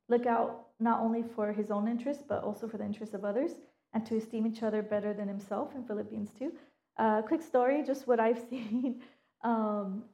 look 0.08 0.26
out 0.26 0.66
not 0.80 1.00
only 1.00 1.22
for 1.36 1.52
his 1.52 1.70
own 1.70 1.86
interest 1.86 2.22
but 2.28 2.42
also 2.42 2.66
for 2.66 2.78
the 2.78 2.84
interest 2.84 3.14
of 3.14 3.24
others 3.24 3.52
and 3.92 4.04
to 4.06 4.16
esteem 4.16 4.46
each 4.46 4.62
other 4.62 4.82
better 4.82 5.12
than 5.12 5.28
himself 5.28 5.74
in 5.74 5.84
Philippians 5.84 6.30
2. 6.38 6.52
Uh, 6.98 7.22
quick 7.22 7.42
story, 7.42 7.82
just 7.84 8.06
what 8.06 8.20
I've 8.20 8.42
seen. 8.50 9.02
Um, 9.42 10.04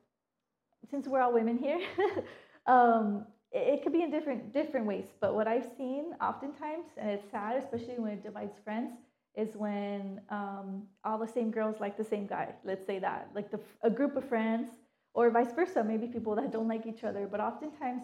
since 0.90 1.09
we're 1.09 1.20
all 1.20 1.33
women 1.33 1.59
here, 1.59 1.81
um, 2.66 3.27
it, 3.52 3.74
it, 3.74 3.82
could 3.82 3.92
be 3.92 4.02
in 4.02 4.11
different 4.11 4.52
different 4.52 4.87
ways. 4.87 5.06
But 5.20 5.35
what 5.35 5.46
I've 5.46 5.68
seen 5.76 6.14
oftentimes, 6.20 6.87
and 6.96 7.11
it's 7.11 7.30
sad, 7.30 7.56
especially 7.56 7.98
when 7.98 8.12
it 8.12 8.22
divides 8.22 8.59
friends, 8.64 8.92
is 9.35 9.56
when 9.56 10.20
um, 10.30 10.82
all 11.04 11.18
the 11.18 11.28
same 11.28 11.50
girls 11.50 11.76
like 11.80 11.96
the 11.96 12.04
same 12.04 12.26
guy. 12.26 12.54
Let's 12.64 12.87
say 12.87 12.98
that, 12.98 13.30
like 13.35 13.50
the, 13.50 13.61
a 13.82 13.90
group 13.90 14.16
of 14.16 14.28
friends, 14.28 14.70
or 15.14 15.30
vice 15.30 15.52
versa. 15.52 15.82
Maybe 15.85 16.06
people 16.06 16.35
that 16.37 16.52
don't 16.52 16.68
like 16.68 16.87
each 16.87 17.04
other. 17.04 17.26
But 17.30 17.40
oftentimes, 17.40 18.02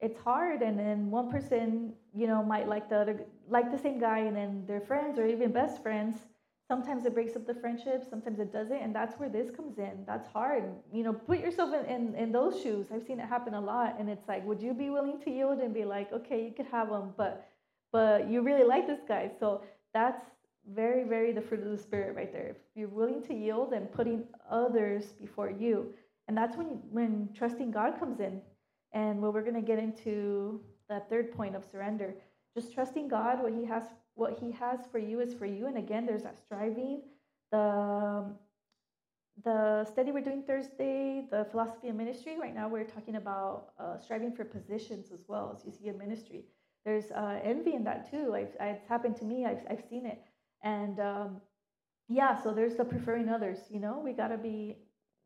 it's 0.00 0.18
hard 0.18 0.60
and 0.60 0.78
then 0.78 1.10
one 1.10 1.30
person 1.30 1.92
you 2.14 2.26
know 2.26 2.42
might 2.42 2.68
like 2.68 2.88
the 2.88 2.96
other 2.96 3.24
like 3.48 3.70
the 3.70 3.78
same 3.78 3.98
guy 3.98 4.18
and 4.18 4.36
then 4.36 4.64
they're 4.66 4.80
friends 4.80 5.18
or 5.18 5.26
even 5.26 5.52
best 5.52 5.82
friends 5.82 6.16
sometimes 6.68 7.04
it 7.04 7.14
breaks 7.14 7.36
up 7.36 7.46
the 7.46 7.54
friendship 7.54 8.04
sometimes 8.08 8.38
it 8.38 8.52
doesn't 8.52 8.76
and 8.76 8.94
that's 8.94 9.18
where 9.18 9.28
this 9.28 9.50
comes 9.50 9.78
in. 9.78 10.04
That's 10.06 10.26
hard. 10.28 10.64
You 10.92 11.04
know 11.04 11.12
put 11.12 11.40
yourself 11.40 11.74
in, 11.74 11.84
in, 11.86 12.14
in 12.14 12.32
those 12.32 12.60
shoes. 12.62 12.86
I've 12.92 13.04
seen 13.06 13.20
it 13.20 13.28
happen 13.28 13.54
a 13.54 13.60
lot 13.60 13.96
and 13.98 14.08
it's 14.08 14.26
like 14.28 14.44
would 14.46 14.60
you 14.62 14.74
be 14.74 14.90
willing 14.90 15.20
to 15.24 15.30
yield 15.30 15.58
and 15.58 15.72
be 15.74 15.84
like 15.84 16.12
okay 16.12 16.44
you 16.44 16.52
could 16.52 16.66
have 16.66 16.88
them 16.90 17.12
but 17.16 17.48
but 17.92 18.28
you 18.28 18.42
really 18.42 18.64
like 18.64 18.86
this 18.86 19.00
guy. 19.06 19.30
So 19.38 19.62
that's 19.92 20.22
very 20.72 21.04
very 21.04 21.32
the 21.32 21.42
fruit 21.42 21.60
of 21.60 21.70
the 21.70 21.78
spirit 21.78 22.16
right 22.16 22.32
there. 22.32 22.48
If 22.48 22.56
you're 22.74 22.88
willing 22.88 23.22
to 23.24 23.34
yield 23.34 23.72
and 23.72 23.90
putting 23.92 24.24
others 24.50 25.12
before 25.20 25.50
you 25.50 25.92
and 26.28 26.36
that's 26.36 26.56
when 26.56 26.80
when 26.90 27.28
trusting 27.34 27.70
god 27.70 27.98
comes 27.98 28.20
in. 28.20 28.40
And 28.94 29.20
what 29.20 29.34
we're 29.34 29.42
going 29.42 29.54
to 29.54 29.60
get 29.60 29.80
into 29.80 30.60
that 30.88 31.10
third 31.10 31.32
point 31.32 31.56
of 31.56 31.64
surrender, 31.64 32.14
just 32.56 32.72
trusting 32.72 33.08
God, 33.08 33.42
what 33.42 33.52
He 33.52 33.64
has, 33.64 33.82
what 34.14 34.38
He 34.38 34.52
has 34.52 34.80
for 34.90 34.98
you 34.98 35.20
is 35.20 35.34
for 35.34 35.46
you. 35.46 35.66
And 35.66 35.76
again, 35.76 36.06
there's 36.06 36.22
that 36.22 36.38
striving. 36.44 37.02
The 37.52 38.24
the 39.44 39.84
study 39.84 40.12
we're 40.12 40.22
doing 40.22 40.44
Thursday, 40.44 41.26
the 41.30 41.46
philosophy 41.50 41.88
of 41.88 41.96
ministry. 41.96 42.36
Right 42.40 42.54
now, 42.54 42.68
we're 42.68 42.84
talking 42.84 43.16
about 43.16 43.72
uh, 43.78 43.98
striving 43.98 44.32
for 44.32 44.44
positions 44.44 45.10
as 45.12 45.24
well 45.26 45.52
as 45.56 45.64
you 45.64 45.72
see 45.72 45.88
in 45.88 45.98
ministry. 45.98 46.44
There's 46.84 47.10
uh, 47.10 47.40
envy 47.42 47.74
in 47.74 47.82
that 47.84 48.10
too. 48.10 48.34
I've, 48.34 48.54
it's 48.60 48.86
happened 48.86 49.16
to 49.16 49.24
me. 49.24 49.44
I've, 49.44 49.64
I've 49.68 49.82
seen 49.90 50.06
it, 50.06 50.22
and 50.62 51.00
um, 51.00 51.40
yeah. 52.08 52.40
So 52.40 52.52
there's 52.52 52.76
the 52.76 52.84
preferring 52.84 53.28
others. 53.28 53.58
You 53.70 53.80
know, 53.80 54.00
we 54.04 54.12
gotta 54.12 54.36
be 54.38 54.76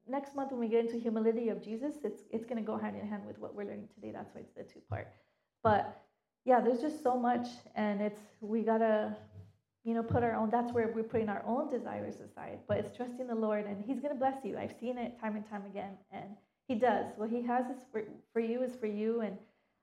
next 0.08 0.34
month 0.34 0.50
when 0.50 0.60
we 0.60 0.68
get 0.68 0.86
into 0.86 0.98
humility 0.98 1.48
of 1.48 1.62
Jesus, 1.62 1.96
it's 2.04 2.22
it's 2.30 2.46
going 2.46 2.56
to 2.56 2.66
go 2.66 2.76
hand 2.76 2.96
in 2.96 3.06
hand 3.06 3.24
with 3.26 3.38
what 3.38 3.54
we're 3.54 3.64
learning 3.64 3.88
today. 3.94 4.12
That's 4.12 4.34
why 4.34 4.40
it's 4.40 4.54
the 4.54 4.62
two 4.62 4.80
part. 4.88 5.08
But 5.62 6.00
yeah, 6.44 6.60
there's 6.60 6.80
just 6.80 7.02
so 7.02 7.18
much, 7.18 7.46
and 7.74 8.00
it's 8.00 8.20
we 8.40 8.62
gotta 8.62 9.16
you 9.84 9.94
know 9.94 10.02
put 10.02 10.22
our 10.22 10.34
own. 10.34 10.50
That's 10.50 10.72
where 10.72 10.92
we're 10.94 11.02
putting 11.02 11.28
our 11.28 11.42
own 11.46 11.70
desires 11.70 12.16
aside. 12.20 12.60
But 12.66 12.78
it's 12.78 12.96
trusting 12.96 13.26
the 13.26 13.34
Lord, 13.34 13.66
and 13.66 13.84
He's 13.84 14.00
to 14.02 14.14
bless 14.14 14.44
you. 14.44 14.56
I've 14.58 14.74
seen 14.80 14.98
it 14.98 15.20
time 15.20 15.36
and 15.36 15.48
time 15.48 15.64
again, 15.66 15.96
and 16.10 16.24
He 16.66 16.74
does. 16.74 17.06
What 17.16 17.30
He 17.30 17.42
has 17.42 17.66
is 17.66 17.82
for 17.92 18.02
for 18.32 18.40
you 18.40 18.62
is 18.62 18.74
for 18.76 18.86
you, 18.86 19.20
and 19.20 19.36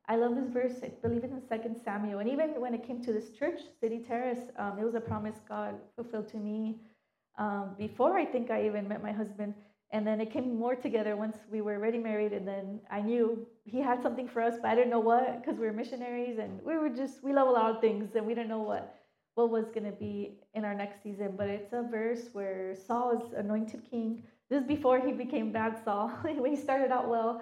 I 0.07 0.17
love 0.17 0.35
this 0.35 0.49
verse. 0.49 0.83
I 0.83 0.91
believe 1.01 1.23
it's 1.23 1.33
in 1.33 1.41
Second 1.47 1.77
Samuel. 1.83 2.19
And 2.19 2.29
even 2.29 2.49
when 2.61 2.73
it 2.73 2.85
came 2.85 3.03
to 3.03 3.13
this 3.13 3.29
church, 3.31 3.59
City 3.79 4.03
Terrace, 4.07 4.51
um, 4.57 4.77
it 4.79 4.83
was 4.83 4.93
a 4.95 4.99
promise 4.99 5.35
God 5.47 5.75
fulfilled 5.95 6.27
to 6.29 6.37
me 6.37 6.75
um, 7.37 7.75
before 7.77 8.17
I 8.17 8.25
think 8.25 8.51
I 8.51 8.65
even 8.65 8.87
met 8.87 9.01
my 9.01 9.11
husband. 9.11 9.53
And 9.91 10.05
then 10.05 10.19
it 10.19 10.31
came 10.31 10.57
more 10.57 10.75
together 10.75 11.15
once 11.15 11.37
we 11.49 11.61
were 11.61 11.75
already 11.75 11.99
married. 11.99 12.33
And 12.33 12.47
then 12.47 12.79
I 12.89 13.01
knew 13.01 13.45
he 13.63 13.79
had 13.79 14.01
something 14.01 14.27
for 14.27 14.41
us, 14.41 14.55
but 14.61 14.69
I 14.69 14.75
didn't 14.75 14.89
know 14.89 14.99
what 14.99 15.41
because 15.41 15.59
we 15.59 15.65
were 15.65 15.73
missionaries 15.73 16.37
and 16.39 16.59
we 16.63 16.77
were 16.77 16.89
just, 16.89 17.23
we 17.23 17.33
love 17.33 17.47
a 17.47 17.51
lot 17.51 17.73
of 17.73 17.81
things 17.81 18.15
and 18.15 18.25
we 18.25 18.33
didn't 18.33 18.49
know 18.49 18.61
what, 18.61 18.95
what 19.35 19.49
was 19.49 19.65
going 19.65 19.85
to 19.85 19.97
be 19.97 20.39
in 20.53 20.65
our 20.65 20.73
next 20.73 21.03
season. 21.03 21.35
But 21.37 21.49
it's 21.49 21.71
a 21.73 21.83
verse 21.83 22.29
where 22.33 22.75
Saul 22.75 23.21
is 23.21 23.33
anointed 23.33 23.89
king. 23.89 24.23
This 24.49 24.61
is 24.61 24.67
before 24.67 24.99
he 24.99 25.11
became 25.11 25.51
bad 25.51 25.79
Saul. 25.83 26.09
when 26.21 26.51
he 26.51 26.57
started 26.57 26.91
out 26.91 27.07
well, 27.07 27.41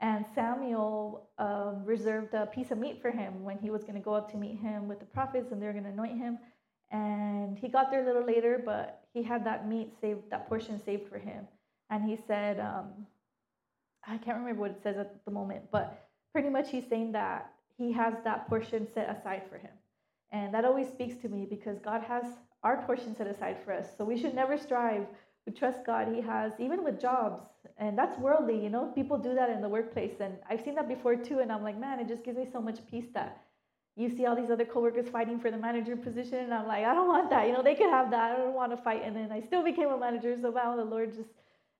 and 0.00 0.24
Samuel 0.34 1.28
um, 1.38 1.84
reserved 1.84 2.32
a 2.32 2.46
piece 2.46 2.70
of 2.70 2.78
meat 2.78 3.02
for 3.02 3.10
him 3.10 3.44
when 3.44 3.58
he 3.58 3.70
was 3.70 3.82
going 3.82 3.94
to 3.94 4.00
go 4.00 4.14
up 4.14 4.30
to 4.30 4.38
meet 4.38 4.58
him 4.58 4.88
with 4.88 4.98
the 4.98 5.04
prophets 5.04 5.52
and 5.52 5.60
they 5.60 5.66
were 5.66 5.72
going 5.72 5.84
to 5.84 5.90
anoint 5.90 6.16
him. 6.16 6.38
And 6.90 7.58
he 7.58 7.68
got 7.68 7.90
there 7.90 8.02
a 8.02 8.06
little 8.06 8.24
later, 8.24 8.62
but 8.64 9.04
he 9.12 9.22
had 9.22 9.44
that 9.44 9.68
meat 9.68 9.92
saved, 10.00 10.30
that 10.30 10.48
portion 10.48 10.82
saved 10.82 11.08
for 11.08 11.18
him. 11.18 11.46
And 11.90 12.04
he 12.04 12.16
said, 12.26 12.60
um, 12.60 13.06
I 14.06 14.16
can't 14.18 14.38
remember 14.38 14.60
what 14.60 14.70
it 14.70 14.82
says 14.82 14.96
at 14.96 15.24
the 15.24 15.30
moment, 15.30 15.64
but 15.70 16.08
pretty 16.32 16.48
much 16.48 16.70
he's 16.70 16.86
saying 16.88 17.12
that 17.12 17.52
he 17.76 17.92
has 17.92 18.14
that 18.24 18.48
portion 18.48 18.86
set 18.94 19.10
aside 19.10 19.42
for 19.50 19.58
him. 19.58 19.72
And 20.32 20.54
that 20.54 20.64
always 20.64 20.88
speaks 20.88 21.16
to 21.22 21.28
me 21.28 21.46
because 21.48 21.78
God 21.80 22.02
has 22.02 22.24
our 22.62 22.82
portion 22.82 23.16
set 23.16 23.26
aside 23.26 23.56
for 23.64 23.72
us. 23.72 23.88
So 23.98 24.04
we 24.04 24.18
should 24.18 24.34
never 24.34 24.56
strive 24.56 25.06
we 25.46 25.52
trust 25.52 25.84
God. 25.86 26.08
He 26.14 26.20
has, 26.20 26.52
even 26.58 26.84
with 26.84 27.00
jobs, 27.00 27.42
and 27.78 27.96
that's 27.96 28.18
worldly, 28.18 28.62
you 28.62 28.68
know, 28.68 28.92
people 28.94 29.16
do 29.18 29.34
that 29.34 29.48
in 29.50 29.62
the 29.62 29.68
workplace. 29.68 30.20
And 30.20 30.34
I've 30.48 30.62
seen 30.62 30.74
that 30.74 30.88
before 30.88 31.16
too. 31.16 31.38
And 31.38 31.50
I'm 31.50 31.62
like, 31.62 31.78
man, 31.78 31.98
it 31.98 32.08
just 32.08 32.24
gives 32.24 32.36
me 32.36 32.46
so 32.52 32.60
much 32.60 32.78
peace 32.90 33.06
that 33.14 33.42
you 33.96 34.14
see 34.14 34.26
all 34.26 34.36
these 34.36 34.50
other 34.50 34.64
coworkers 34.64 35.08
fighting 35.08 35.40
for 35.40 35.50
the 35.50 35.56
manager 35.56 35.96
position. 35.96 36.38
And 36.38 36.54
I'm 36.54 36.66
like, 36.66 36.84
I 36.84 36.94
don't 36.94 37.08
want 37.08 37.30
that. 37.30 37.46
You 37.46 37.52
know, 37.52 37.62
they 37.62 37.74
could 37.74 37.90
have 37.90 38.10
that. 38.10 38.32
I 38.32 38.36
don't 38.36 38.54
want 38.54 38.72
to 38.72 38.76
fight. 38.76 39.02
And 39.04 39.16
then 39.16 39.32
I 39.32 39.40
still 39.40 39.64
became 39.64 39.88
a 39.88 39.98
manager. 39.98 40.36
So 40.40 40.50
wow, 40.50 40.76
the 40.76 40.84
Lord 40.84 41.14
just, 41.14 41.30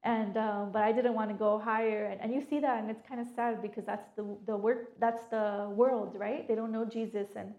and, 0.03 0.37
um, 0.39 0.71
but 0.73 0.83
I 0.83 0.93
didn't 0.93 1.15
want 1.15 1.31
to 1.31 1.37
go 1.37 1.59
higher. 1.59 2.07
And, 2.07 2.21
and 2.21 2.33
you 2.33 2.43
see 2.49 2.59
that. 2.61 2.81
And 2.81 2.91
it's 2.91 3.03
kind 3.07 3.21
of 3.21 3.27
sad 3.35 3.61
because 3.61 3.85
that's 3.85 4.09
the, 4.17 4.37
the 4.47 4.57
work, 4.57 4.99
that's 4.99 5.27
the 5.27 5.71
world, 5.75 6.15
right? 6.19 6.49
They 6.49 6.55
don't 6.55 6.73
know 6.73 6.87
Jesus 6.87 7.29
and 7.37 7.53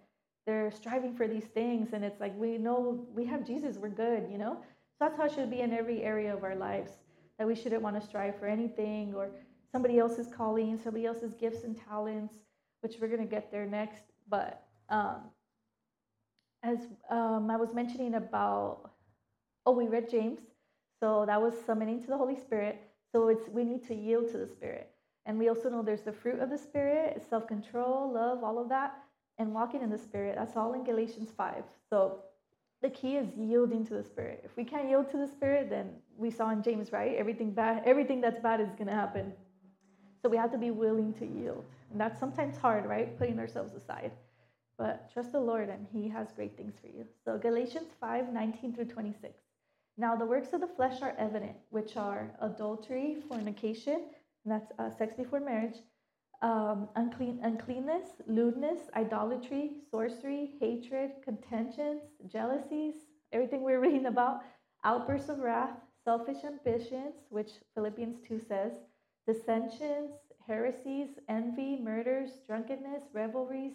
they're 0.47 0.71
striving 0.71 1.15
for 1.15 1.27
these 1.27 1.45
things. 1.45 1.93
And 1.93 2.03
it's 2.03 2.19
like, 2.19 2.35
we 2.35 2.57
know 2.57 3.05
we 3.13 3.25
have 3.25 3.45
Jesus. 3.45 3.77
We're 3.77 3.89
good, 3.89 4.27
you 4.31 4.39
know? 4.39 4.57
So 4.59 5.05
that's 5.05 5.17
how 5.17 5.25
it 5.25 5.33
should 5.33 5.51
be 5.51 5.61
in 5.61 5.71
every 5.71 6.01
area 6.01 6.33
of 6.35 6.43
our 6.43 6.55
lives. 6.55 6.91
That 7.37 7.47
we 7.47 7.55
shouldn't 7.55 7.81
want 7.81 7.99
to 7.99 8.05
strive 8.05 8.39
for 8.39 8.47
anything 8.47 9.13
or 9.15 9.29
somebody 9.71 9.99
else's 9.99 10.27
calling, 10.27 10.79
somebody 10.83 11.05
else's 11.05 11.33
gifts 11.35 11.63
and 11.63 11.79
talents, 11.87 12.35
which 12.81 12.95
we're 12.99 13.15
to 13.15 13.25
get 13.25 13.51
there 13.51 13.65
next. 13.67 14.03
But 14.27 14.63
um, 14.89 15.21
as 16.63 16.79
um, 17.09 17.49
I 17.51 17.57
was 17.57 17.73
mentioning 17.73 18.15
about, 18.15 18.91
oh, 19.65 19.71
we 19.71 19.87
read 19.87 20.09
James. 20.09 20.41
So 21.01 21.25
that 21.27 21.41
was 21.41 21.55
submitting 21.65 22.01
to 22.01 22.07
the 22.07 22.17
Holy 22.17 22.37
Spirit. 22.37 22.81
So 23.11 23.29
it's 23.29 23.49
we 23.49 23.65
need 23.65 23.87
to 23.87 23.95
yield 23.95 24.31
to 24.31 24.39
the 24.39 24.47
Spirit. 24.47 24.91
And 25.25 25.39
we 25.39 25.49
also 25.49 25.69
know 25.69 25.83
there's 25.83 26.03
the 26.03 26.13
fruit 26.13 26.39
of 26.39 26.51
the 26.51 26.59
Spirit, 26.59 27.23
self 27.29 27.47
control, 27.47 28.11
love, 28.13 28.43
all 28.43 28.59
of 28.59 28.69
that, 28.69 28.99
and 29.39 29.53
walking 29.53 29.83
in 29.83 29.91
the 29.91 29.99
Spirit. 29.99 30.35
That's 30.37 30.57
all 30.57 30.73
in 30.73 30.85
Galatians 30.85 31.31
5. 31.37 31.65
So 31.89 32.19
the 32.81 32.89
key 32.89 33.17
is 33.17 33.27
yielding 33.37 33.85
to 33.87 33.95
the 33.95 34.03
spirit. 34.03 34.41
If 34.43 34.57
we 34.57 34.63
can't 34.63 34.89
yield 34.89 35.09
to 35.11 35.17
the 35.17 35.27
spirit, 35.27 35.69
then 35.69 35.93
we 36.17 36.31
saw 36.31 36.51
in 36.51 36.63
James, 36.63 36.91
right? 36.91 37.15
Everything 37.15 37.51
bad, 37.51 37.83
everything 37.85 38.21
that's 38.21 38.39
bad 38.39 38.61
is 38.61 38.73
gonna 38.77 38.95
happen. 38.95 39.33
So 40.21 40.29
we 40.29 40.37
have 40.37 40.51
to 40.51 40.57
be 40.57 40.71
willing 40.71 41.13
to 41.15 41.25
yield. 41.25 41.65
And 41.91 41.99
that's 41.99 42.19
sometimes 42.19 42.57
hard, 42.57 42.85
right? 42.85 43.17
Putting 43.17 43.39
ourselves 43.39 43.73
aside. 43.75 44.11
But 44.77 45.11
trust 45.13 45.33
the 45.33 45.39
Lord 45.39 45.69
and 45.69 45.87
He 45.93 46.09
has 46.09 46.31
great 46.31 46.57
things 46.57 46.79
for 46.79 46.87
you. 46.87 47.05
So 47.25 47.37
Galatians 47.37 47.89
5, 47.99 48.33
19 48.33 48.73
through 48.73 48.85
26. 48.85 49.40
Now 49.97 50.15
the 50.15 50.25
works 50.25 50.53
of 50.53 50.61
the 50.61 50.67
flesh 50.67 51.01
are 51.01 51.15
evident, 51.17 51.57
which 51.69 51.97
are 51.97 52.31
adultery, 52.41 53.17
fornication, 53.27 54.05
and 54.45 54.51
that's 54.53 54.71
uh, 54.79 54.89
sex 54.89 55.15
before 55.15 55.39
marriage, 55.39 55.75
um, 56.41 56.89
unclean, 56.95 57.39
uncleanness, 57.43 58.21
lewdness, 58.25 58.89
idolatry, 58.95 59.71
sorcery, 59.91 60.53
hatred, 60.59 61.11
contentions, 61.23 62.01
jealousies, 62.27 62.95
everything 63.31 63.61
we're 63.61 63.79
reading 63.87 64.07
about, 64.07 64.41
outbursts 64.83 65.29
of 65.29 65.39
wrath, 65.39 65.77
selfish 66.03 66.43
ambitions, 66.43 67.13
which 67.29 67.51
Philippians 67.75 68.17
2 68.27 68.39
says, 68.39 68.71
dissensions, 69.27 70.11
heresies, 70.47 71.09
envy, 71.29 71.77
murders, 71.79 72.31
drunkenness, 72.47 73.03
revelries, 73.13 73.73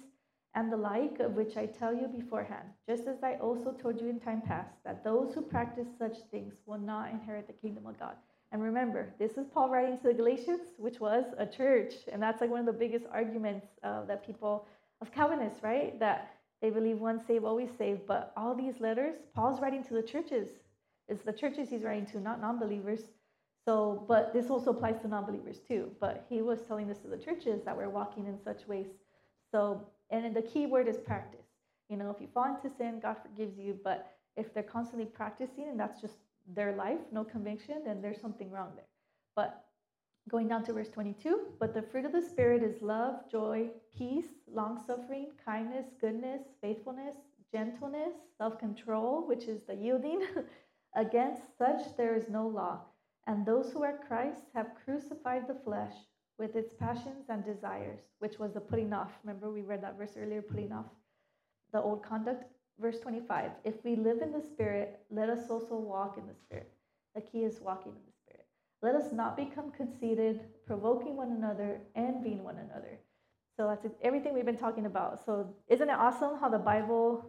and 0.56 0.72
the 0.72 0.76
like, 0.76 1.20
of 1.20 1.32
which 1.32 1.58
I 1.58 1.66
tell 1.66 1.94
you 1.94 2.08
beforehand, 2.08 2.66
just 2.88 3.06
as 3.06 3.22
I 3.22 3.34
also 3.34 3.72
told 3.72 4.00
you 4.00 4.08
in 4.08 4.18
time 4.18 4.40
past, 4.40 4.72
that 4.84 5.04
those 5.04 5.34
who 5.34 5.42
practice 5.42 5.86
such 5.98 6.16
things 6.30 6.54
will 6.64 6.78
not 6.78 7.10
inherit 7.10 7.46
the 7.46 7.52
kingdom 7.52 7.86
of 7.86 8.00
God. 8.00 8.16
And 8.52 8.62
remember, 8.62 9.12
this 9.18 9.32
is 9.32 9.46
Paul 9.52 9.68
writing 9.68 9.98
to 9.98 10.04
the 10.04 10.14
Galatians, 10.14 10.62
which 10.78 10.98
was 10.98 11.26
a 11.36 11.44
church. 11.44 11.92
And 12.10 12.22
that's 12.22 12.40
like 12.40 12.48
one 12.48 12.60
of 12.60 12.66
the 12.66 12.72
biggest 12.72 13.04
arguments 13.12 13.66
uh, 13.82 14.06
that 14.06 14.26
people 14.26 14.66
of 15.02 15.12
Calvinists, 15.12 15.62
right? 15.62 16.00
That 16.00 16.30
they 16.62 16.70
believe 16.70 17.00
once 17.00 17.26
saved, 17.26 17.44
always 17.44 17.68
saved. 17.76 18.06
But 18.06 18.32
all 18.34 18.54
these 18.54 18.80
letters, 18.80 19.14
Paul's 19.34 19.60
writing 19.60 19.84
to 19.84 19.94
the 19.94 20.02
churches. 20.02 20.48
It's 21.06 21.22
the 21.22 21.34
churches 21.34 21.68
he's 21.68 21.82
writing 21.82 22.06
to, 22.06 22.20
not 22.20 22.40
non 22.40 22.58
believers. 22.58 23.00
So, 23.66 24.06
but 24.08 24.32
this 24.32 24.48
also 24.48 24.70
applies 24.70 25.02
to 25.02 25.08
non 25.08 25.26
believers 25.26 25.58
too. 25.68 25.90
But 26.00 26.24
he 26.30 26.40
was 26.40 26.60
telling 26.66 26.88
this 26.88 26.98
to 26.98 27.08
the 27.08 27.18
churches 27.18 27.62
that 27.64 27.76
we're 27.76 27.90
walking 27.90 28.26
in 28.26 28.38
such 28.42 28.66
ways. 28.66 28.86
So, 29.52 29.86
and 30.10 30.34
the 30.34 30.42
key 30.42 30.66
word 30.66 30.88
is 30.88 30.98
practice. 30.98 31.46
You 31.88 31.96
know, 31.96 32.10
if 32.10 32.20
you 32.20 32.28
fall 32.32 32.54
into 32.54 32.74
sin, 32.76 33.00
God 33.00 33.16
forgives 33.22 33.58
you. 33.58 33.78
But 33.82 34.12
if 34.36 34.52
they're 34.52 34.62
constantly 34.62 35.06
practicing, 35.06 35.68
and 35.68 35.78
that's 35.78 36.00
just 36.00 36.16
their 36.54 36.74
life, 36.74 36.98
no 37.12 37.24
conviction, 37.24 37.82
then 37.84 38.00
there's 38.00 38.20
something 38.20 38.50
wrong 38.50 38.72
there. 38.76 38.88
But 39.34 39.64
going 40.28 40.48
down 40.48 40.64
to 40.64 40.72
verse 40.72 40.88
22, 40.88 41.40
but 41.60 41.74
the 41.74 41.82
fruit 41.82 42.04
of 42.04 42.12
the 42.12 42.22
Spirit 42.22 42.62
is 42.62 42.82
love, 42.82 43.30
joy, 43.30 43.68
peace, 43.96 44.26
long 44.52 44.80
suffering, 44.84 45.28
kindness, 45.44 45.86
goodness, 46.00 46.42
faithfulness, 46.60 47.16
gentleness, 47.52 48.14
self 48.36 48.58
control, 48.58 49.26
which 49.26 49.44
is 49.44 49.62
the 49.66 49.74
yielding. 49.74 50.22
Against 50.94 51.42
such 51.58 51.96
there 51.96 52.16
is 52.16 52.28
no 52.28 52.46
law. 52.46 52.80
And 53.26 53.44
those 53.44 53.72
who 53.72 53.82
are 53.82 53.98
Christ 54.06 54.42
have 54.54 54.76
crucified 54.84 55.48
the 55.48 55.58
flesh 55.64 55.94
with 56.38 56.56
its 56.56 56.74
passions 56.74 57.26
and 57.28 57.44
desires, 57.44 58.00
which 58.18 58.38
was 58.38 58.52
the 58.52 58.60
putting 58.60 58.92
off. 58.92 59.10
Remember, 59.24 59.50
we 59.50 59.62
read 59.62 59.82
that 59.82 59.96
verse 59.96 60.12
earlier, 60.18 60.42
putting 60.42 60.72
off 60.72 60.86
the 61.72 61.80
old 61.80 62.02
conduct? 62.02 62.44
Verse 62.78 62.98
25 63.00 63.52
if 63.64 63.74
we 63.84 63.96
live 63.96 64.20
in 64.20 64.32
the 64.32 64.42
spirit 64.42 65.00
let 65.10 65.30
us 65.30 65.48
also 65.48 65.76
walk 65.76 66.18
in 66.18 66.26
the 66.26 66.34
spirit. 66.34 66.70
The 67.14 67.22
key 67.22 67.38
is 67.38 67.60
walking 67.60 67.92
in 67.92 67.98
the 68.06 68.12
spirit. 68.12 68.46
Let 68.82 68.94
us 68.94 69.12
not 69.12 69.36
become 69.36 69.70
conceited 69.70 70.40
provoking 70.66 71.16
one 71.16 71.32
another 71.32 71.80
envying 71.94 72.44
one 72.44 72.56
another. 72.56 72.98
So 73.56 73.66
that's 73.66 73.94
everything 74.02 74.34
we've 74.34 74.44
been 74.44 74.58
talking 74.58 74.84
about. 74.84 75.24
So 75.24 75.48
isn't 75.68 75.88
it 75.88 75.94
awesome 75.94 76.38
how 76.38 76.50
the 76.50 76.58
bible 76.58 77.24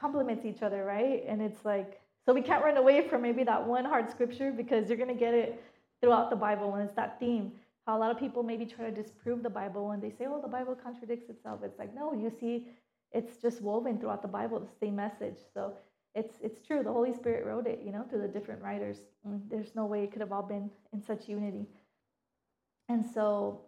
complements 0.00 0.46
each 0.46 0.62
other 0.62 0.84
right? 0.84 1.22
And 1.28 1.42
it's 1.42 1.64
like 1.64 2.00
so 2.24 2.32
we 2.32 2.42
can't 2.42 2.64
run 2.64 2.76
away 2.76 3.06
from 3.06 3.22
maybe 3.22 3.44
that 3.44 3.66
one 3.66 3.84
hard 3.84 4.10
scripture 4.10 4.50
because 4.50 4.88
you're 4.88 4.98
going 4.98 5.14
to 5.14 5.14
get 5.14 5.34
it 5.34 5.62
throughout 6.00 6.30
the 6.30 6.36
bible 6.36 6.74
and 6.74 6.84
it's 6.84 6.96
that 6.96 7.20
theme 7.20 7.52
how 7.86 7.96
a 7.96 8.00
lot 8.00 8.10
of 8.10 8.18
people 8.18 8.42
maybe 8.42 8.66
try 8.66 8.84
to 8.90 9.02
disprove 9.02 9.42
the 9.42 9.50
bible 9.50 9.92
and 9.92 10.02
they 10.02 10.10
say 10.10 10.26
oh 10.28 10.40
the 10.40 10.48
bible 10.48 10.74
contradicts 10.74 11.28
itself 11.30 11.60
it's 11.62 11.78
like 11.78 11.94
no 11.94 12.12
you 12.12 12.30
see 12.40 12.66
it's 13.12 13.40
just 13.40 13.62
woven 13.62 13.98
throughout 13.98 14.22
the 14.22 14.28
Bible, 14.28 14.60
the 14.60 14.86
same 14.86 14.96
message. 14.96 15.38
So 15.54 15.72
it's 16.14 16.34
it's 16.42 16.60
true. 16.66 16.82
The 16.82 16.92
Holy 16.92 17.12
Spirit 17.12 17.46
wrote 17.46 17.66
it, 17.66 17.80
you 17.84 17.92
know, 17.92 18.04
through 18.08 18.22
the 18.22 18.28
different 18.28 18.62
writers. 18.62 18.98
Mm, 19.26 19.40
there's 19.48 19.74
no 19.74 19.86
way 19.86 20.04
it 20.04 20.12
could 20.12 20.20
have 20.20 20.32
all 20.32 20.42
been 20.42 20.70
in 20.92 21.02
such 21.02 21.28
unity. 21.28 21.66
And 22.88 23.04
so 23.04 23.62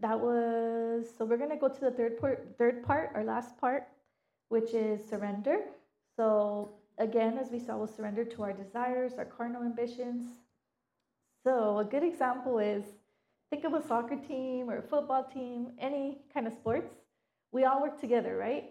that 0.00 0.18
was 0.18 1.06
so 1.16 1.24
we're 1.24 1.38
gonna 1.38 1.56
go 1.56 1.68
to 1.68 1.80
the 1.80 1.90
third 1.90 2.18
part, 2.18 2.54
third 2.58 2.84
part, 2.84 3.12
our 3.14 3.24
last 3.24 3.58
part, 3.58 3.88
which 4.48 4.74
is 4.74 5.00
surrender. 5.08 5.58
So 6.16 6.72
again, 6.98 7.38
as 7.38 7.50
we 7.50 7.58
saw, 7.58 7.76
we'll 7.76 7.86
surrender 7.86 8.24
to 8.24 8.42
our 8.42 8.52
desires, 8.52 9.12
our 9.18 9.24
carnal 9.24 9.62
ambitions. 9.62 10.24
So 11.44 11.78
a 11.78 11.84
good 11.84 12.02
example 12.02 12.58
is 12.58 12.84
think 13.50 13.64
of 13.64 13.74
a 13.74 13.86
soccer 13.86 14.16
team 14.16 14.68
or 14.70 14.78
a 14.78 14.82
football 14.82 15.24
team, 15.24 15.72
any 15.78 16.18
kind 16.32 16.46
of 16.46 16.52
sports 16.52 16.92
we 17.52 17.64
all 17.64 17.80
work 17.80 18.00
together, 18.00 18.36
right? 18.36 18.64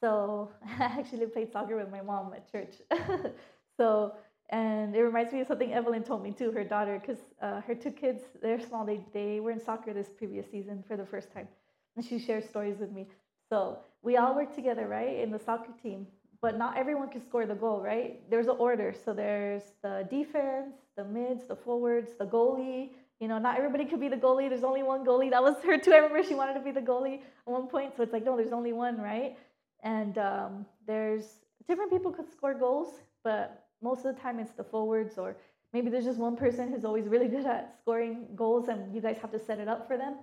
So 0.00 0.50
I 0.78 0.84
actually 0.84 1.26
played 1.26 1.52
soccer 1.52 1.76
with 1.76 1.90
my 1.90 2.00
mom 2.00 2.32
at 2.32 2.50
church. 2.50 2.74
so, 3.76 4.14
and 4.48 4.96
it 4.96 5.02
reminds 5.02 5.32
me 5.32 5.40
of 5.40 5.46
something 5.46 5.72
Evelyn 5.72 6.02
told 6.02 6.22
me 6.22 6.32
too, 6.32 6.50
her 6.52 6.64
daughter, 6.64 6.98
because 6.98 7.22
uh, 7.40 7.60
her 7.60 7.74
two 7.74 7.90
kids, 7.90 8.22
they're 8.42 8.60
small, 8.60 8.84
they, 8.84 9.04
they 9.12 9.40
were 9.40 9.50
in 9.50 9.60
soccer 9.60 9.92
this 9.92 10.08
previous 10.08 10.50
season 10.50 10.82
for 10.88 10.96
the 10.96 11.06
first 11.06 11.32
time. 11.32 11.48
And 11.96 12.04
she 12.04 12.18
shares 12.18 12.48
stories 12.48 12.78
with 12.78 12.92
me. 12.92 13.08
So 13.48 13.78
we 14.02 14.16
all 14.16 14.34
work 14.34 14.54
together, 14.54 14.86
right, 14.88 15.18
in 15.18 15.30
the 15.30 15.38
soccer 15.38 15.72
team. 15.82 16.06
But 16.40 16.56
not 16.56 16.78
everyone 16.78 17.10
can 17.10 17.20
score 17.20 17.44
the 17.44 17.54
goal, 17.54 17.82
right? 17.82 18.28
There's 18.30 18.46
an 18.46 18.56
order. 18.58 18.94
So 19.04 19.12
there's 19.12 19.62
the 19.82 20.08
defense, 20.10 20.76
the 20.96 21.04
mids, 21.04 21.46
the 21.46 21.56
forwards, 21.56 22.12
the 22.18 22.24
goalie, 22.24 22.92
You 23.20 23.28
know, 23.28 23.38
not 23.38 23.58
everybody 23.58 23.84
could 23.84 24.00
be 24.00 24.08
the 24.08 24.16
goalie. 24.16 24.48
There's 24.48 24.64
only 24.64 24.82
one 24.82 25.04
goalie. 25.04 25.30
That 25.30 25.42
was 25.42 25.56
her 25.62 25.76
too. 25.76 25.92
I 25.92 25.98
remember 25.98 26.26
she 26.26 26.34
wanted 26.34 26.54
to 26.54 26.60
be 26.60 26.70
the 26.70 26.80
goalie 26.80 27.16
at 27.16 27.52
one 27.52 27.68
point. 27.68 27.94
So 27.96 28.02
it's 28.02 28.12
like, 28.12 28.24
no, 28.24 28.36
there's 28.36 28.52
only 28.52 28.72
one, 28.72 28.98
right? 28.98 29.36
And 29.82 30.16
um, 30.16 30.66
there's 30.86 31.26
different 31.68 31.90
people 31.90 32.12
could 32.12 32.30
score 32.30 32.54
goals, 32.54 32.94
but 33.22 33.66
most 33.82 34.04
of 34.06 34.14
the 34.14 34.20
time 34.20 34.38
it's 34.38 34.52
the 34.52 34.64
forwards 34.64 35.18
or 35.18 35.36
maybe 35.72 35.90
there's 35.90 36.04
just 36.04 36.18
one 36.18 36.36
person 36.36 36.70
who's 36.72 36.84
always 36.84 37.06
really 37.06 37.28
good 37.28 37.46
at 37.46 37.76
scoring 37.80 38.26
goals 38.34 38.68
and 38.68 38.94
you 38.94 39.02
guys 39.02 39.18
have 39.20 39.30
to 39.32 39.38
set 39.38 39.58
it 39.58 39.68
up 39.68 39.86
for 39.86 39.98
them. 39.98 40.16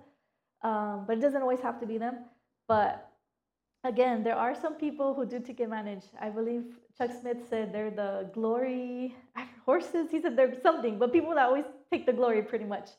Um, 0.62 1.04
but 1.06 1.18
it 1.18 1.20
doesn't 1.20 1.40
always 1.40 1.60
have 1.60 1.78
to 1.80 1.86
be 1.86 1.98
them. 1.98 2.16
But 2.66 3.08
again, 3.84 4.24
there 4.24 4.36
are 4.36 4.54
some 4.54 4.74
people 4.74 5.14
who 5.14 5.24
do 5.24 5.38
ticket 5.38 5.64
advantage. 5.64 6.04
I 6.20 6.30
believe 6.30 6.64
Chuck 6.96 7.10
Smith 7.20 7.38
said 7.48 7.72
they're 7.72 7.90
the 7.90 8.28
glory 8.34 9.14
horses. 9.64 10.10
He 10.10 10.20
said 10.20 10.36
they're 10.36 10.60
something, 10.60 10.98
but 10.98 11.12
people 11.12 11.34
that 11.36 11.46
always 11.46 11.64
take 11.90 12.06
the 12.06 12.12
glory 12.12 12.42
pretty 12.42 12.64
much. 12.64 12.90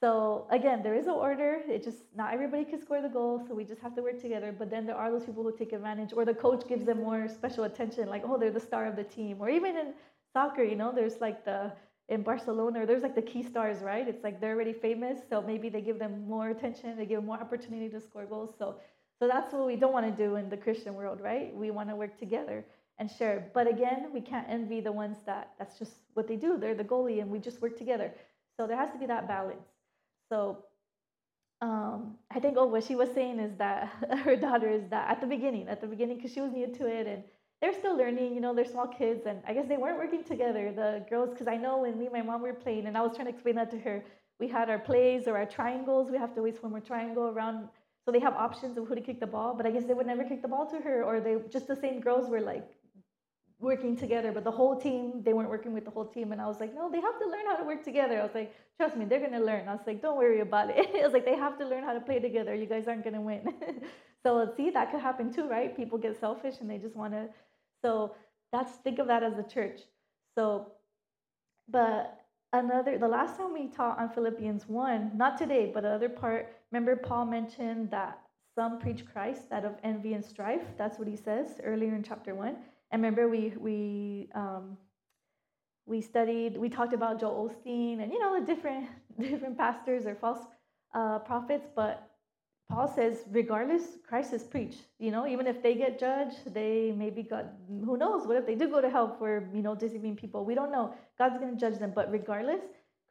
So 0.00 0.46
again, 0.50 0.82
there 0.82 0.94
is 0.94 1.06
an 1.06 1.12
order. 1.12 1.60
It 1.68 1.84
just 1.84 2.04
not 2.16 2.32
everybody 2.32 2.64
can 2.64 2.80
score 2.80 3.02
the 3.02 3.08
goal, 3.08 3.44
so 3.46 3.54
we 3.54 3.64
just 3.64 3.82
have 3.82 3.94
to 3.96 4.02
work 4.02 4.20
together. 4.20 4.54
But 4.56 4.70
then 4.70 4.86
there 4.86 4.96
are 4.96 5.10
those 5.10 5.24
people 5.24 5.42
who 5.42 5.54
take 5.56 5.72
advantage, 5.72 6.12
or 6.14 6.24
the 6.24 6.34
coach 6.34 6.66
gives 6.66 6.86
them 6.86 6.98
more 6.98 7.28
special 7.28 7.64
attention, 7.64 8.08
like 8.08 8.22
oh, 8.24 8.38
they're 8.38 8.50
the 8.50 8.60
star 8.60 8.86
of 8.86 8.96
the 8.96 9.04
team, 9.04 9.36
or 9.40 9.50
even 9.50 9.76
in 9.76 9.92
soccer, 10.32 10.62
you 10.62 10.76
know, 10.76 10.92
there's 10.94 11.20
like 11.20 11.44
the 11.44 11.72
in 12.08 12.22
Barcelona, 12.22 12.84
there's 12.86 13.02
like 13.02 13.14
the 13.14 13.22
key 13.22 13.42
stars, 13.42 13.78
right? 13.82 14.06
It's 14.08 14.24
like 14.24 14.40
they're 14.40 14.54
already 14.54 14.72
famous, 14.72 15.20
so 15.28 15.40
maybe 15.40 15.68
they 15.68 15.80
give 15.80 15.98
them 15.98 16.26
more 16.26 16.48
attention, 16.48 16.96
they 16.96 17.06
give 17.06 17.18
them 17.18 17.26
more 17.26 17.40
opportunity 17.40 17.88
to 17.88 18.00
score 18.00 18.24
goals. 18.24 18.52
So, 18.58 18.76
so 19.20 19.28
that's 19.28 19.52
what 19.52 19.64
we 19.64 19.76
don't 19.76 19.92
want 19.92 20.06
to 20.06 20.24
do 20.24 20.34
in 20.34 20.48
the 20.48 20.56
Christian 20.56 20.94
world, 20.94 21.20
right? 21.20 21.54
We 21.54 21.70
want 21.70 21.88
to 21.88 21.94
work 21.94 22.18
together 22.18 22.64
and 22.98 23.08
share. 23.08 23.48
But 23.54 23.68
again, 23.68 24.08
we 24.12 24.20
can't 24.20 24.46
envy 24.48 24.80
the 24.80 24.90
ones 24.90 25.18
that 25.24 25.52
that's 25.56 25.78
just 25.78 25.92
what 26.14 26.26
they 26.26 26.36
do. 26.36 26.58
They're 26.58 26.74
the 26.74 26.84
goalie, 26.84 27.20
and 27.20 27.30
we 27.30 27.38
just 27.38 27.62
work 27.62 27.78
together. 27.78 28.12
So 28.60 28.66
there 28.66 28.76
has 28.76 28.92
to 28.92 28.98
be 28.98 29.06
that 29.06 29.26
balance. 29.26 29.64
So 30.30 30.58
um, 31.62 32.16
I 32.30 32.40
think 32.40 32.58
oh, 32.58 32.66
what 32.66 32.84
she 32.84 32.94
was 32.94 33.10
saying 33.14 33.38
is 33.38 33.56
that 33.56 33.88
her 34.24 34.36
daughter 34.36 34.68
is 34.68 34.82
that 34.90 35.08
at 35.08 35.22
the 35.22 35.26
beginning, 35.26 35.66
at 35.66 35.80
the 35.80 35.86
beginning, 35.86 36.16
because 36.16 36.34
she 36.34 36.42
was 36.42 36.52
new 36.52 36.66
to 36.66 36.86
it 36.86 37.06
and 37.06 37.24
they're 37.62 37.72
still 37.72 37.96
learning, 37.96 38.34
you 38.34 38.40
know, 38.42 38.54
they're 38.54 38.66
small 38.66 38.86
kids, 38.86 39.24
and 39.24 39.42
I 39.48 39.54
guess 39.54 39.66
they 39.66 39.78
weren't 39.78 39.96
working 39.96 40.24
together, 40.24 40.72
the 40.72 41.06
girls, 41.08 41.30
because 41.30 41.48
I 41.48 41.56
know 41.56 41.78
when 41.78 41.98
me 41.98 42.06
and 42.06 42.12
my 42.12 42.20
mom 42.20 42.42
were 42.42 42.52
playing, 42.52 42.86
and 42.86 42.98
I 42.98 43.00
was 43.00 43.14
trying 43.14 43.28
to 43.28 43.32
explain 43.32 43.54
that 43.56 43.70
to 43.70 43.78
her, 43.78 44.02
we 44.38 44.48
had 44.48 44.68
our 44.68 44.78
plays 44.78 45.26
or 45.26 45.36
our 45.38 45.46
triangles, 45.46 46.10
we 46.10 46.18
have 46.18 46.32
to 46.34 46.40
always 46.40 46.58
form 46.58 46.74
a 46.74 46.80
triangle 46.80 47.28
around, 47.28 47.68
so 48.04 48.12
they 48.12 48.20
have 48.20 48.34
options 48.34 48.78
of 48.78 48.88
who 48.88 48.94
to 48.94 49.00
kick 49.02 49.20
the 49.20 49.26
ball, 49.26 49.54
but 49.54 49.66
I 49.66 49.70
guess 49.70 49.84
they 49.84 49.92
would 49.94 50.06
never 50.06 50.24
kick 50.24 50.40
the 50.40 50.48
ball 50.48 50.66
to 50.70 50.78
her, 50.80 51.02
or 51.04 51.20
they 51.20 51.36
just 51.50 51.66
the 51.66 51.76
same 51.76 52.00
girls 52.00 52.30
were 52.30 52.40
like 52.40 52.66
working 53.60 53.96
together, 53.96 54.32
but 54.32 54.44
the 54.44 54.50
whole 54.50 54.80
team, 54.80 55.22
they 55.22 55.32
weren't 55.32 55.50
working 55.50 55.72
with 55.72 55.84
the 55.84 55.90
whole 55.90 56.06
team, 56.06 56.32
and 56.32 56.40
I 56.40 56.46
was 56.46 56.60
like, 56.60 56.74
no, 56.74 56.90
they 56.90 57.00
have 57.00 57.18
to 57.18 57.26
learn 57.26 57.46
how 57.46 57.56
to 57.56 57.64
work 57.64 57.84
together. 57.84 58.18
I 58.18 58.22
was 58.22 58.34
like, 58.34 58.54
trust 58.78 58.96
me, 58.96 59.04
they're 59.04 59.20
gonna 59.20 59.44
learn. 59.44 59.68
I 59.68 59.72
was 59.72 59.86
like, 59.86 60.00
don't 60.00 60.16
worry 60.16 60.40
about 60.40 60.70
it. 60.70 60.90
I 60.94 61.04
was 61.04 61.12
like, 61.12 61.26
they 61.26 61.36
have 61.36 61.58
to 61.58 61.66
learn 61.66 61.84
how 61.84 61.92
to 61.92 62.00
play 62.00 62.18
together. 62.18 62.54
You 62.54 62.66
guys 62.66 62.88
aren't 62.88 63.04
gonna 63.04 63.20
win. 63.20 63.52
so 64.22 64.34
let's 64.34 64.56
see, 64.56 64.70
that 64.70 64.90
could 64.90 65.00
happen 65.00 65.32
too, 65.32 65.46
right? 65.48 65.76
People 65.76 65.98
get 65.98 66.18
selfish 66.18 66.56
and 66.60 66.70
they 66.70 66.78
just 66.78 66.96
want 66.96 67.12
to 67.12 67.28
so 67.82 68.14
that's 68.52 68.72
think 68.72 68.98
of 68.98 69.06
that 69.06 69.22
as 69.22 69.38
a 69.38 69.42
church. 69.42 69.80
So, 70.36 70.72
but 71.68 72.20
another 72.52 72.98
the 72.98 73.08
last 73.08 73.36
time 73.36 73.52
we 73.52 73.68
taught 73.68 73.98
on 73.98 74.10
Philippians 74.10 74.68
1, 74.68 75.12
not 75.16 75.38
today, 75.38 75.70
but 75.72 75.82
the 75.82 75.90
other 75.90 76.08
part, 76.08 76.52
remember 76.70 76.96
Paul 76.96 77.26
mentioned 77.26 77.90
that 77.90 78.20
some 78.54 78.78
preach 78.78 79.04
Christ 79.06 79.52
out 79.52 79.64
of 79.64 79.76
envy 79.84 80.14
and 80.14 80.24
strife. 80.24 80.64
That's 80.76 80.98
what 80.98 81.08
he 81.08 81.16
says 81.16 81.60
earlier 81.62 81.94
in 81.94 82.02
chapter 82.02 82.34
1. 82.34 82.56
And 82.90 83.02
remember 83.02 83.28
we 83.28 83.52
we 83.58 84.28
um, 84.34 84.76
we 85.86 86.00
studied, 86.00 86.56
we 86.56 86.68
talked 86.68 86.92
about 86.92 87.20
Joel 87.20 87.50
Osteen 87.50 88.02
and 88.02 88.12
you 88.12 88.18
know 88.18 88.38
the 88.38 88.46
different 88.46 88.88
different 89.20 89.56
pastors 89.56 90.06
or 90.06 90.14
false 90.14 90.44
uh, 90.94 91.18
prophets, 91.20 91.66
but 91.74 92.10
Paul 92.70 92.86
says, 92.86 93.24
regardless, 93.32 93.82
Christ 94.08 94.32
is 94.32 94.44
preached. 94.44 94.82
You 95.00 95.10
know, 95.10 95.26
even 95.26 95.48
if 95.48 95.60
they 95.60 95.74
get 95.74 95.98
judged, 95.98 96.54
they 96.54 96.94
maybe 96.96 97.24
got, 97.24 97.46
who 97.68 97.96
knows, 97.96 98.28
what 98.28 98.36
if 98.36 98.46
they 98.46 98.54
do 98.54 98.68
go 98.68 98.80
to 98.80 98.88
hell 98.88 99.16
for, 99.18 99.48
you 99.52 99.60
know, 99.60 99.74
deceiving 99.74 100.14
people? 100.14 100.44
We 100.44 100.54
don't 100.54 100.70
know. 100.70 100.94
God's 101.18 101.38
going 101.38 101.52
to 101.52 101.60
judge 101.60 101.80
them. 101.80 101.92
But 101.92 102.12
regardless, 102.12 102.60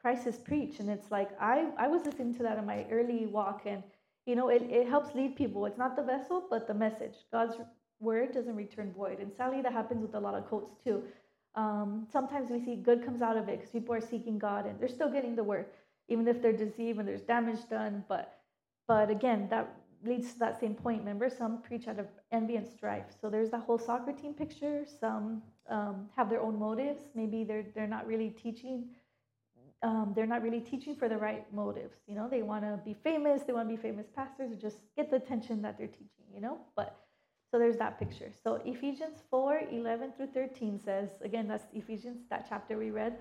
Christ 0.01 0.27
is 0.27 0.37
preached. 0.37 0.79
And 0.79 0.89
it's 0.89 1.11
like, 1.11 1.29
I, 1.41 1.71
I 1.77 1.89
was 1.89 2.05
listening 2.05 2.33
to 2.35 2.43
that 2.43 2.57
in 2.57 2.65
my 2.65 2.85
early 2.89 3.25
walk, 3.25 3.63
and, 3.65 3.83
you 4.25 4.35
know, 4.35 4.47
it, 4.47 4.61
it 4.61 4.87
helps 4.87 5.13
lead 5.13 5.35
people. 5.35 5.65
It's 5.65 5.77
not 5.77 5.97
the 5.97 6.03
vessel, 6.03 6.47
but 6.49 6.65
the 6.65 6.73
message. 6.73 7.15
God's 7.29 7.55
word 7.99 8.33
doesn't 8.33 8.55
return 8.55 8.93
void. 8.93 9.19
And 9.19 9.31
sadly, 9.35 9.61
that 9.61 9.73
happens 9.73 10.01
with 10.01 10.15
a 10.15 10.19
lot 10.19 10.35
of 10.35 10.49
cults 10.49 10.75
too. 10.83 11.03
Um, 11.55 12.07
sometimes 12.11 12.49
we 12.49 12.63
see 12.63 12.75
good 12.75 13.03
comes 13.03 13.21
out 13.21 13.37
of 13.37 13.49
it 13.49 13.57
because 13.57 13.71
people 13.71 13.93
are 13.93 14.01
seeking 14.01 14.37
God 14.37 14.65
and 14.65 14.79
they're 14.79 14.87
still 14.87 15.11
getting 15.11 15.35
the 15.35 15.43
word, 15.43 15.65
even 16.07 16.27
if 16.27 16.41
they're 16.41 16.53
deceived 16.53 16.99
and 16.99 17.07
there's 17.07 17.21
damage 17.21 17.67
done. 17.69 18.03
But 18.07 18.39
but 18.87 19.09
again, 19.09 19.47
that 19.49 19.67
leads 20.03 20.33
to 20.33 20.39
that 20.39 20.59
same 20.59 20.73
point. 20.73 20.99
Remember, 20.99 21.29
some 21.29 21.61
preach 21.61 21.87
out 21.87 21.99
of 21.99 22.07
envy 22.31 22.55
and 22.55 22.67
strife. 22.67 23.05
So 23.19 23.29
there's 23.29 23.49
that 23.51 23.61
whole 23.61 23.77
soccer 23.77 24.13
team 24.13 24.33
picture. 24.33 24.85
Some 24.99 25.41
um, 25.69 26.09
have 26.15 26.29
their 26.29 26.41
own 26.41 26.57
motives. 26.57 27.01
Maybe 27.15 27.43
they're 27.43 27.65
they're 27.75 27.87
not 27.87 28.07
really 28.07 28.29
teaching. 28.29 28.89
Um, 29.81 30.11
they're 30.15 30.27
not 30.27 30.41
really 30.41 30.59
teaching 30.59 30.95
for 30.95 31.07
the 31.07 31.17
right 31.17 31.45
motives. 31.53 31.95
You 32.05 32.15
know, 32.15 32.27
they 32.29 32.41
want 32.41 32.63
to 32.63 32.79
be 32.83 32.95
famous. 33.03 33.43
They 33.43 33.53
want 33.53 33.69
to 33.69 33.75
be 33.75 33.81
famous 33.81 34.07
pastors, 34.13 34.51
or 34.51 34.55
just 34.55 34.77
get 34.95 35.09
the 35.09 35.17
attention 35.17 35.61
that 35.63 35.77
they're 35.77 35.87
teaching. 35.87 36.25
You 36.33 36.41
know, 36.41 36.59
but 36.75 36.97
so 37.51 37.57
there's 37.57 37.77
that 37.77 37.97
picture. 37.97 38.31
So 38.43 38.61
Ephesians 38.65 39.23
4, 39.29 39.61
11 39.71 40.13
through 40.15 40.27
13 40.27 40.79
says, 40.79 41.09
again, 41.21 41.47
that's 41.47 41.65
Ephesians, 41.73 42.21
that 42.29 42.45
chapter 42.47 42.77
we 42.77 42.91
read. 42.91 43.17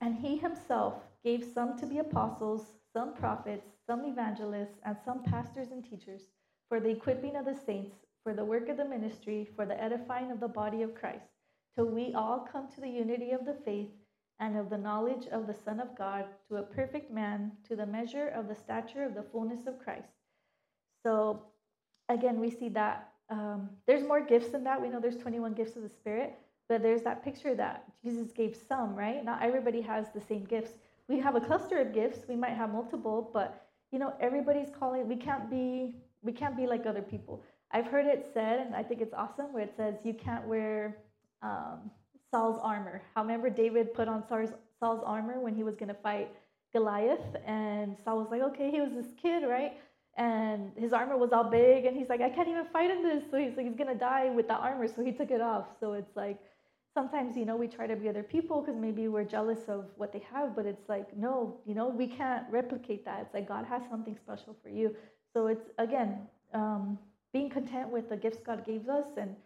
And 0.00 0.14
he 0.14 0.36
himself 0.36 0.94
gave 1.24 1.44
some 1.54 1.78
to 1.78 1.86
be 1.86 1.98
apostles, 1.98 2.72
some 2.92 3.14
prophets, 3.14 3.66
some 3.86 4.04
evangelists, 4.04 4.78
and 4.84 4.96
some 5.04 5.22
pastors 5.22 5.68
and 5.70 5.82
teachers 5.82 6.22
for 6.68 6.78
the 6.78 6.90
equipping 6.90 7.36
of 7.36 7.46
the 7.46 7.54
saints, 7.54 7.96
for 8.22 8.34
the 8.34 8.44
work 8.44 8.68
of 8.68 8.76
the 8.76 8.84
ministry, 8.84 9.48
for 9.56 9.64
the 9.64 9.82
edifying 9.82 10.30
of 10.30 10.40
the 10.40 10.48
body 10.48 10.82
of 10.82 10.94
Christ, 10.94 11.30
till 11.74 11.86
we 11.86 12.12
all 12.14 12.46
come 12.50 12.68
to 12.74 12.80
the 12.80 12.88
unity 12.88 13.30
of 13.30 13.46
the 13.46 13.56
faith 13.64 13.90
and 14.40 14.58
of 14.58 14.68
the 14.68 14.76
knowledge 14.76 15.26
of 15.28 15.46
the 15.46 15.54
Son 15.54 15.80
of 15.80 15.96
God, 15.96 16.26
to 16.48 16.56
a 16.56 16.62
perfect 16.62 17.10
man, 17.10 17.52
to 17.66 17.76
the 17.76 17.86
measure 17.86 18.28
of 18.28 18.48
the 18.48 18.54
stature 18.54 19.04
of 19.04 19.14
the 19.14 19.22
fullness 19.22 19.66
of 19.66 19.78
Christ. 19.78 20.12
So, 21.02 21.42
again, 22.08 22.40
we 22.40 22.50
see 22.50 22.68
that 22.70 23.12
um, 23.30 23.68
there's 23.86 24.02
more 24.02 24.20
gifts 24.20 24.48
than 24.48 24.64
that. 24.64 24.80
We 24.80 24.88
know 24.88 25.00
there's 25.00 25.16
21 25.16 25.54
gifts 25.54 25.76
of 25.76 25.82
the 25.82 25.88
Spirit, 25.88 26.34
but 26.68 26.82
there's 26.82 27.02
that 27.02 27.24
picture 27.24 27.54
that 27.54 27.84
Jesus 28.04 28.30
gave 28.32 28.56
some, 28.68 28.94
right? 28.94 29.24
Not 29.24 29.42
everybody 29.42 29.80
has 29.82 30.06
the 30.14 30.20
same 30.20 30.44
gifts 30.44 30.72
we 31.08 31.20
have 31.20 31.36
a 31.36 31.40
cluster 31.40 31.80
of 31.80 31.92
gifts. 31.92 32.20
We 32.28 32.36
might 32.36 32.54
have 32.54 32.72
multiple, 32.72 33.30
but 33.32 33.66
you 33.92 33.98
know, 33.98 34.14
everybody's 34.20 34.68
calling. 34.78 35.08
We 35.08 35.16
can't 35.16 35.48
be 35.50 35.94
we 36.22 36.32
can't 36.32 36.56
be 36.56 36.66
like 36.66 36.86
other 36.86 37.02
people. 37.02 37.42
I've 37.70 37.86
heard 37.86 38.06
it 38.06 38.28
said, 38.32 38.60
and 38.66 38.74
I 38.74 38.82
think 38.82 39.00
it's 39.00 39.14
awesome, 39.14 39.52
where 39.52 39.62
it 39.62 39.74
says 39.76 39.94
you 40.02 40.14
can't 40.14 40.46
wear 40.46 40.98
um, 41.42 41.90
Saul's 42.30 42.58
armor. 42.62 43.02
How 43.14 43.22
remember 43.22 43.50
David 43.50 43.94
put 43.94 44.08
on 44.08 44.24
Saul's, 44.28 44.50
Saul's 44.80 45.02
armor 45.04 45.40
when 45.40 45.54
he 45.54 45.62
was 45.62 45.76
going 45.76 45.88
to 45.88 45.94
fight 45.94 46.30
Goliath, 46.72 47.36
and 47.44 47.96
Saul 48.04 48.18
was 48.18 48.28
like, 48.30 48.42
okay, 48.42 48.70
he 48.70 48.80
was 48.80 48.92
this 48.92 49.12
kid, 49.20 49.44
right? 49.44 49.74
And 50.16 50.72
his 50.76 50.92
armor 50.92 51.16
was 51.16 51.32
all 51.32 51.44
big, 51.44 51.84
and 51.84 51.96
he's 51.96 52.08
like, 52.08 52.22
I 52.22 52.30
can't 52.30 52.48
even 52.48 52.64
fight 52.72 52.90
in 52.90 53.02
this. 53.02 53.24
So 53.30 53.36
he's 53.36 53.56
like, 53.56 53.66
he's 53.66 53.76
gonna 53.76 53.94
die 53.94 54.30
with 54.30 54.48
the 54.48 54.54
armor. 54.54 54.88
So 54.88 55.04
he 55.04 55.12
took 55.12 55.30
it 55.30 55.42
off. 55.42 55.66
So 55.78 55.92
it's 55.92 56.16
like 56.16 56.38
sometimes 56.96 57.36
you 57.36 57.44
know 57.44 57.56
we 57.56 57.68
try 57.68 57.86
to 57.86 57.94
be 57.94 58.08
other 58.08 58.22
people 58.22 58.62
because 58.62 58.80
maybe 58.80 59.06
we're 59.06 59.30
jealous 59.36 59.62
of 59.68 59.84
what 59.96 60.14
they 60.14 60.22
have 60.32 60.56
but 60.56 60.64
it's 60.64 60.88
like 60.88 61.14
no 61.14 61.58
you 61.66 61.74
know 61.74 61.88
we 61.88 62.06
can't 62.06 62.46
replicate 62.50 63.04
that 63.04 63.20
it's 63.20 63.34
like 63.34 63.46
god 63.46 63.66
has 63.66 63.82
something 63.90 64.16
special 64.16 64.56
for 64.62 64.70
you 64.70 64.96
so 65.34 65.46
it's 65.48 65.68
again 65.76 66.26
um, 66.54 66.98
being 67.34 67.50
content 67.50 67.90
with 67.90 68.08
the 68.08 68.16
gifts 68.16 68.40
god 68.46 68.64
gave 68.64 68.88
us 68.88 69.08
and 69.18 69.36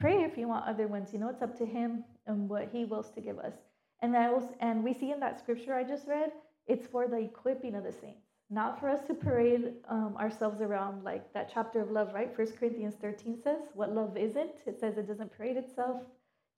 pray 0.00 0.24
if 0.24 0.36
you 0.36 0.48
want 0.48 0.66
other 0.66 0.88
ones 0.88 1.12
you 1.12 1.20
know 1.20 1.28
it's 1.28 1.42
up 1.42 1.56
to 1.56 1.64
him 1.64 2.02
and 2.26 2.48
what 2.48 2.68
he 2.72 2.84
wills 2.84 3.10
to 3.12 3.20
give 3.20 3.38
us 3.38 3.54
and 4.02 4.12
that 4.12 4.32
was 4.32 4.42
and 4.58 4.82
we 4.82 4.92
see 4.92 5.12
in 5.12 5.20
that 5.20 5.38
scripture 5.38 5.74
i 5.74 5.84
just 5.84 6.08
read 6.08 6.32
it's 6.66 6.88
for 6.88 7.06
the 7.06 7.18
equipping 7.18 7.76
of 7.76 7.84
the 7.84 7.92
saints 7.92 8.25
not 8.48 8.78
for 8.78 8.88
us 8.88 9.00
to 9.06 9.14
parade 9.14 9.72
um, 9.88 10.16
ourselves 10.18 10.60
around 10.60 11.02
like 11.02 11.32
that 11.32 11.50
chapter 11.52 11.80
of 11.80 11.90
love 11.90 12.12
right? 12.14 12.34
First 12.34 12.56
corinthians 12.56 12.94
13 13.00 13.38
says 13.42 13.60
what 13.74 13.94
love 13.94 14.16
isn't 14.16 14.62
it 14.66 14.78
says 14.78 14.96
it 14.98 15.06
doesn't 15.08 15.36
parade 15.36 15.56
itself 15.56 16.02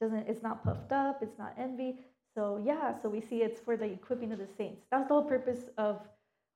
doesn't 0.00 0.28
it's 0.28 0.42
not 0.42 0.64
puffed 0.64 0.92
up 0.92 1.22
it's 1.22 1.38
not 1.38 1.54
envy. 1.58 1.96
So 2.34 2.62
yeah 2.64 2.94
so 3.00 3.08
we 3.08 3.20
see 3.20 3.42
it's 3.42 3.60
for 3.60 3.76
the 3.76 3.86
equipping 3.86 4.32
of 4.32 4.38
the 4.38 4.48
saints. 4.56 4.84
That's 4.90 5.08
the 5.08 5.14
whole 5.14 5.24
purpose 5.24 5.70
of 5.78 6.00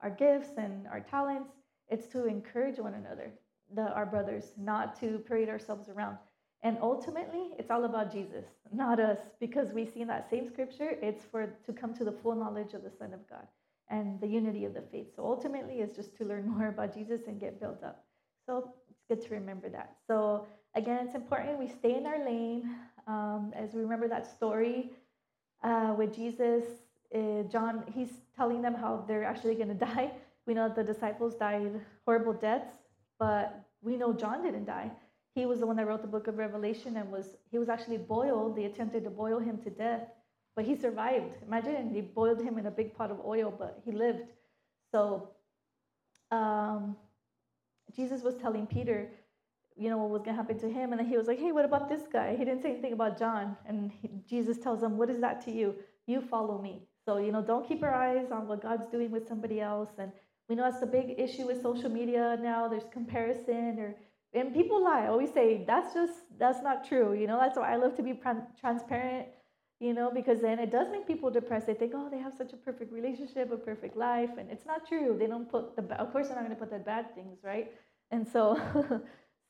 our 0.03 0.11
gifts 0.11 0.51
and 0.59 0.87
our 0.89 1.01
talents. 1.01 1.51
It's 1.89 2.07
to 2.09 2.27
encourage 2.27 2.79
one 2.79 2.95
another 2.95 3.33
the, 3.75 3.91
our 3.93 4.07
brothers 4.07 4.53
not 4.59 4.99
to 5.01 5.19
parade 5.27 5.49
ourselves 5.49 5.89
around. 5.89 6.19
And 6.63 6.79
ultimately 6.81 7.51
it's 7.59 7.71
all 7.71 7.85
about 7.85 8.13
jesus 8.13 8.45
not 8.73 9.01
us 9.01 9.19
because 9.41 9.73
we 9.73 9.85
see 9.85 10.01
in 10.01 10.09
that 10.09 10.29
same 10.31 10.47
scripture 10.47 10.97
it's 11.03 11.25
for 11.25 11.55
to 11.67 11.73
come 11.73 11.93
to 11.95 12.05
the 12.05 12.13
full 12.13 12.35
knowledge 12.35 12.75
of 12.75 12.83
the 12.83 12.91
son 12.99 13.13
of 13.13 13.29
god 13.29 13.47
and 13.93 14.21
the 14.21 14.27
unity 14.27 14.65
of 14.65 14.75
the 14.75 14.85
faith 14.93 15.09
so 15.15 15.25
ultimately 15.25 15.77
it's 15.85 15.97
just 15.97 16.17
to 16.17 16.25
learn 16.25 16.49
more 16.57 16.69
about 16.75 16.95
jesus 16.99 17.21
and 17.29 17.39
get 17.39 17.61
built 17.61 17.83
up 17.85 18.05
so 18.47 18.73
it's 18.91 19.05
good 19.09 19.21
to 19.27 19.35
remember 19.35 19.69
that 19.69 19.89
so 20.09 20.47
again 20.75 20.99
it's 21.05 21.15
important 21.15 21.59
we 21.59 21.69
stay 21.69 21.95
in 22.01 22.07
our 22.07 22.21
lane 22.25 22.63
um, 23.07 23.53
as 23.55 23.75
we 23.75 23.81
remember 23.81 24.09
that 24.09 24.27
story 24.27 24.91
uh, 25.63 25.95
with 25.97 26.15
Jesus, 26.15 26.65
uh, 27.15 27.43
John, 27.51 27.85
he's 27.95 28.09
telling 28.37 28.63
them 28.63 28.75
how 28.75 29.05
they're 29.07 29.25
actually 29.25 29.55
going 29.55 29.69
to 29.79 29.87
die. 29.87 30.13
We 30.47 30.55
know 30.55 30.69
the 30.69 30.83
disciples 30.83 31.35
died 31.37 31.81
horrible 32.05 32.33
deaths, 32.33 32.75
but 33.19 33.65
we 33.81 33.97
know 33.97 34.13
John 34.13 34.43
didn't 34.43 34.65
die. 34.65 34.91
He 35.35 35.47
was 35.47 35.61
the 35.61 35.67
one 35.67 35.77
that 35.77 35.87
wrote 35.87 36.03
the 36.03 36.09
book 36.09 36.27
of 36.27 36.37
Revelation 36.37 36.97
and 36.97 37.11
was 37.11 37.37
he 37.51 37.59
was 37.59 37.69
actually 37.69 37.99
boiled. 37.99 38.57
They 38.57 38.65
attempted 38.65 39.05
to 39.05 39.11
boil 39.11 39.39
him 39.39 39.59
to 39.59 39.71
death, 39.71 40.09
but 40.55 40.65
he 40.65 40.77
survived. 40.77 41.35
Imagine 41.47 41.93
they 41.93 42.01
boiled 42.01 42.41
him 42.43 42.59
in 42.59 42.67
a 42.67 42.71
big 42.71 42.95
pot 42.95 43.11
of 43.11 43.19
oil, 43.25 43.55
but 43.57 43.81
he 43.85 43.93
lived. 43.93 44.25
So 44.91 45.31
um, 46.31 46.97
Jesus 47.95 48.23
was 48.23 48.35
telling 48.37 48.67
Peter, 48.67 49.09
you 49.77 49.89
know, 49.89 49.99
what 49.99 50.11
was 50.11 50.23
going 50.23 50.37
to 50.37 50.43
happen 50.43 50.59
to 50.59 50.69
him. 50.69 50.93
And 50.93 51.01
then 51.01 51.07
he 51.07 51.17
was 51.17 51.27
like, 51.27 51.39
hey, 51.39 51.53
what 51.53 51.65
about 51.65 51.89
this 51.89 52.03
guy? 52.13 52.37
He 52.37 52.45
didn't 52.45 52.63
say 52.63 52.73
anything 52.73 52.93
about 52.93 53.19
John. 53.19 53.57
And 53.67 53.91
he, 53.91 54.11
Jesus 54.29 54.59
tells 54.59 54.83
him, 54.83 54.99
what 54.99 55.09
is 55.09 55.21
that 55.21 55.43
to 55.47 55.51
you? 55.51 55.75
You 56.07 56.21
follow 56.21 56.61
me. 56.61 56.83
So, 57.05 57.19
you 57.19 57.33
know, 57.33 57.43
don't 57.43 57.67
keep 57.67 57.81
your 57.81 57.95
eyes 57.95 58.31
on 58.31 58.47
what 58.47 58.63
God's 58.63 58.87
doing 58.89 59.11
with 59.11 59.27
somebody 59.27 59.61
else. 59.61 59.91
And 59.99 60.13
we 60.49 60.55
know 60.57 60.65
that's 60.65 60.81
the 60.81 60.87
big 60.87 61.15
issue 61.19 61.47
with 61.47 61.63
social 61.63 61.89
media 61.89 62.39
now. 62.41 62.69
There's 62.69 62.85
comparison 62.93 63.79
or, 63.79 63.97
and 64.35 64.53
people 64.53 64.85
lie. 64.85 65.05
I 65.05 65.09
always 65.09 65.33
say, 65.33 65.65
that's 65.67 65.95
just, 65.95 66.13
that's 66.39 66.63
not 66.63 66.87
true. 66.87 67.15
You 67.15 67.27
know, 67.27 67.39
that's 67.39 67.57
why 67.57 67.73
I 67.73 67.77
love 67.77 67.97
to 67.97 68.03
be 68.03 68.19
transparent, 68.61 69.29
you 69.83 69.93
know, 69.93 70.11
because 70.13 70.41
then 70.41 70.59
it 70.59 70.71
does 70.71 70.89
make 70.91 71.07
people 71.07 71.31
depressed. 71.31 71.67
They 71.67 71.75
think, 71.75 71.93
oh, 71.95 72.09
they 72.11 72.19
have 72.19 72.35
such 72.43 72.53
a 72.53 72.57
perfect 72.57 72.93
relationship, 72.93 73.51
a 73.53 73.57
perfect 73.57 73.97
life. 73.97 74.31
And 74.39 74.51
it's 74.51 74.65
not 74.65 74.87
true. 74.87 75.17
They 75.19 75.27
don't 75.27 75.51
put 75.51 75.77
the, 75.77 75.83
of 76.01 76.13
course, 76.13 76.29
they're 76.29 76.37
not 76.37 76.45
going 76.47 76.57
to 76.57 76.63
put 76.65 76.71
the 76.71 76.79
bad 76.79 77.15
things, 77.15 77.39
right? 77.43 77.73
And 78.11 78.27
so, 78.27 78.61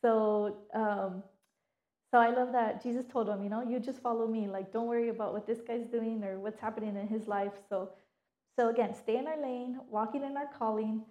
So, 0.02 0.56
um, 0.74 1.22
so 2.10 2.18
I 2.18 2.30
love 2.30 2.52
that 2.52 2.82
Jesus 2.82 3.06
told 3.06 3.28
him, 3.28 3.42
you 3.42 3.48
know, 3.48 3.62
you 3.62 3.78
just 3.78 4.02
follow 4.02 4.26
me. 4.26 4.48
Like, 4.48 4.72
don't 4.72 4.88
worry 4.88 5.08
about 5.08 5.32
what 5.32 5.46
this 5.46 5.60
guy's 5.66 5.86
doing 5.86 6.24
or 6.24 6.38
what's 6.40 6.60
happening 6.60 6.96
in 6.96 7.06
his 7.08 7.26
life. 7.26 7.52
So, 7.68 7.90
so 8.58 8.68
again, 8.68 8.94
stay 8.94 9.16
in 9.16 9.26
our 9.26 9.40
lane, 9.40 9.80
walking 9.88 10.24
in 10.24 10.36
our 10.36 10.50
calling. 10.58 11.02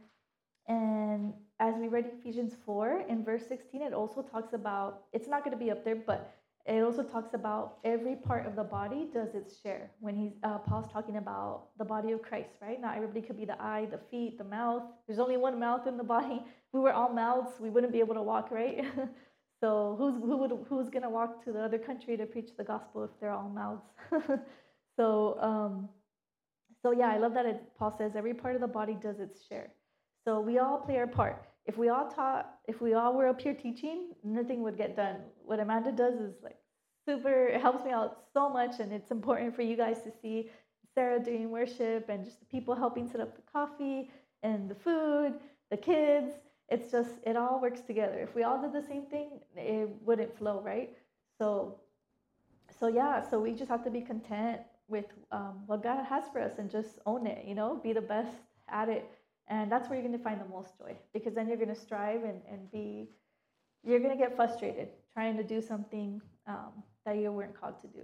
And 0.67 1.33
as 1.59 1.75
we 1.75 1.87
read 1.87 2.11
Ephesians 2.19 2.53
4 2.65 3.05
in 3.09 3.23
verse 3.23 3.47
16, 3.47 3.81
it 3.81 3.93
also 3.93 4.21
talks 4.21 4.53
about, 4.53 5.05
it's 5.11 5.27
not 5.27 5.43
going 5.43 5.57
to 5.57 5.63
be 5.63 5.71
up 5.71 5.83
there, 5.83 5.95
but 5.95 6.35
it 6.65 6.83
also 6.83 7.03
talks 7.03 7.33
about 7.33 7.77
every 7.83 8.15
part 8.15 8.45
of 8.45 8.55
the 8.55 8.63
body 8.63 9.07
does 9.13 9.33
its 9.33 9.59
share. 9.61 9.91
When 9.99 10.15
he's 10.15 10.33
uh, 10.43 10.59
Paul's 10.59 10.91
talking 10.91 11.17
about 11.17 11.69
the 11.77 11.85
body 11.85 12.11
of 12.11 12.21
Christ, 12.21 12.51
right? 12.61 12.79
Not 12.79 12.95
everybody 12.95 13.21
could 13.21 13.37
be 13.37 13.45
the 13.45 13.61
eye, 13.61 13.87
the 13.89 13.99
feet, 14.11 14.37
the 14.37 14.43
mouth. 14.43 14.83
There's 15.07 15.19
only 15.19 15.37
one 15.37 15.59
mouth 15.59 15.87
in 15.87 15.97
the 15.97 16.03
body. 16.03 16.43
We 16.73 16.79
were 16.79 16.93
all 16.93 17.11
mouths, 17.11 17.51
we 17.59 17.69
wouldn't 17.69 17.91
be 17.91 17.99
able 17.99 18.13
to 18.13 18.21
walk, 18.21 18.49
right? 18.49 18.85
so 19.61 19.95
who's 19.97 20.15
who 20.21 20.37
would 20.37 20.53
who's 20.69 20.89
gonna 20.89 21.09
walk 21.09 21.43
to 21.43 21.51
the 21.51 21.59
other 21.59 21.77
country 21.77 22.15
to 22.15 22.25
preach 22.25 22.51
the 22.57 22.63
gospel 22.63 23.03
if 23.03 23.09
they're 23.19 23.31
all 23.33 23.49
mouths? 23.49 23.83
so 24.97 25.37
um, 25.41 25.89
so 26.81 26.91
yeah, 26.91 27.09
I 27.09 27.17
love 27.17 27.33
that 27.33 27.45
it, 27.45 27.61
Paul 27.77 27.93
says 27.97 28.13
every 28.15 28.33
part 28.33 28.55
of 28.55 28.61
the 28.61 28.67
body 28.67 28.97
does 29.01 29.19
its 29.19 29.45
share. 29.45 29.73
So 30.23 30.39
we 30.39 30.59
all 30.59 30.77
play 30.77 30.97
our 30.97 31.07
part 31.07 31.50
if 31.65 31.77
we 31.77 31.89
all 31.89 32.09
taught, 32.09 32.55
if 32.67 32.81
we 32.81 32.93
all 32.93 33.13
were 33.13 33.27
up 33.27 33.41
here 33.41 33.53
teaching, 33.53 34.11
nothing 34.23 34.63
would 34.63 34.77
get 34.77 34.95
done. 34.95 35.17
What 35.45 35.59
Amanda 35.59 35.91
does 35.91 36.15
is 36.15 36.35
like 36.43 36.57
super, 37.05 37.47
it 37.47 37.61
helps 37.61 37.83
me 37.83 37.91
out 37.91 38.23
so 38.33 38.49
much, 38.49 38.79
and 38.79 38.91
it's 38.91 39.11
important 39.11 39.55
for 39.55 39.61
you 39.61 39.75
guys 39.75 40.01
to 40.03 40.11
see 40.21 40.49
Sarah 40.93 41.19
doing 41.19 41.49
worship 41.49 42.09
and 42.09 42.25
just 42.25 42.39
the 42.39 42.45
people 42.45 42.75
helping 42.75 43.07
set 43.07 43.21
up 43.21 43.35
the 43.35 43.43
coffee 43.51 44.09
and 44.43 44.69
the 44.69 44.75
food, 44.75 45.33
the 45.69 45.77
kids. 45.77 46.33
It's 46.69 46.91
just, 46.91 47.11
it 47.25 47.35
all 47.35 47.61
works 47.61 47.81
together. 47.81 48.19
If 48.19 48.33
we 48.33 48.43
all 48.43 48.61
did 48.61 48.73
the 48.73 48.85
same 48.87 49.05
thing, 49.05 49.39
it 49.55 49.89
wouldn't 50.03 50.37
flow, 50.37 50.61
right? 50.61 50.89
So, 51.37 51.79
so 52.79 52.87
yeah, 52.87 53.27
so 53.29 53.39
we 53.39 53.51
just 53.53 53.69
have 53.69 53.83
to 53.83 53.91
be 53.91 54.01
content 54.01 54.61
with 54.87 55.05
um, 55.31 55.63
what 55.67 55.83
God 55.83 56.05
has 56.05 56.23
for 56.31 56.41
us 56.41 56.53
and 56.57 56.69
just 56.69 56.99
own 57.05 57.27
it, 57.27 57.45
you 57.45 57.55
know, 57.55 57.79
be 57.81 57.93
the 57.93 58.01
best 58.01 58.31
at 58.69 58.89
it 58.89 59.05
and 59.51 59.69
that's 59.69 59.89
where 59.89 59.99
you're 59.99 60.07
going 60.07 60.17
to 60.17 60.23
find 60.23 60.39
the 60.39 60.47
most 60.47 60.77
joy 60.79 60.95
because 61.13 61.33
then 61.33 61.47
you're 61.49 61.57
going 61.57 61.75
to 61.75 61.75
strive 61.75 62.23
and, 62.23 62.41
and 62.49 62.71
be, 62.71 63.09
you're 63.83 63.99
going 63.99 64.17
to 64.17 64.17
get 64.17 64.33
frustrated 64.33 64.87
trying 65.13 65.35
to 65.35 65.43
do 65.43 65.61
something 65.61 66.21
um, 66.47 66.71
that 67.05 67.17
you 67.17 67.29
weren't 67.33 67.59
called 67.59 67.75
to 67.81 67.87
do. 67.87 68.03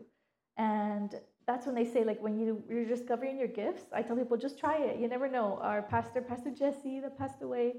And 0.58 1.16
that's 1.48 1.66
when 1.66 1.74
they 1.74 1.86
say, 1.86 2.04
like, 2.04 2.22
when 2.22 2.38
you, 2.38 2.62
you're 2.70 2.84
discovering 2.84 3.40
your 3.40 3.48
gifts, 3.48 3.84
I 3.94 4.02
tell 4.02 4.18
people, 4.18 4.36
just 4.36 4.60
try 4.60 4.78
it. 4.78 5.00
You 5.00 5.08
never 5.08 5.30
know. 5.30 5.58
Our 5.62 5.84
pastor, 5.84 6.22
Pastor 6.22 6.52
Jesse, 6.52 7.00
that 7.00 7.18
passed 7.18 7.42
away, 7.42 7.76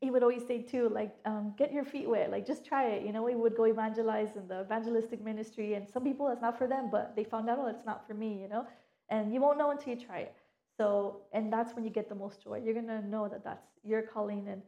he 0.00 0.10
would 0.10 0.24
always 0.24 0.44
say, 0.44 0.62
too, 0.62 0.88
like, 0.88 1.14
um, 1.24 1.54
get 1.56 1.72
your 1.72 1.84
feet 1.84 2.08
wet. 2.08 2.32
Like, 2.32 2.44
just 2.44 2.66
try 2.66 2.88
it. 2.88 3.06
You 3.06 3.12
know, 3.12 3.22
we 3.22 3.36
would 3.36 3.56
go 3.56 3.64
evangelize 3.64 4.34
in 4.34 4.48
the 4.48 4.62
evangelistic 4.62 5.22
ministry. 5.22 5.74
And 5.74 5.88
some 5.88 6.02
people, 6.02 6.28
it's 6.30 6.42
not 6.42 6.58
for 6.58 6.66
them, 6.66 6.88
but 6.90 7.14
they 7.14 7.22
found 7.22 7.48
out, 7.48 7.58
oh, 7.60 7.68
it's 7.68 7.86
not 7.86 8.04
for 8.08 8.14
me, 8.14 8.40
you 8.42 8.48
know? 8.48 8.66
And 9.10 9.32
you 9.32 9.40
won't 9.40 9.58
know 9.58 9.70
until 9.70 9.94
you 9.94 10.00
try 10.04 10.20
it. 10.20 10.34
So, 10.78 11.22
and 11.32 11.52
that's 11.52 11.74
when 11.74 11.84
you 11.84 11.90
get 11.90 12.08
the 12.08 12.14
most 12.14 12.42
joy. 12.42 12.60
You're 12.62 12.74
going 12.74 12.86
to 12.88 13.06
know 13.06 13.28
that 13.28 13.42
that's 13.44 13.66
your 13.82 14.02
calling 14.02 14.48
and 14.48 14.62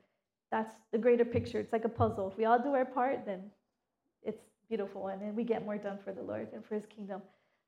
that's 0.51 0.75
the 0.93 0.99
greater 0.99 1.25
picture. 1.25 1.61
It's 1.61 1.73
like 1.73 1.85
a 1.85 1.91
puzzle. 1.91 2.31
If 2.31 2.39
we 2.39 2.47
all 2.47 2.59
do 2.59 2.75
our 2.75 2.85
part, 2.85 3.27
then 3.27 3.43
it's 4.23 4.43
beautiful. 4.69 5.09
And 5.09 5.21
then 5.21 5.37
we 5.37 5.45
get 5.45 5.65
more 5.65 5.77
done 5.77 5.99
for 6.03 6.13
the 6.13 6.23
Lord 6.23 6.49
and 6.55 6.65
for 6.65 6.75
his 6.75 6.87
kingdom. 6.87 7.21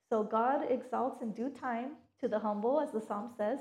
So, 0.09 0.23
God 0.23 0.71
exalts 0.71 1.23
in 1.23 1.33
due 1.33 1.51
time 1.51 1.91
to 2.21 2.29
the 2.29 2.39
humble, 2.39 2.81
as 2.81 2.91
the 2.91 3.01
psalm 3.01 3.31
says. 3.37 3.61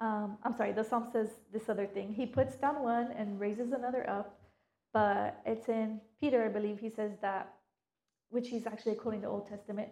Um, 0.00 0.38
I'm 0.42 0.56
sorry, 0.56 0.72
the 0.72 0.82
psalm 0.82 1.06
says 1.12 1.28
this 1.52 1.68
other 1.68 1.86
thing. 1.86 2.12
He 2.12 2.26
puts 2.26 2.56
down 2.56 2.82
one 2.82 3.12
and 3.16 3.38
raises 3.38 3.72
another 3.72 4.08
up. 4.08 4.38
But 4.92 5.40
it's 5.44 5.68
in 5.68 6.00
Peter, 6.20 6.44
I 6.44 6.48
believe, 6.48 6.78
he 6.78 6.88
says 6.88 7.12
that, 7.20 7.52
which 8.30 8.48
he's 8.48 8.66
actually 8.66 8.94
quoting 8.94 9.20
the 9.20 9.28
Old 9.28 9.48
Testament 9.48 9.88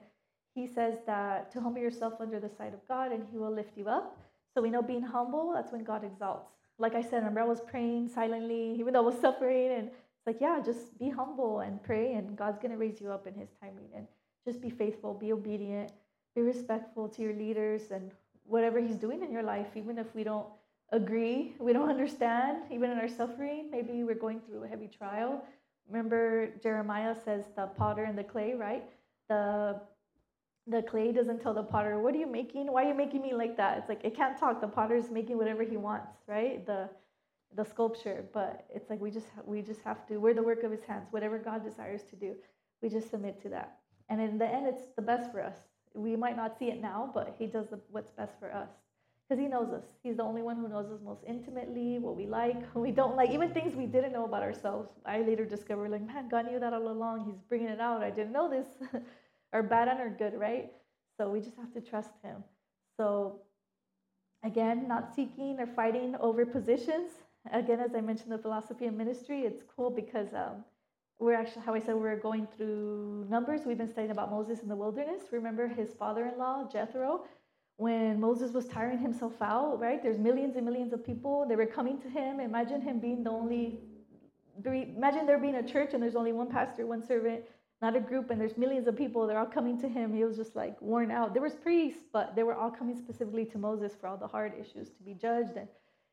he 0.54 0.66
says 0.66 0.98
that 1.06 1.50
to 1.52 1.60
humble 1.60 1.80
yourself 1.80 2.14
under 2.20 2.38
the 2.38 2.50
sight 2.50 2.74
of 2.74 2.86
God 2.86 3.12
and 3.12 3.24
he 3.30 3.38
will 3.38 3.52
lift 3.52 3.76
you 3.76 3.88
up. 3.88 4.18
So 4.54 4.60
we 4.60 4.70
know 4.70 4.82
being 4.82 5.02
humble, 5.02 5.52
that's 5.54 5.72
when 5.72 5.82
God 5.82 6.04
exalts. 6.04 6.50
Like 6.78 6.94
I 6.94 7.02
said, 7.02 7.18
remember 7.18 7.40
I 7.40 7.44
was 7.44 7.60
praying 7.60 8.08
silently, 8.08 8.76
even 8.78 8.92
though 8.92 9.00
I 9.00 9.06
was 9.06 9.18
suffering. 9.18 9.72
And 9.72 9.88
it's 9.88 10.26
like, 10.26 10.40
yeah, 10.40 10.60
just 10.64 10.98
be 10.98 11.08
humble 11.08 11.60
and 11.60 11.82
pray, 11.82 12.14
and 12.14 12.36
God's 12.36 12.58
going 12.58 12.70
to 12.70 12.76
raise 12.76 13.00
you 13.00 13.10
up 13.10 13.26
in 13.26 13.34
his 13.34 13.48
timing. 13.60 13.88
And 13.96 14.06
just 14.46 14.60
be 14.60 14.70
faithful, 14.70 15.14
be 15.14 15.32
obedient, 15.32 15.92
be 16.34 16.42
respectful 16.42 17.08
to 17.08 17.22
your 17.22 17.34
leaders 17.34 17.90
and 17.90 18.10
whatever 18.44 18.80
he's 18.80 18.96
doing 18.96 19.22
in 19.22 19.32
your 19.32 19.42
life, 19.42 19.68
even 19.76 19.98
if 19.98 20.14
we 20.14 20.24
don't 20.24 20.46
agree, 20.90 21.54
we 21.58 21.72
don't 21.72 21.88
understand, 21.96 22.64
even 22.70 22.90
in 22.90 22.98
our 22.98 23.08
suffering. 23.08 23.68
Maybe 23.70 24.04
we're 24.04 24.14
going 24.14 24.40
through 24.40 24.64
a 24.64 24.68
heavy 24.68 24.88
trial. 24.88 25.44
Remember, 25.88 26.48
Jeremiah 26.62 27.14
says 27.24 27.44
the 27.56 27.66
potter 27.66 28.04
and 28.04 28.16
the 28.16 28.24
clay, 28.24 28.54
right? 28.54 28.84
The 29.28 29.80
the 30.66 30.82
clay 30.82 31.12
doesn't 31.12 31.40
tell 31.40 31.54
the 31.54 31.62
potter, 31.62 31.98
What 31.98 32.14
are 32.14 32.18
you 32.18 32.26
making? 32.26 32.70
Why 32.72 32.84
are 32.84 32.88
you 32.88 32.94
making 32.94 33.22
me 33.22 33.34
like 33.34 33.56
that? 33.56 33.78
It's 33.78 33.88
like 33.88 34.04
it 34.04 34.14
can't 34.16 34.38
talk. 34.38 34.60
The 34.60 34.68
potter's 34.68 35.10
making 35.10 35.36
whatever 35.36 35.62
he 35.62 35.76
wants, 35.76 36.12
right? 36.26 36.64
The 36.64 36.88
the 37.54 37.64
sculpture. 37.64 38.24
But 38.32 38.66
it's 38.70 38.88
like 38.88 39.00
we 39.00 39.10
just 39.10 39.26
we 39.44 39.62
just 39.62 39.82
have 39.82 40.06
to, 40.08 40.18
we're 40.18 40.34
the 40.34 40.42
work 40.42 40.62
of 40.62 40.70
his 40.70 40.84
hands. 40.84 41.08
Whatever 41.10 41.38
God 41.38 41.64
desires 41.64 42.02
to 42.10 42.16
do, 42.16 42.34
we 42.80 42.88
just 42.88 43.10
submit 43.10 43.42
to 43.42 43.48
that. 43.50 43.78
And 44.08 44.20
in 44.20 44.38
the 44.38 44.46
end, 44.46 44.66
it's 44.66 44.88
the 44.96 45.02
best 45.02 45.30
for 45.32 45.42
us. 45.42 45.56
We 45.94 46.16
might 46.16 46.36
not 46.36 46.58
see 46.58 46.66
it 46.66 46.80
now, 46.80 47.10
but 47.12 47.34
he 47.38 47.46
does 47.46 47.68
the, 47.68 47.80
what's 47.90 48.10
best 48.12 48.38
for 48.38 48.52
us. 48.52 48.68
Because 49.28 49.40
he 49.40 49.48
knows 49.48 49.72
us. 49.72 49.84
He's 50.02 50.16
the 50.16 50.22
only 50.22 50.42
one 50.42 50.56
who 50.56 50.68
knows 50.68 50.90
us 50.90 51.00
most 51.02 51.22
intimately, 51.26 51.98
what 51.98 52.16
we 52.16 52.26
like, 52.26 52.60
what 52.74 52.82
we 52.82 52.90
don't 52.90 53.16
like, 53.16 53.30
even 53.30 53.52
things 53.54 53.74
we 53.74 53.86
didn't 53.86 54.12
know 54.12 54.24
about 54.24 54.42
ourselves. 54.42 54.90
I 55.06 55.20
later 55.20 55.44
discovered, 55.44 55.90
like, 55.90 56.06
man, 56.06 56.28
God 56.28 56.50
knew 56.50 56.58
that 56.58 56.72
all 56.72 56.88
along. 56.88 57.24
He's 57.24 57.40
bringing 57.48 57.68
it 57.68 57.80
out. 57.80 58.02
I 58.02 58.10
didn't 58.10 58.32
know 58.32 58.50
this. 58.50 58.66
or 59.52 59.62
bad 59.62 59.88
and 59.88 60.00
or 60.00 60.10
good, 60.10 60.38
right? 60.38 60.72
So 61.16 61.28
we 61.28 61.40
just 61.40 61.56
have 61.56 61.72
to 61.74 61.80
trust 61.80 62.10
Him. 62.22 62.42
So 62.96 63.40
again, 64.42 64.88
not 64.88 65.14
seeking 65.14 65.58
or 65.60 65.66
fighting 65.66 66.16
over 66.20 66.44
positions. 66.44 67.12
Again, 67.52 67.80
as 67.80 67.94
I 67.94 68.00
mentioned, 68.00 68.32
the 68.32 68.38
philosophy 68.38 68.86
of 68.86 68.94
ministry, 68.94 69.40
it's 69.40 69.62
cool 69.76 69.90
because 69.90 70.28
um, 70.34 70.64
we're 71.18 71.34
actually, 71.34 71.62
how 71.62 71.74
I 71.74 71.80
said, 71.80 71.94
we're 71.94 72.16
going 72.16 72.46
through 72.56 73.26
Numbers. 73.28 73.62
We've 73.66 73.78
been 73.78 73.88
studying 73.88 74.10
about 74.10 74.30
Moses 74.30 74.60
in 74.60 74.68
the 74.68 74.76
wilderness. 74.76 75.22
Remember 75.30 75.68
his 75.68 75.92
father 75.94 76.26
in 76.26 76.38
law, 76.38 76.68
Jethro? 76.70 77.24
When 77.76 78.20
Moses 78.20 78.52
was 78.52 78.66
tiring 78.66 78.98
himself 78.98 79.40
out, 79.40 79.80
right? 79.80 80.02
There's 80.02 80.18
millions 80.18 80.56
and 80.56 80.64
millions 80.64 80.92
of 80.92 81.04
people. 81.04 81.46
They 81.48 81.56
were 81.56 81.66
coming 81.66 82.00
to 82.02 82.08
him. 82.08 82.38
Imagine 82.38 82.80
him 82.80 83.00
being 83.00 83.24
the 83.24 83.30
only, 83.30 83.80
imagine 84.64 85.26
there 85.26 85.38
being 85.38 85.56
a 85.56 85.62
church 85.66 85.94
and 85.94 86.02
there's 86.02 86.16
only 86.16 86.32
one 86.32 86.48
pastor, 86.48 86.86
one 86.86 87.04
servant, 87.04 87.44
not 87.82 87.96
a 87.96 88.00
group 88.00 88.30
and 88.30 88.40
there's 88.40 88.56
millions 88.56 88.86
of 88.86 88.96
people 88.96 89.26
they're 89.26 89.38
all 89.38 89.44
coming 89.44 89.78
to 89.80 89.88
him. 89.88 90.14
He 90.14 90.24
was 90.24 90.36
just 90.36 90.54
like 90.54 90.80
worn 90.80 91.10
out. 91.10 91.34
There 91.34 91.42
was 91.42 91.54
priests 91.54 92.04
but 92.12 92.34
they 92.36 92.44
were 92.44 92.54
all 92.54 92.70
coming 92.70 92.96
specifically 92.96 93.44
to 93.46 93.58
moses 93.58 93.92
for 94.00 94.06
all 94.06 94.16
the 94.16 94.28
hard 94.28 94.52
issues 94.58 94.90
to 94.90 95.02
be 95.02 95.14
judged 95.14 95.56
and 95.56 95.68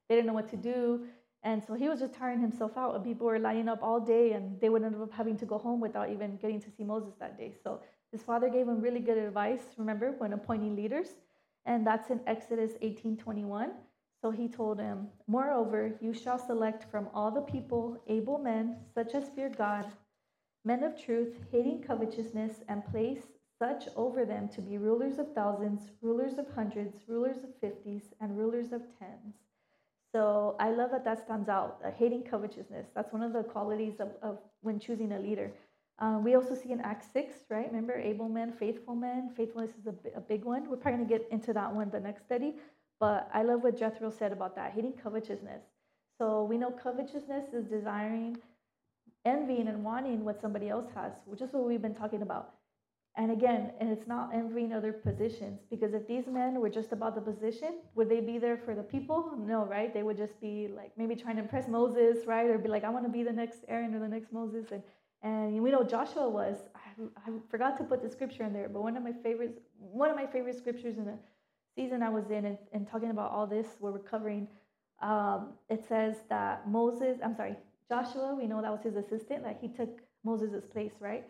they 0.10 0.16
didn't 0.16 0.28
know 0.28 0.34
what 0.34 0.50
to 0.50 0.58
do. 0.58 1.06
And 1.44 1.64
so 1.64 1.74
he 1.76 1.88
was 1.88 2.00
just 2.00 2.14
tiring 2.14 2.42
himself 2.42 2.76
out 2.76 2.96
and 2.96 3.04
people 3.04 3.28
were 3.28 3.40
lining 3.40 3.70
up 3.70 3.82
all 3.82 4.00
day 4.00 4.34
and 4.34 4.60
they 4.60 4.70
would 4.70 4.84
end 4.84 4.96
up 5.02 5.14
having 5.14 5.38
to 5.38 5.46
go 5.46 5.58
home 5.58 5.80
without 5.80 6.10
even 6.10 6.38
getting 6.38 6.60
to 6.62 6.72
see 6.72 6.84
moses 6.84 7.14
that 7.20 7.38
day. 7.38 7.54
So 7.64 7.82
his 8.12 8.24
father 8.24 8.50
gave 8.50 8.68
him 8.68 8.82
really 8.82 9.00
good 9.00 9.18
advice 9.18 9.62
remember 9.78 10.12
when 10.18 10.34
appointing 10.34 10.76
leaders 10.76 11.10
and 11.66 11.86
that's 11.86 12.10
in 12.10 12.20
exodus 12.26 12.72
18 12.82 13.18
21 13.18 13.72
so 14.22 14.32
he 14.32 14.48
told 14.48 14.80
him 14.80 15.08
moreover 15.28 15.94
you 16.02 16.14
shall 16.14 16.40
select 16.40 16.90
from 16.90 17.08
all 17.14 17.32
the 17.32 17.42
people 17.42 18.02
able 18.08 18.38
men 18.38 18.78
such 18.96 19.14
as 19.14 19.30
fear 19.30 19.50
god 19.50 19.86
men 20.70 20.84
of 20.84 21.04
truth, 21.04 21.34
hating 21.52 21.82
covetousness, 21.82 22.58
and 22.68 22.86
place 22.92 23.24
such 23.58 23.86
over 23.96 24.24
them 24.24 24.48
to 24.50 24.62
be 24.62 24.78
rulers 24.78 25.18
of 25.18 25.34
thousands, 25.34 25.82
rulers 26.00 26.38
of 26.38 26.46
hundreds, 26.54 26.96
rulers 27.08 27.38
of 27.44 27.50
fifties, 27.60 28.04
and 28.22 28.38
rulers 28.38 28.72
of 28.72 28.84
tens. 29.00 29.34
So 30.14 30.56
I 30.60 30.70
love 30.70 30.92
that 30.92 31.04
that 31.06 31.26
stands 31.26 31.50
out. 31.50 31.80
Uh, 31.84 31.90
hating 31.90 32.22
covetousness. 32.22 32.86
That's 32.94 33.12
one 33.12 33.24
of 33.24 33.34
the 33.34 33.42
qualities 33.42 33.96
of, 34.00 34.10
of 34.22 34.38
when 34.62 34.80
choosing 34.80 35.12
a 35.14 35.20
leader. 35.20 35.52
Um, 35.98 36.24
we 36.24 36.36
also 36.36 36.54
see 36.54 36.72
in 36.72 36.82
Acts 36.82 37.08
6, 37.14 37.34
right? 37.50 37.66
Remember, 37.68 37.96
able 37.98 38.30
men, 38.30 38.54
faithful 38.54 38.96
men. 38.96 39.32
Faithfulness 39.36 39.72
is 39.72 39.88
a, 39.88 39.96
a 40.18 40.22
big 40.22 40.46
one. 40.46 40.70
We're 40.70 40.78
probably 40.78 41.00
going 41.00 41.10
to 41.10 41.18
get 41.18 41.28
into 41.32 41.52
that 41.54 41.74
one 41.74 41.90
the 41.90 42.00
next 42.00 42.26
study. 42.26 42.54
But 43.00 43.28
I 43.34 43.42
love 43.42 43.64
what 43.64 43.76
Jethro 43.76 44.12
said 44.12 44.32
about 44.32 44.56
that 44.56 44.74
hating 44.76 44.94
covetousness. 45.04 45.64
So 46.20 46.44
we 46.44 46.60
know 46.60 46.70
covetousness 46.70 47.54
is 47.54 47.66
desiring, 47.66 48.38
envying, 49.26 49.68
and 49.68 49.84
wanting 49.84 50.24
what 50.24 50.40
somebody 50.42 50.70
else 50.70 50.88
has, 50.96 51.14
which 51.26 51.42
is 51.42 51.52
what 51.52 51.66
we've 51.66 51.82
been 51.82 51.96
talking 51.96 52.22
about. 52.22 52.54
And 53.16 53.32
again, 53.32 53.72
and 53.80 53.90
it's 53.92 54.08
not 54.08 54.34
envying 54.34 54.72
other 54.72 54.94
positions 54.94 55.62
because 55.70 55.94
if 55.94 56.08
these 56.08 56.28
men 56.28 56.60
were 56.62 56.70
just 56.70 56.92
about 56.92 57.16
the 57.16 57.22
position, 57.22 57.80
would 57.96 58.08
they 58.08 58.22
be 58.22 58.38
there 58.38 58.56
for 58.56 58.76
the 58.76 58.84
people? 58.84 59.34
No, 59.38 59.66
right? 59.66 59.94
They 59.94 60.04
would 60.04 60.16
just 60.16 60.40
be 60.40 60.70
like 60.74 60.92
maybe 60.98 61.16
trying 61.16 61.36
to 61.36 61.42
impress 61.42 61.68
Moses, 61.68 62.26
right? 62.26 62.50
Or 62.50 62.58
be 62.58 62.70
like, 62.70 62.84
I 62.84 62.90
want 62.90 63.06
to 63.06 63.12
be 63.12 63.24
the 63.24 63.34
next 63.34 63.60
Aaron 63.68 63.94
or 63.94 64.00
the 64.00 64.08
next 64.08 64.32
Moses. 64.32 64.68
And 64.72 64.84
and 65.22 65.62
we 65.62 65.72
know 65.72 65.84
Joshua 65.84 66.30
was. 66.30 66.58
I, 66.76 67.04
I 67.18 67.32
forgot 67.50 67.78
to 67.78 67.84
put 67.84 68.02
the 68.02 68.10
scripture 68.10 68.44
in 68.44 68.54
there, 68.54 68.70
but 68.70 68.82
one 68.82 68.96
of 68.96 69.04
my 69.04 69.12
favorites, 69.12 69.60
one 69.80 70.10
of 70.10 70.16
my 70.16 70.26
favorite 70.26 70.58
scriptures 70.58 70.98
in 70.98 71.06
the 71.06 71.18
season 71.76 72.02
I 72.02 72.10
was 72.10 72.30
in, 72.32 72.46
and, 72.46 72.58
and 72.72 72.88
talking 72.88 73.10
about 73.10 73.32
all 73.32 73.46
this, 73.46 73.68
where 73.80 73.92
we're 73.92 74.00
covering, 74.00 74.48
um, 75.02 75.50
it 75.70 75.84
says 75.88 76.16
that 76.30 76.70
Moses. 76.70 77.18
I'm 77.24 77.36
sorry, 77.36 77.58
Joshua. 77.90 78.36
We 78.36 78.48
know 78.48 78.62
that 78.62 78.72
was 78.72 78.84
his 78.84 78.96
assistant. 78.96 79.44
That 79.44 79.58
he 79.62 79.68
took 79.68 80.00
Moses' 80.24 80.66
place, 80.66 80.94
right? 81.00 81.26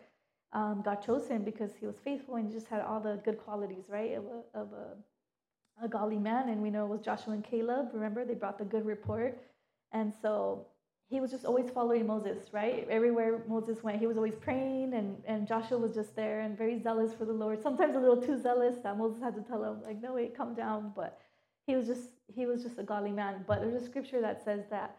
Um, 0.52 0.82
God 0.84 0.96
chose 0.96 1.28
him 1.28 1.42
because 1.42 1.70
he 1.78 1.86
was 1.86 1.96
faithful 2.04 2.36
and 2.36 2.50
just 2.50 2.66
had 2.66 2.80
all 2.80 3.00
the 3.00 3.20
good 3.24 3.38
qualities, 3.38 3.84
right, 3.88 4.14
of 4.14 4.24
a, 4.24 4.58
of 4.58 4.68
a, 4.72 5.84
a 5.84 5.88
godly 5.88 6.18
man. 6.18 6.48
And 6.48 6.60
we 6.60 6.70
know 6.70 6.84
it 6.84 6.88
was 6.88 7.00
Joshua 7.00 7.34
and 7.34 7.44
Caleb. 7.44 7.90
Remember, 7.92 8.24
they 8.24 8.34
brought 8.34 8.58
the 8.58 8.64
good 8.64 8.84
report. 8.84 9.40
And 9.92 10.12
so 10.22 10.66
he 11.08 11.20
was 11.20 11.32
just 11.32 11.44
always 11.44 11.68
following 11.70 12.06
Moses, 12.06 12.52
right? 12.52 12.86
Everywhere 12.88 13.42
Moses 13.48 13.82
went, 13.82 13.98
he 13.98 14.06
was 14.06 14.16
always 14.16 14.36
praying, 14.36 14.94
and, 14.94 15.16
and 15.26 15.46
Joshua 15.46 15.76
was 15.76 15.92
just 15.92 16.14
there 16.14 16.40
and 16.40 16.56
very 16.56 16.80
zealous 16.80 17.12
for 17.12 17.24
the 17.24 17.32
Lord. 17.32 17.60
Sometimes 17.60 17.96
a 17.96 17.98
little 17.98 18.22
too 18.22 18.40
zealous 18.40 18.76
that 18.84 18.96
Moses 18.96 19.20
had 19.20 19.34
to 19.34 19.42
tell 19.42 19.64
him, 19.64 19.82
like, 19.82 20.00
no, 20.00 20.14
wait, 20.14 20.36
calm 20.36 20.54
down. 20.54 20.92
But 20.94 21.20
he 21.66 21.74
was 21.74 21.88
just 21.88 22.10
he 22.32 22.46
was 22.46 22.62
just 22.62 22.78
a 22.78 22.84
godly 22.84 23.10
man. 23.10 23.44
But 23.46 23.60
there's 23.60 23.82
a 23.82 23.84
scripture 23.84 24.20
that 24.20 24.44
says 24.44 24.64
that 24.70 24.98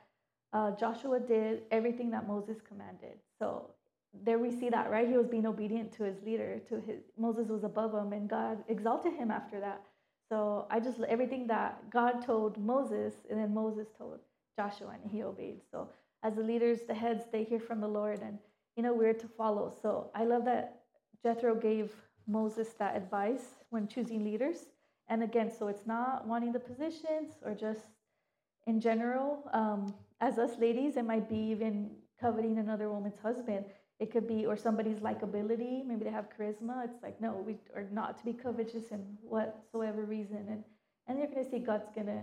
uh, 0.53 0.71
Joshua 0.71 1.19
did 1.19 1.63
everything 1.71 2.11
that 2.11 2.27
Moses 2.27 2.57
commanded. 2.67 3.17
So 3.39 3.71
there 4.25 4.39
we 4.39 4.51
see 4.51 4.69
that, 4.69 4.91
right? 4.91 5.07
He 5.07 5.17
was 5.17 5.27
being 5.27 5.45
obedient 5.45 5.91
to 5.93 6.03
his 6.03 6.21
leader. 6.23 6.59
To 6.69 6.75
his 6.81 7.01
Moses 7.17 7.47
was 7.47 7.63
above 7.63 7.93
him, 7.93 8.11
and 8.13 8.29
God 8.29 8.63
exalted 8.67 9.13
him 9.13 9.31
after 9.31 9.59
that. 9.61 9.81
So 10.29 10.67
I 10.69 10.79
just 10.79 10.99
everything 11.01 11.47
that 11.47 11.89
God 11.89 12.25
told 12.25 12.57
Moses, 12.57 13.13
and 13.29 13.39
then 13.39 13.53
Moses 13.53 13.87
told 13.97 14.19
Joshua, 14.57 14.95
and 15.01 15.11
he 15.11 15.23
obeyed. 15.23 15.61
So 15.71 15.89
as 16.23 16.35
the 16.35 16.41
leaders, 16.41 16.81
the 16.87 16.93
heads, 16.93 17.25
they 17.31 17.43
hear 17.43 17.59
from 17.59 17.81
the 17.81 17.87
Lord 17.87 18.21
and, 18.21 18.37
you 18.75 18.83
know, 18.83 18.93
we're 18.93 19.13
to 19.13 19.27
follow. 19.27 19.73
So 19.81 20.11
I 20.13 20.23
love 20.23 20.45
that 20.45 20.81
Jethro 21.23 21.55
gave 21.55 21.93
Moses 22.27 22.69
that 22.79 22.95
advice 22.95 23.55
when 23.69 23.87
choosing 23.87 24.23
leaders. 24.23 24.57
And 25.07 25.23
again, 25.23 25.51
so 25.51 25.67
it's 25.67 25.85
not 25.87 26.27
wanting 26.27 26.51
the 26.51 26.59
positions 26.59 27.33
or 27.43 27.53
just 27.53 27.81
in 28.67 28.79
general. 28.79 29.49
Um, 29.53 29.93
as 30.21 30.37
us 30.37 30.51
ladies, 30.59 30.97
it 30.97 31.05
might 31.05 31.27
be 31.27 31.37
even 31.37 31.89
coveting 32.19 32.59
another 32.59 32.89
woman's 32.89 33.17
husband. 33.21 33.65
It 33.99 34.11
could 34.11 34.27
be, 34.27 34.45
or 34.45 34.55
somebody's 34.55 34.99
likability. 34.99 35.83
Maybe 35.85 36.05
they 36.05 36.11
have 36.11 36.27
charisma. 36.29 36.85
It's 36.85 37.01
like, 37.01 37.19
no, 37.19 37.43
we 37.45 37.57
are 37.75 37.87
not 37.91 38.17
to 38.19 38.25
be 38.25 38.33
covetous 38.33 38.91
in 38.91 39.17
whatsoever 39.21 40.05
reason. 40.05 40.45
And, 40.49 40.63
and 41.07 41.17
you're 41.17 41.43
to 41.43 41.49
see 41.49 41.59
God's 41.59 41.87
to 41.95 42.21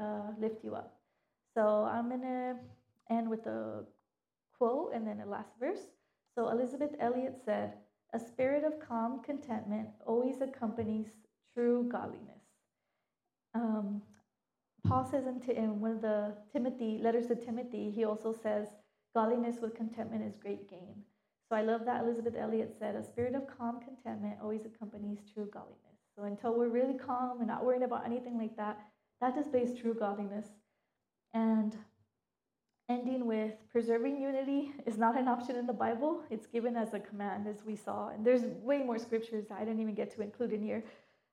uh, 0.00 0.32
lift 0.38 0.62
you 0.62 0.74
up. 0.74 0.94
So 1.54 1.88
I'm 1.90 2.10
to 2.20 2.56
end 3.10 3.28
with 3.28 3.46
a 3.46 3.84
quote 4.56 4.92
and 4.94 5.06
then 5.06 5.20
a 5.20 5.28
last 5.28 5.50
verse. 5.58 5.80
So 6.34 6.50
Elisabeth 6.50 6.90
Elliot 7.00 7.36
said, 7.44 7.72
A 8.12 8.18
spirit 8.18 8.64
of 8.64 8.74
calm 8.86 9.22
contentment 9.22 9.88
always 10.06 10.40
accompanies 10.40 11.06
true 11.54 11.88
godliness. 11.90 12.42
Um, 13.54 14.02
Paul 14.88 15.04
says 15.04 15.26
in, 15.26 15.42
in 15.54 15.80
one 15.80 15.90
of 15.90 16.00
the 16.00 16.32
Timothy 16.50 16.98
letters 17.02 17.26
to 17.26 17.34
Timothy, 17.34 17.90
he 17.90 18.04
also 18.04 18.34
says, 18.42 18.68
Godliness 19.14 19.56
with 19.60 19.74
contentment 19.74 20.24
is 20.24 20.34
great 20.40 20.68
gain. 20.70 20.94
So 21.48 21.56
I 21.56 21.62
love 21.62 21.84
that 21.84 22.02
Elisabeth 22.02 22.34
Elliot 22.38 22.74
said, 22.78 22.94
A 22.94 23.04
spirit 23.04 23.34
of 23.34 23.42
calm 23.58 23.80
contentment 23.80 24.38
always 24.42 24.62
accompanies 24.64 25.18
true 25.34 25.48
godliness. 25.52 25.98
So 26.16 26.24
until 26.24 26.54
we're 26.54 26.68
really 26.68 26.94
calm 26.94 27.38
and 27.40 27.48
not 27.48 27.64
worrying 27.64 27.82
about 27.82 28.06
anything 28.06 28.38
like 28.38 28.56
that, 28.56 28.78
that 29.20 29.34
displays 29.34 29.78
true 29.78 29.94
godliness. 29.94 30.46
And 31.34 31.76
ending 32.88 33.26
with 33.26 33.52
preserving 33.70 34.20
unity 34.20 34.72
is 34.86 34.96
not 34.96 35.18
an 35.18 35.28
option 35.28 35.56
in 35.56 35.66
the 35.66 35.72
Bible. 35.74 36.22
It's 36.30 36.46
given 36.46 36.76
as 36.76 36.94
a 36.94 37.00
command, 37.00 37.46
as 37.46 37.62
we 37.62 37.76
saw. 37.76 38.08
And 38.08 38.24
there's 38.24 38.42
way 38.62 38.78
more 38.78 38.98
scriptures 38.98 39.44
I 39.50 39.60
didn't 39.60 39.80
even 39.80 39.94
get 39.94 40.14
to 40.16 40.22
include 40.22 40.54
in 40.54 40.62
here 40.62 40.82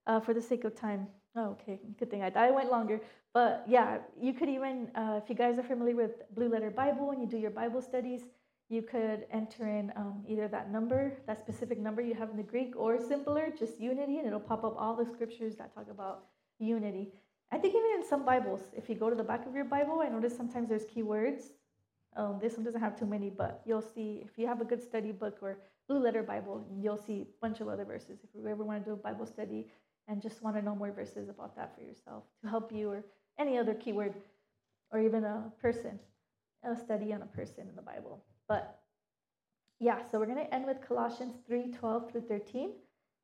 uh, 0.08 0.20
for 0.20 0.34
the 0.34 0.42
sake 0.42 0.66
of 0.66 0.76
time. 0.76 1.08
Oh, 1.36 1.50
okay, 1.52 1.80
good 2.00 2.10
thing 2.10 2.24
I, 2.24 2.32
I 2.36 2.52
went 2.52 2.72
longer. 2.72 3.02
But 3.34 3.66
yeah, 3.68 3.98
you 4.20 4.34
could 4.34 4.48
even, 4.48 4.90
uh, 4.96 5.20
if 5.22 5.30
you 5.30 5.36
guys 5.36 5.60
are 5.60 5.64
familiar 5.64 5.96
with 5.96 6.12
Blue 6.34 6.48
Letter 6.48 6.72
Bible 6.72 7.12
and 7.12 7.22
you 7.22 7.28
do 7.28 7.38
your 7.38 7.52
Bible 7.52 7.82
studies, 7.82 8.22
you 8.70 8.82
could 8.82 9.26
enter 9.32 9.68
in 9.68 9.92
um, 9.98 10.24
either 10.28 10.48
that 10.48 10.72
number, 10.72 11.18
that 11.28 11.38
specific 11.38 11.78
number 11.78 12.02
you 12.02 12.14
have 12.14 12.30
in 12.30 12.38
the 12.38 12.44
Greek, 12.44 12.74
or 12.78 12.98
simpler, 13.00 13.50
just 13.58 13.80
unity, 13.80 14.18
and 14.18 14.26
it'll 14.26 14.40
pop 14.40 14.64
up 14.64 14.76
all 14.78 14.96
the 14.96 15.06
scriptures 15.06 15.56
that 15.58 15.76
talk 15.76 15.88
about 15.92 16.24
unity. 16.58 17.12
I 17.52 17.58
think 17.58 17.76
even 17.76 17.92
in 17.98 18.08
some 18.08 18.26
Bibles, 18.26 18.62
if 18.74 18.90
you 18.90 18.96
go 18.96 19.10
to 19.10 19.16
the 19.16 19.24
back 19.24 19.46
of 19.46 19.54
your 19.54 19.66
Bible, 19.66 20.00
I 20.02 20.08
notice 20.08 20.36
sometimes 20.36 20.70
there's 20.70 20.86
keywords. 20.86 21.42
Um, 22.16 22.40
this 22.42 22.56
one 22.56 22.64
doesn't 22.64 22.80
have 22.80 22.98
too 22.98 23.06
many, 23.06 23.30
but 23.30 23.62
you'll 23.66 23.82
see 23.82 24.24
if 24.26 24.38
you 24.38 24.48
have 24.48 24.62
a 24.62 24.66
good 24.66 24.82
study 24.82 25.12
book 25.12 25.38
or 25.42 25.58
Blue 25.88 26.00
Letter 26.00 26.24
Bible, 26.24 26.66
you'll 26.82 26.98
see 26.98 27.22
a 27.22 27.26
bunch 27.42 27.62
of 27.62 27.68
other 27.68 27.86
verses. 27.86 28.20
If 28.24 28.30
you 28.34 28.48
ever 28.48 28.64
want 28.64 28.84
to 28.84 28.90
do 28.90 28.94
a 28.94 28.98
Bible 28.98 29.28
study 29.28 29.68
and 30.08 30.22
just 30.22 30.42
want 30.42 30.56
to 30.56 30.62
know 30.62 30.76
more 30.76 30.92
verses 30.92 31.30
about 31.30 31.56
that 31.56 31.76
for 31.76 31.82
yourself 31.82 32.24
to 32.42 32.48
help 32.48 32.72
you, 32.72 32.90
or 32.90 33.04
any 33.40 33.58
other 33.58 33.74
keyword, 33.74 34.14
or 34.92 35.00
even 35.00 35.24
a 35.24 35.52
person, 35.62 36.00
a 36.64 36.76
study 36.76 37.14
on 37.14 37.22
a 37.22 37.28
person 37.28 37.68
in 37.68 37.76
the 37.76 37.82
Bible. 37.82 38.24
But 38.48 38.80
yeah, 39.80 40.00
so 40.10 40.20
we're 40.20 40.26
going 40.26 40.46
to 40.46 40.54
end 40.54 40.66
with 40.66 40.88
Colossians 40.88 41.36
3 41.48 41.72
12 41.72 42.12
through 42.12 42.22
13. 42.22 42.72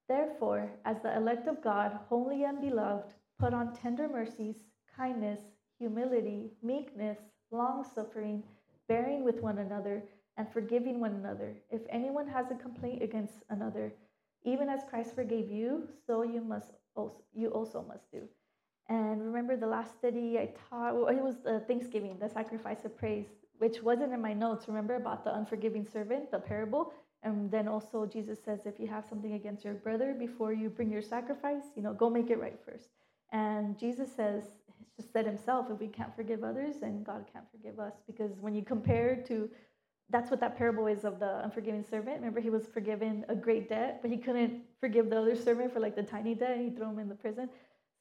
Therefore, 0.09 0.69
as 0.83 0.97
the 1.01 1.15
elect 1.15 1.47
of 1.47 1.63
God, 1.63 1.97
holy 2.09 2.43
and 2.43 2.59
beloved, 2.59 3.13
Put 3.41 3.55
on 3.55 3.73
tender 3.73 4.07
mercies, 4.07 4.57
kindness, 4.95 5.39
humility, 5.79 6.51
meekness, 6.61 7.17
long 7.49 7.83
suffering, 7.83 8.43
bearing 8.87 9.23
with 9.23 9.41
one 9.41 9.57
another, 9.57 10.03
and 10.37 10.47
forgiving 10.53 10.99
one 10.99 11.15
another. 11.15 11.55
If 11.71 11.81
anyone 11.89 12.27
has 12.27 12.51
a 12.51 12.55
complaint 12.61 13.01
against 13.01 13.41
another, 13.49 13.93
even 14.43 14.69
as 14.69 14.81
Christ 14.89 15.15
forgave 15.15 15.49
you, 15.49 15.87
so 16.05 16.23
you 16.23 16.41
must 16.41 16.71
also, 16.95 17.21
you 17.33 17.49
also 17.49 17.85
must 17.87 18.11
do. 18.11 18.21
And 18.89 19.21
remember 19.23 19.55
the 19.55 19.67
last 19.67 19.95
study 19.97 20.37
I 20.37 20.53
taught, 20.69 20.95
well, 20.95 21.07
it 21.07 21.21
was 21.21 21.37
the 21.43 21.61
Thanksgiving, 21.61 22.17
the 22.19 22.27
sacrifice 22.27 22.83
of 22.83 22.97
praise, 22.97 23.27
which 23.59 23.81
wasn't 23.81 24.13
in 24.13 24.21
my 24.21 24.33
notes. 24.33 24.67
Remember 24.67 24.95
about 24.95 25.23
the 25.23 25.33
unforgiving 25.33 25.85
servant, 25.85 26.31
the 26.31 26.39
parable? 26.39 26.93
And 27.23 27.51
then 27.51 27.67
also 27.67 28.05
Jesus 28.05 28.39
says, 28.43 28.61
if 28.65 28.79
you 28.79 28.87
have 28.87 29.05
something 29.05 29.33
against 29.33 29.63
your 29.63 29.75
brother 29.75 30.15
before 30.17 30.53
you 30.53 30.69
bring 30.69 30.91
your 30.91 31.03
sacrifice, 31.03 31.63
you 31.75 31.83
know, 31.83 31.93
go 31.93 32.09
make 32.09 32.29
it 32.31 32.39
right 32.39 32.59
first. 32.65 32.89
And 33.31 33.77
Jesus 33.77 34.11
says, 34.13 34.43
just 34.97 35.13
said 35.13 35.25
himself, 35.25 35.67
if 35.71 35.79
we 35.79 35.87
can't 35.87 36.13
forgive 36.15 36.43
others, 36.43 36.77
then 36.81 37.03
God 37.03 37.25
can't 37.31 37.45
forgive 37.51 37.79
us. 37.79 37.93
Because 38.07 38.31
when 38.41 38.55
you 38.55 38.63
compare 38.63 39.23
to, 39.27 39.49
that's 40.11 40.29
what 40.29 40.39
that 40.41 40.57
parable 40.57 40.87
is 40.87 41.05
of 41.05 41.19
the 41.19 41.43
unforgiving 41.43 41.83
servant. 41.83 42.17
Remember, 42.17 42.39
he 42.39 42.49
was 42.49 42.67
forgiven 42.67 43.25
a 43.29 43.35
great 43.35 43.69
debt, 43.69 43.99
but 44.01 44.11
he 44.11 44.17
couldn't 44.17 44.61
forgive 44.79 45.09
the 45.09 45.19
other 45.19 45.35
servant 45.35 45.73
for 45.73 45.79
like 45.79 45.95
the 45.95 46.03
tiny 46.03 46.35
debt, 46.35 46.57
he 46.57 46.69
threw 46.69 46.89
him 46.89 46.99
in 46.99 47.09
the 47.09 47.15
prison. 47.15 47.49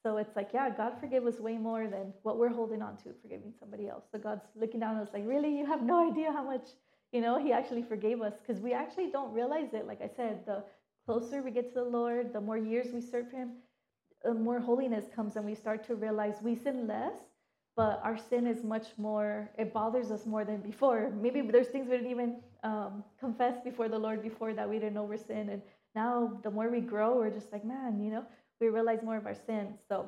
So 0.03 0.17
it's 0.17 0.35
like, 0.35 0.51
yeah, 0.55 0.71
God 0.71 0.95
forgive 0.99 1.27
us 1.27 1.39
way 1.39 1.59
more 1.59 1.87
than 1.87 2.13
what 2.23 2.39
we're 2.39 2.49
holding 2.49 2.81
on 2.81 2.97
to, 2.99 3.13
forgiving 3.21 3.53
somebody 3.59 3.87
else. 3.89 4.05
So 4.11 4.19
God's 4.19 4.47
looking 4.59 4.81
down 4.81 4.97
and 4.97 5.07
us 5.07 5.13
like, 5.13 5.25
really, 5.27 5.57
you 5.57 5.67
have 5.67 5.83
no 5.83 6.11
idea 6.11 6.33
how 6.33 6.43
much, 6.43 6.69
you 7.13 7.21
know, 7.21 7.39
He 7.39 7.53
actually 7.53 7.83
forgave 7.83 8.23
us 8.23 8.35
because 8.41 8.63
we 8.63 8.73
actually 8.73 9.11
don't 9.11 9.33
realize 9.33 9.75
it. 9.75 9.87
Like 9.87 10.01
I 10.01 10.09
said, 10.17 10.47
the 10.47 10.65
closer 11.05 11.43
we 11.43 11.51
get 11.51 11.69
to 11.69 11.75
the 11.75 11.85
Lord, 11.85 12.33
the 12.33 12.41
more 12.41 12.57
years 12.57 12.87
we 12.95 13.03
serve 13.03 13.31
Him, 13.31 13.53
uh, 14.25 14.33
more 14.33 14.59
holiness 14.59 15.05
comes 15.15 15.37
and 15.37 15.45
we 15.45 15.55
start 15.55 15.87
to 15.87 15.95
realize 15.95 16.37
we 16.43 16.57
sin 16.57 16.87
less, 16.87 17.15
but 17.77 18.01
our 18.03 18.19
sin 18.19 18.47
is 18.47 18.63
much 18.63 18.87
more, 18.97 19.51
it 19.59 19.73
bothers 19.73 20.11
us 20.11 20.27
more 20.27 20.45
than 20.45 20.59
before. 20.61 21.13
Maybe 21.21 21.41
there's 21.41 21.69
things 21.69 21.89
we 21.89 21.97
didn't 21.97 22.11
even 22.11 22.37
um, 22.63 23.05
confess 23.19 23.61
before 23.63 23.89
the 23.89 23.99
Lord 23.99 24.23
before 24.23 24.53
that 24.55 24.69
we 24.69 24.79
didn't 24.79 24.95
know 24.95 25.05
we're 25.05 25.17
sin. 25.17 25.49
And 25.49 25.63
now 25.95 26.39
the 26.43 26.51
more 26.51 26.71
we 26.71 26.81
grow, 26.81 27.17
we're 27.17 27.31
just 27.31 27.53
like, 27.53 27.65
man, 27.65 28.01
you 28.03 28.11
know, 28.11 28.25
we 28.61 28.69
realize 28.69 29.03
more 29.03 29.17
of 29.17 29.27
our 29.27 29.35
sins. 29.35 29.79
So 29.89 30.07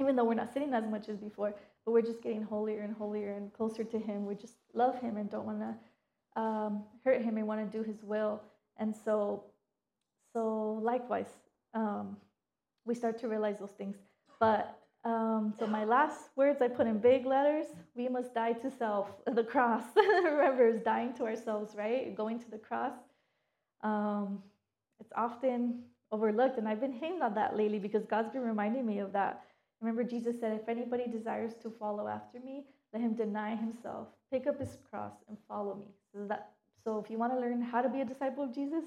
even 0.00 0.16
though 0.16 0.24
we're 0.24 0.34
not 0.34 0.52
sinning 0.52 0.74
as 0.74 0.84
much 0.84 1.08
as 1.08 1.16
before, 1.18 1.54
but 1.84 1.92
we're 1.92 2.02
just 2.02 2.22
getting 2.22 2.42
holier 2.42 2.80
and 2.80 2.94
holier 2.94 3.32
and 3.32 3.52
closer 3.52 3.84
to 3.84 3.98
Him. 3.98 4.26
We 4.26 4.34
just 4.34 4.54
love 4.74 5.00
Him 5.00 5.16
and 5.16 5.30
don't 5.30 5.46
want 5.46 5.60
to 5.60 6.40
um, 6.40 6.84
hurt 7.04 7.22
Him 7.22 7.38
and 7.38 7.46
want 7.46 7.70
to 7.70 7.78
do 7.78 7.82
His 7.82 8.02
will. 8.02 8.42
And 8.78 8.94
so 8.94 9.44
so 10.32 10.80
likewise, 10.82 11.30
um, 11.74 12.16
we 12.84 12.94
start 12.94 13.18
to 13.20 13.28
realize 13.28 13.58
those 13.58 13.72
things. 13.72 13.96
But 14.38 14.78
um, 15.04 15.54
so 15.58 15.66
my 15.66 15.84
last 15.84 16.28
words 16.36 16.60
I 16.60 16.68
put 16.68 16.86
in 16.86 16.98
big 16.98 17.24
letters: 17.24 17.66
we 17.94 18.08
must 18.08 18.34
die 18.34 18.52
to 18.52 18.70
self. 18.70 19.08
The 19.34 19.44
cross, 19.44 19.84
remember, 19.96 20.66
is 20.66 20.82
dying 20.82 21.14
to 21.14 21.24
ourselves, 21.24 21.74
right? 21.76 22.14
Going 22.14 22.38
to 22.40 22.50
the 22.50 22.58
cross. 22.58 22.92
Um, 23.82 24.42
it's 25.00 25.12
often 25.16 25.84
overlooked, 26.12 26.58
and 26.58 26.68
I've 26.68 26.80
been 26.80 26.92
hitting 26.92 27.22
on 27.22 27.34
that 27.34 27.56
lately 27.56 27.78
because 27.78 28.04
God's 28.04 28.30
been 28.30 28.42
reminding 28.42 28.84
me 28.84 28.98
of 28.98 29.12
that. 29.12 29.44
Remember, 29.80 30.04
Jesus 30.04 30.38
said, 30.38 30.52
"If 30.60 30.68
anybody 30.68 31.06
desires 31.06 31.54
to 31.62 31.70
follow 31.70 32.06
after 32.06 32.38
me, 32.38 32.66
let 32.92 33.00
him 33.00 33.14
deny 33.14 33.56
himself, 33.56 34.08
pick 34.30 34.46
up 34.46 34.60
his 34.60 34.76
cross, 34.90 35.14
and 35.28 35.38
follow 35.48 35.76
me." 35.76 35.86
So 36.12 36.26
that 36.26 36.52
so 36.84 36.98
if 36.98 37.10
you 37.10 37.18
want 37.18 37.32
to 37.32 37.38
learn 37.38 37.62
how 37.62 37.80
to 37.80 37.88
be 37.88 38.02
a 38.02 38.04
disciple 38.04 38.44
of 38.44 38.54
Jesus, 38.54 38.84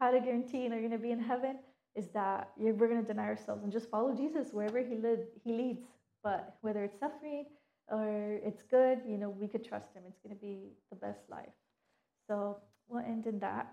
how 0.00 0.10
to 0.10 0.20
guarantee 0.20 0.62
you're 0.62 0.80
going 0.80 0.90
to 0.90 0.98
be 0.98 1.12
in 1.12 1.20
heaven, 1.20 1.58
is 1.96 2.08
that 2.08 2.50
we're 2.56 2.88
going 2.88 3.00
to 3.00 3.06
deny 3.06 3.24
ourselves 3.24 3.62
and 3.62 3.72
just 3.72 3.88
follow 3.90 4.14
Jesus 4.14 4.48
wherever 4.52 4.78
he, 4.78 4.96
led, 4.96 5.26
he 5.44 5.52
leads. 5.52 5.82
But 6.22 6.56
whether 6.62 6.82
it's 6.84 6.98
suffering 6.98 7.46
or 7.88 8.38
it's 8.42 8.62
good, 8.62 9.00
you 9.06 9.18
know, 9.18 9.28
we 9.28 9.46
could 9.46 9.64
trust 9.64 9.94
him. 9.94 10.02
It's 10.08 10.18
going 10.18 10.34
to 10.34 10.40
be 10.40 10.70
the 10.90 10.96
best 10.96 11.20
life. 11.30 11.52
So 12.28 12.56
we'll 12.88 13.04
end 13.04 13.26
in 13.26 13.38
that. 13.40 13.72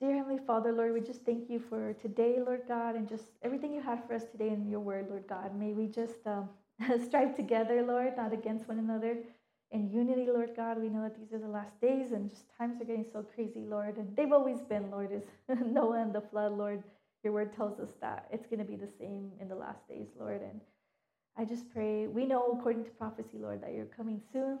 Dear 0.00 0.14
Heavenly 0.16 0.42
Father, 0.46 0.72
Lord, 0.72 0.92
we 0.92 1.00
just 1.00 1.24
thank 1.24 1.48
you 1.48 1.58
for 1.58 1.94
today, 1.94 2.36
Lord 2.44 2.62
God, 2.68 2.96
and 2.96 3.08
just 3.08 3.24
everything 3.42 3.72
you 3.72 3.80
have 3.80 4.06
for 4.06 4.14
us 4.14 4.24
today 4.30 4.48
in 4.48 4.68
your 4.68 4.80
word, 4.80 5.06
Lord 5.08 5.26
God. 5.26 5.58
May 5.58 5.72
we 5.72 5.86
just 5.86 6.26
um, 6.26 6.50
strive 7.06 7.34
together, 7.34 7.82
Lord, 7.82 8.14
not 8.16 8.34
against 8.34 8.68
one 8.68 8.78
another 8.78 9.16
in 9.70 9.90
unity, 9.90 10.26
Lord 10.26 10.50
God. 10.54 10.78
We 10.78 10.88
know 10.90 11.02
that 11.02 11.16
these 11.18 11.32
are 11.32 11.38
the 11.38 11.48
last 11.48 11.80
days 11.80 12.12
and 12.12 12.28
just 12.28 12.44
times 12.58 12.80
are 12.80 12.84
getting 12.84 13.06
so 13.10 13.22
crazy, 13.22 13.64
Lord. 13.66 13.96
And 13.96 14.14
they've 14.16 14.32
always 14.32 14.60
been, 14.60 14.90
Lord, 14.90 15.10
is 15.12 15.22
Noah 15.64 16.02
and 16.02 16.14
the 16.14 16.20
flood, 16.20 16.52
Lord. 16.52 16.82
Your 17.26 17.32
word 17.32 17.56
tells 17.56 17.80
us 17.80 17.88
that 18.00 18.28
it's 18.30 18.46
going 18.46 18.60
to 18.60 18.64
be 18.64 18.76
the 18.76 18.88
same 19.00 19.32
in 19.40 19.48
the 19.48 19.56
last 19.56 19.88
days, 19.88 20.06
Lord. 20.16 20.42
And 20.42 20.60
I 21.36 21.44
just 21.44 21.68
pray, 21.72 22.06
we 22.06 22.24
know 22.24 22.56
according 22.56 22.84
to 22.84 22.90
prophecy, 22.90 23.38
Lord, 23.40 23.60
that 23.64 23.74
you're 23.74 23.86
coming 23.86 24.22
soon. 24.32 24.60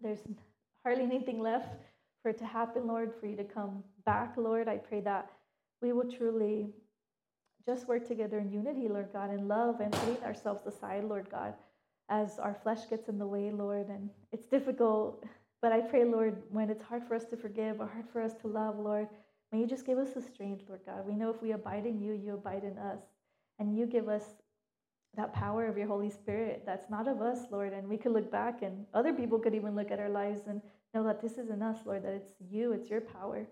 There's 0.00 0.20
hardly 0.84 1.02
anything 1.02 1.42
left 1.42 1.74
for 2.22 2.28
it 2.28 2.38
to 2.38 2.46
happen, 2.46 2.86
Lord, 2.86 3.14
for 3.18 3.26
you 3.26 3.34
to 3.34 3.42
come 3.42 3.82
back, 4.06 4.34
Lord. 4.36 4.68
I 4.68 4.76
pray 4.76 5.00
that 5.00 5.28
we 5.82 5.92
will 5.92 6.08
truly 6.08 6.68
just 7.66 7.88
work 7.88 8.06
together 8.06 8.38
in 8.38 8.52
unity, 8.52 8.86
Lord 8.86 9.08
God, 9.12 9.34
in 9.34 9.48
love 9.48 9.80
and 9.80 9.90
putting 9.90 10.22
ourselves 10.22 10.64
aside, 10.68 11.02
Lord 11.02 11.28
God 11.28 11.54
as 12.10 12.38
our 12.38 12.54
flesh 12.62 12.80
gets 12.90 13.08
in 13.08 13.18
the 13.18 13.26
way, 13.26 13.50
Lord. 13.50 13.88
And 13.88 14.10
it's 14.30 14.46
difficult, 14.46 15.24
but 15.62 15.72
I 15.72 15.80
pray, 15.80 16.04
Lord, 16.04 16.42
when 16.50 16.70
it's 16.70 16.82
hard 16.82 17.02
for 17.08 17.14
us 17.14 17.24
to 17.30 17.36
forgive 17.36 17.80
or 17.80 17.86
hard 17.86 18.04
for 18.12 18.20
us 18.20 18.34
to 18.42 18.46
love, 18.46 18.78
Lord, 18.78 19.08
may 19.52 19.60
you 19.60 19.66
just 19.66 19.86
give 19.86 19.98
us 19.98 20.10
the 20.12 20.22
strength, 20.22 20.64
Lord 20.68 20.80
God. 20.86 21.06
We 21.06 21.14
know 21.14 21.30
if 21.30 21.42
we 21.42 21.52
abide 21.52 21.86
in 21.86 22.00
you, 22.00 22.12
you 22.12 22.34
abide 22.34 22.64
in 22.64 22.78
us. 22.78 23.00
And 23.58 23.76
you 23.76 23.86
give 23.86 24.08
us 24.08 24.24
that 25.16 25.32
power 25.32 25.66
of 25.66 25.78
your 25.78 25.86
Holy 25.86 26.10
Spirit 26.10 26.64
that's 26.66 26.90
not 26.90 27.06
of 27.06 27.20
us, 27.20 27.38
Lord. 27.50 27.72
And 27.72 27.88
we 27.88 27.96
could 27.96 28.12
look 28.12 28.30
back, 28.32 28.62
and 28.62 28.84
other 28.94 29.12
people 29.12 29.38
could 29.38 29.54
even 29.54 29.76
look 29.76 29.90
at 29.90 30.00
our 30.00 30.08
lives 30.08 30.42
and 30.48 30.60
know 30.92 31.04
that 31.04 31.22
this 31.22 31.38
isn't 31.38 31.62
us, 31.62 31.78
Lord, 31.84 32.04
that 32.04 32.14
it's 32.14 32.32
you, 32.50 32.72
it's 32.72 32.90
your 32.90 33.00
power. 33.00 33.46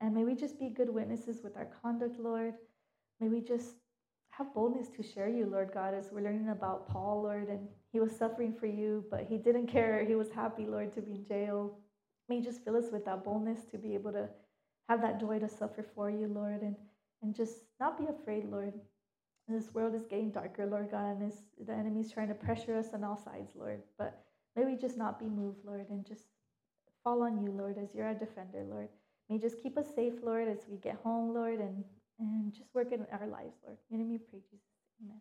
And 0.00 0.14
may 0.14 0.24
we 0.24 0.34
just 0.34 0.58
be 0.58 0.68
good 0.68 0.88
witnesses 0.88 1.40
with 1.42 1.56
our 1.56 1.68
conduct, 1.82 2.18
Lord. 2.18 2.54
May 3.20 3.28
we 3.28 3.40
just 3.40 3.74
have 4.30 4.54
boldness 4.54 4.88
to 4.96 5.02
share 5.02 5.28
you, 5.28 5.46
Lord 5.46 5.70
God, 5.74 5.92
as 5.92 6.10
we're 6.12 6.22
learning 6.22 6.48
about 6.48 6.88
Paul, 6.88 7.22
Lord, 7.22 7.48
and 7.48 7.68
he 7.92 8.00
was 8.00 8.16
suffering 8.16 8.54
for 8.54 8.66
you, 8.66 9.04
but 9.10 9.26
he 9.28 9.36
didn't 9.36 9.66
care. 9.66 10.04
He 10.04 10.14
was 10.14 10.30
happy, 10.30 10.64
Lord, 10.64 10.92
to 10.94 11.02
be 11.02 11.12
in 11.12 11.26
jail. 11.26 11.76
May 12.28 12.36
you 12.36 12.42
just 12.42 12.64
fill 12.64 12.76
us 12.76 12.90
with 12.92 13.04
that 13.04 13.24
boldness 13.24 13.64
to 13.72 13.78
be 13.78 13.94
able 13.94 14.12
to 14.12 14.28
have 14.90 15.02
that 15.02 15.20
joy 15.20 15.38
to 15.38 15.48
suffer 15.48 15.84
for 15.94 16.10
you, 16.10 16.26
Lord, 16.26 16.62
and, 16.62 16.74
and 17.22 17.32
just 17.32 17.58
not 17.78 17.96
be 17.96 18.06
afraid, 18.06 18.44
Lord. 18.50 18.74
This 19.46 19.72
world 19.72 19.94
is 19.94 20.02
getting 20.02 20.30
darker, 20.32 20.66
Lord 20.66 20.90
God, 20.90 21.16
and 21.16 21.30
this, 21.30 21.38
the 21.64 21.72
enemy's 21.72 22.12
trying 22.12 22.28
to 22.28 22.34
pressure 22.34 22.76
us 22.76 22.88
on 22.92 23.04
all 23.04 23.16
sides, 23.16 23.52
Lord. 23.54 23.82
But 23.98 24.20
may 24.56 24.64
we 24.64 24.76
just 24.76 24.96
not 24.96 25.20
be 25.20 25.26
moved, 25.26 25.64
Lord, 25.64 25.86
and 25.90 26.04
just 26.04 26.24
fall 27.04 27.22
on 27.22 27.40
you, 27.40 27.52
Lord, 27.52 27.78
as 27.78 27.94
you're 27.94 28.06
our 28.06 28.14
defender, 28.14 28.64
Lord. 28.68 28.88
May 29.28 29.38
just 29.38 29.62
keep 29.62 29.78
us 29.78 29.86
safe, 29.94 30.14
Lord, 30.24 30.48
as 30.48 30.58
we 30.68 30.76
get 30.76 30.98
home, 31.04 31.34
Lord, 31.34 31.60
and, 31.60 31.84
and 32.18 32.52
just 32.52 32.74
work 32.74 32.92
in 32.92 33.06
our 33.12 33.28
lives, 33.28 33.54
Lord. 33.64 33.78
In 33.92 33.98
name 33.98 34.10
we 34.10 34.18
pray, 34.18 34.40
Jesus. 34.50 34.66
Amen. 35.04 35.20